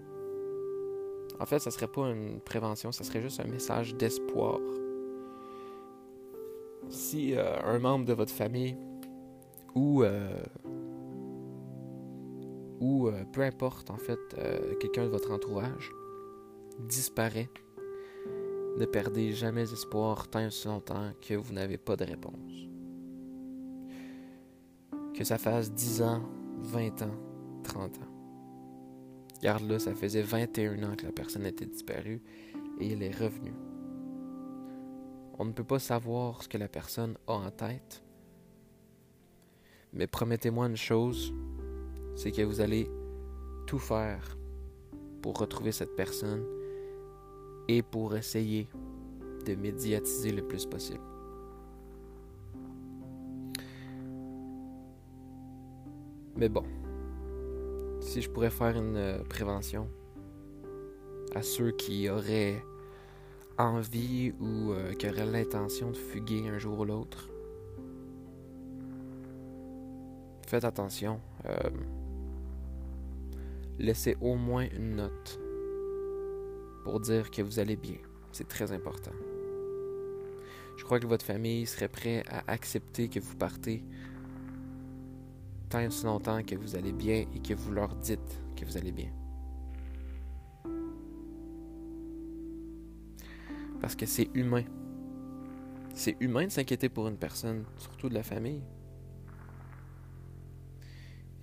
en 1.39 1.45
fait, 1.45 1.59
ça 1.59 1.71
serait 1.71 1.87
pas 1.87 2.09
une 2.09 2.41
prévention, 2.41 2.91
ça 2.91 3.03
serait 3.03 3.21
juste 3.21 3.39
un 3.39 3.47
message 3.47 3.95
d'espoir. 3.95 4.59
Si 6.89 7.35
euh, 7.35 7.55
un 7.63 7.79
membre 7.79 8.05
de 8.05 8.13
votre 8.13 8.33
famille 8.33 8.75
ou 9.75 10.03
euh, 10.03 10.43
euh, 12.81 13.23
peu 13.31 13.41
importe 13.41 13.89
en 13.89 13.97
fait 13.97 14.19
quelqu'un 14.79 15.03
de 15.05 15.09
votre 15.09 15.31
entourage 15.31 15.91
disparaît, 16.79 17.49
ne 18.77 18.85
perdez 18.85 19.33
jamais 19.33 19.71
espoir 19.71 20.27
tant 20.27 20.39
et 20.39 20.49
longtemps 20.65 21.11
que 21.21 21.35
vous 21.35 21.53
n'avez 21.53 21.77
pas 21.77 21.95
de 21.95 22.05
réponse. 22.05 22.67
Que 25.13 25.23
ça 25.23 25.37
fasse 25.37 25.71
10 25.71 26.01
ans, 26.01 26.21
20 26.59 27.01
ans, 27.01 27.15
30 27.63 27.97
ans. 27.97 28.18
Regarde 29.39 29.69
là, 29.69 29.79
ça 29.79 29.95
faisait 29.95 30.21
21 30.21 30.83
ans 30.83 30.95
que 30.97 31.05
la 31.05 31.13
personne 31.13 31.45
était 31.45 31.65
disparue 31.65 32.21
et 32.79 32.91
elle 32.91 33.03
est 33.03 33.15
revenue. 33.15 33.53
On 35.37 35.45
ne 35.45 35.53
peut 35.53 35.63
pas 35.63 35.79
savoir 35.79 36.43
ce 36.43 36.49
que 36.49 36.57
la 36.57 36.67
personne 36.67 37.15
a 37.25 37.33
en 37.33 37.49
tête. 37.49 38.03
Mais 39.93 40.07
promettez-moi 40.07 40.67
une 40.67 40.75
chose, 40.75 41.33
c'est 42.15 42.31
que 42.31 42.41
vous 42.41 42.59
allez 42.59 42.89
tout 43.65 43.79
faire 43.79 44.37
pour 45.21 45.37
retrouver 45.37 45.71
cette 45.71 45.95
personne 45.95 46.43
et 47.69 47.81
pour 47.81 48.17
essayer 48.17 48.67
de 49.45 49.55
médiatiser 49.55 50.33
le 50.33 50.45
plus 50.45 50.65
possible. 50.65 50.99
Mais 56.35 56.49
bon, 56.49 56.63
si 58.09 58.23
je 58.23 58.29
pourrais 58.31 58.49
faire 58.49 58.75
une 58.75 58.97
euh, 58.97 59.23
prévention 59.23 59.87
à 61.35 61.43
ceux 61.43 61.69
qui 61.69 62.09
auraient 62.09 62.59
envie 63.59 64.33
ou 64.39 64.71
euh, 64.71 64.93
qui 64.93 65.07
auraient 65.07 65.27
l'intention 65.27 65.91
de 65.91 65.95
fuguer 65.95 66.49
un 66.49 66.57
jour 66.57 66.79
ou 66.79 66.85
l'autre. 66.85 67.29
Faites 70.47 70.63
attention. 70.63 71.21
Euh, 71.45 71.69
laissez 73.77 74.17
au 74.21 74.33
moins 74.33 74.65
une 74.75 74.95
note 74.95 75.39
pour 76.85 76.99
dire 76.99 77.29
que 77.29 77.43
vous 77.43 77.59
allez 77.59 77.75
bien. 77.75 77.99
C'est 78.31 78.47
très 78.47 78.71
important. 78.71 79.13
Je 80.77 80.83
crois 80.83 80.99
que 80.99 81.05
votre 81.05 81.25
famille 81.25 81.67
serait 81.67 81.89
prête 81.89 82.25
à 82.27 82.51
accepter 82.51 83.07
que 83.07 83.19
vous 83.19 83.35
partez 83.35 83.83
tant 85.69 85.79
et 85.79 85.87
aussi 85.87 86.05
longtemps 86.05 86.41
que 86.43 86.55
vous 86.55 86.75
allez 86.75 86.91
bien 86.91 87.25
et 87.33 87.39
que 87.39 87.53
vous 87.53 87.71
leur 87.71 87.95
dites 87.95 88.41
que 88.55 88.65
vous 88.65 88.77
allez 88.77 88.91
bien. 88.91 89.11
Parce 93.79 93.95
que 93.95 94.05
c'est 94.05 94.29
humain. 94.33 94.63
C'est 95.93 96.17
humain 96.19 96.45
de 96.45 96.51
s'inquiéter 96.51 96.89
pour 96.89 97.07
une 97.07 97.17
personne, 97.17 97.63
surtout 97.77 98.09
de 98.09 98.13
la 98.13 98.23
famille. 98.23 98.61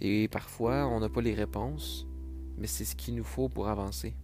Et 0.00 0.28
parfois, 0.28 0.86
on 0.86 1.00
n'a 1.00 1.08
pas 1.08 1.22
les 1.22 1.34
réponses, 1.34 2.06
mais 2.58 2.66
c'est 2.66 2.84
ce 2.84 2.94
qu'il 2.94 3.14
nous 3.14 3.24
faut 3.24 3.48
pour 3.48 3.68
avancer. 3.68 4.14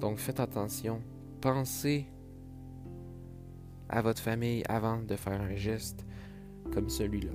Donc 0.00 0.18
faites 0.18 0.40
attention. 0.40 1.00
Pensez 1.40 2.06
à 3.88 4.02
votre 4.02 4.20
famille 4.20 4.62
avant 4.68 4.98
de 4.98 5.16
faire 5.16 5.40
un 5.40 5.54
geste 5.54 6.04
comme 6.72 6.88
celui-là. 6.88 7.32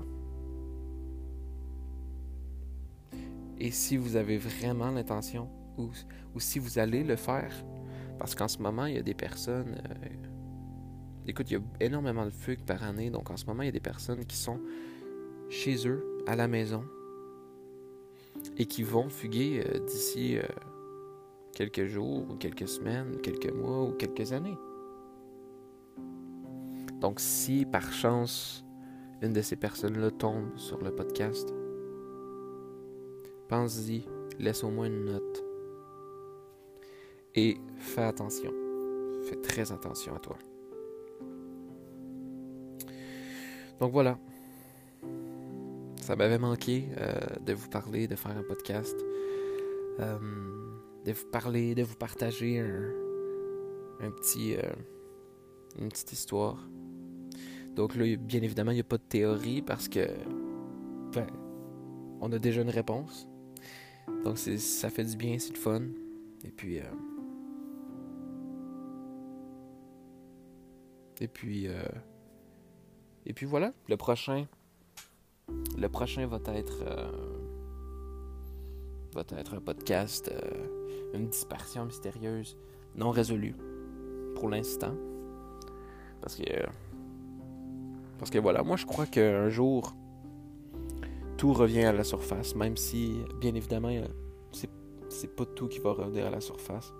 Et 3.60 3.72
si 3.72 3.97
vous 3.97 4.16
avez 4.16 4.38
vraiment 4.38 4.89
l'intention, 4.89 5.50
ou, 5.78 5.91
si 6.39 6.60
vous 6.60 6.80
allez 6.80 7.04
le 7.04 7.16
faire, 7.16 7.54
parce 8.18 8.36
qu'en 8.36 8.47
ce 8.47 8.60
moment, 8.60 8.86
il 8.86 8.95
y 8.95 8.97
a 8.97 9.04
des 9.04 9.14
personnes... 9.14 9.82
Euh, 9.89 10.08
écoute, 11.28 11.52
il 11.52 11.54
y 11.54 11.58
a 11.58 11.86
énormément 11.86 12.26
de 12.26 12.32
fugues 12.32 12.64
par 12.64 12.84
année, 12.84 13.10
donc 13.10 13.30
en 13.30 13.38
ce 13.38 13.45
moment, 13.45 13.64
il 13.64 13.68
y 13.68 13.70
a 13.70 13.74
des 13.74 13.80
personnes 13.80 14.26
qui 14.26 14.38
sont 14.38 14.60
chez 15.50 15.88
eux, 15.88 16.06
à 16.28 16.36
la 16.36 16.47
maison, 16.47 16.84
et 18.58 18.66
qui 18.66 18.84
vont 18.84 19.10
fuguer 19.10 19.64
euh, 19.66 19.80
d'ici 19.80 20.38
euh, 20.38 20.43
quelques 21.54 21.86
jours, 21.86 22.26
ou 22.30 22.36
quelques 22.36 22.68
semaines, 22.68 23.18
quelques 23.22 23.52
mois, 23.52 23.84
ou 23.84 23.91
quelques 23.93 24.32
années. 24.32 24.58
Donc 27.00 27.20
si 27.20 27.66
par 27.66 27.93
chance 27.93 28.66
une 29.22 29.34
de 29.34 29.41
ces 29.41 29.56
personnes-là 29.56 30.12
tombe 30.12 30.58
sur 30.58 30.82
le 30.82 30.91
podcast, 30.91 31.54
pense-y, 33.47 34.06
laisse 34.38 34.64
au 34.64 34.70
moins 34.70 34.88
une 34.88 35.06
note. 35.06 35.43
Et 37.36 37.58
fais 37.78 38.04
attention. 38.04 38.52
Fais 39.24 39.36
très 39.38 39.72
attention 39.72 40.16
à 40.16 40.20
toi. 40.20 40.38
Donc 43.80 43.91
voilà. 43.91 44.18
Ça 46.02 46.16
m'avait 46.16 46.39
manqué 46.39 46.88
euh, 46.97 47.14
de 47.45 47.54
vous 47.54 47.70
parler, 47.70 48.08
de 48.08 48.16
faire 48.16 48.36
un 48.36 48.43
podcast, 48.43 48.97
euh, 50.00 50.18
de 51.06 51.12
vous 51.12 51.28
parler, 51.32 51.76
de 51.76 51.84
vous 51.84 51.95
partager 51.95 52.60
un, 52.60 54.12
petit, 54.12 54.56
euh, 54.56 54.62
une 55.78 55.89
petite 55.89 56.12
histoire. 56.12 56.58
Donc 57.80 57.95
là, 57.95 58.03
bien 58.17 58.41
évidemment, 58.41 58.71
il 58.71 58.73
n'y 58.73 58.82
a 58.82 58.84
pas 58.84 58.97
de 58.97 59.03
théorie 59.03 59.61
parce 59.61 59.88
que 59.88 60.05
ben, 61.13 61.27
on 62.19 62.30
a 62.34 62.38
déjà 62.38 62.61
une 62.61 62.69
réponse. 62.69 63.25
Donc 64.25 64.38
ça 64.38 64.89
fait 64.89 65.05
du 65.05 65.15
bien, 65.15 65.39
c'est 65.39 65.53
le 65.53 65.59
fun. 65.59 65.84
Et 66.43 66.51
puis... 66.51 66.80
Euh, 66.80 66.84
et 71.21 71.30
puis... 71.30 71.69
Euh, 71.69 71.86
et 73.25 73.32
puis 73.32 73.45
voilà, 73.45 73.71
le 73.88 73.95
prochain... 73.95 74.45
Le 75.77 75.88
prochain 75.88 76.27
va 76.27 76.41
être... 76.47 76.84
Euh, 76.86 77.11
va 79.15 79.23
être 79.38 79.53
un 79.53 79.61
podcast, 79.61 80.30
une 81.13 81.30
dispersion 81.30 81.86
mystérieuse 81.86 82.57
non 82.95 83.11
résolue 83.11 83.55
pour 84.36 84.49
l'instant. 84.49 84.97
Parce 86.19 86.36
que 86.36 86.43
parce 88.20 88.30
que 88.30 88.38
voilà, 88.38 88.61
moi 88.63 88.76
je 88.76 88.86
crois 88.86 89.05
qu'un 89.05 89.49
jour, 89.49 89.95
tout 91.38 91.53
revient 91.53 91.86
à 91.86 91.93
la 91.93 92.03
surface, 92.03 92.53
même 92.55 92.76
si, 92.76 93.22
bien 93.39 93.55
évidemment, 93.55 93.89
c'est, 94.51 94.70
c'est 95.07 95.34
pas 95.34 95.45
tout 95.45 95.70
qui 95.70 95.80
va 95.80 95.93
revenir 95.93 96.26
à 96.26 96.30
la 96.30 96.41
surface. 96.41 96.93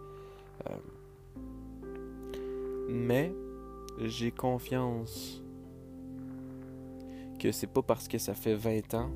Euh, 0.70 0.76
mais 2.88 3.34
j'ai 4.00 4.32
confiance 4.32 5.44
que 7.38 7.52
c'est 7.52 7.68
pas 7.68 7.82
parce 7.82 8.08
que 8.08 8.18
ça 8.18 8.34
fait 8.34 8.56
20 8.56 8.94
ans 8.94 9.12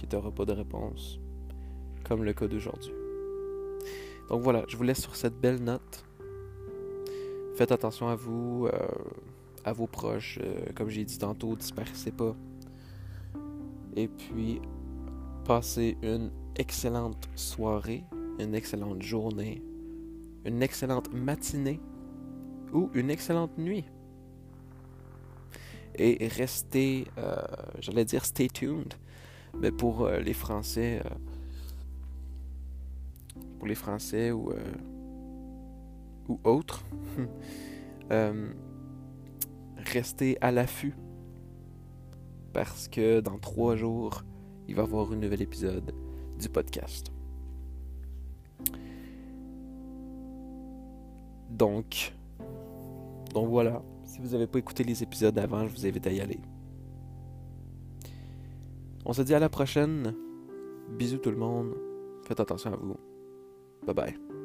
que 0.00 0.06
tu 0.06 0.16
n'auras 0.16 0.30
pas 0.30 0.46
de 0.46 0.52
réponse, 0.52 1.20
comme 2.04 2.24
le 2.24 2.32
cas 2.32 2.46
d'aujourd'hui. 2.46 2.92
Donc 4.30 4.42
voilà, 4.42 4.64
je 4.66 4.78
vous 4.78 4.82
laisse 4.82 5.00
sur 5.00 5.14
cette 5.14 5.38
belle 5.38 5.62
note. 5.62 6.04
Faites 7.54 7.72
attention 7.72 8.08
à 8.08 8.14
vous. 8.14 8.66
Euh, 8.72 8.88
à 9.68 9.72
vos 9.72 9.86
proches. 9.86 10.38
Euh, 10.42 10.66
comme 10.74 10.88
j'ai 10.88 11.04
dit 11.04 11.18
tantôt, 11.18 11.54
disparaissez 11.54 12.10
pas. 12.10 12.34
Et 13.96 14.08
puis, 14.08 14.60
passez 15.44 15.96
une 16.02 16.30
excellente 16.56 17.28
soirée, 17.36 18.04
une 18.38 18.54
excellente 18.54 19.02
journée, 19.02 19.62
une 20.44 20.62
excellente 20.62 21.12
matinée 21.12 21.80
ou 22.72 22.90
une 22.94 23.10
excellente 23.10 23.56
nuit. 23.58 23.84
Et 25.96 26.28
restez, 26.28 27.06
euh, 27.18 27.36
j'allais 27.80 28.04
dire 28.04 28.24
stay 28.24 28.48
tuned, 28.48 28.94
mais 29.58 29.72
pour 29.72 30.04
euh, 30.04 30.20
les 30.20 30.32
Français, 30.32 31.02
pour 33.58 33.66
les 33.66 33.74
Français 33.74 34.30
ou, 34.30 34.52
ou 36.28 36.38
autres, 36.44 36.84
restez 39.88 40.38
à 40.40 40.50
l'affût. 40.50 40.94
Parce 42.52 42.88
que 42.88 43.20
dans 43.20 43.38
trois 43.38 43.76
jours, 43.76 44.22
il 44.66 44.74
va 44.74 44.82
y 44.82 44.84
avoir 44.84 45.12
un 45.12 45.16
nouvel 45.16 45.42
épisode 45.42 45.94
du 46.38 46.48
podcast. 46.48 47.12
Donc, 51.50 52.12
donc 53.34 53.48
voilà. 53.48 53.82
Si 54.04 54.20
vous 54.20 54.28
n'avez 54.28 54.46
pas 54.46 54.58
écouté 54.58 54.84
les 54.84 55.02
épisodes 55.02 55.38
avant, 55.38 55.66
je 55.66 55.74
vous 55.74 55.86
invite 55.86 56.06
à 56.06 56.12
y 56.12 56.20
aller. 56.20 56.40
On 59.04 59.12
se 59.12 59.22
dit 59.22 59.34
à 59.34 59.38
la 59.38 59.48
prochaine. 59.48 60.14
Bisous 60.98 61.18
tout 61.18 61.30
le 61.30 61.36
monde. 61.36 61.74
Faites 62.24 62.40
attention 62.40 62.72
à 62.72 62.76
vous. 62.76 62.96
Bye 63.86 63.94
bye. 63.94 64.37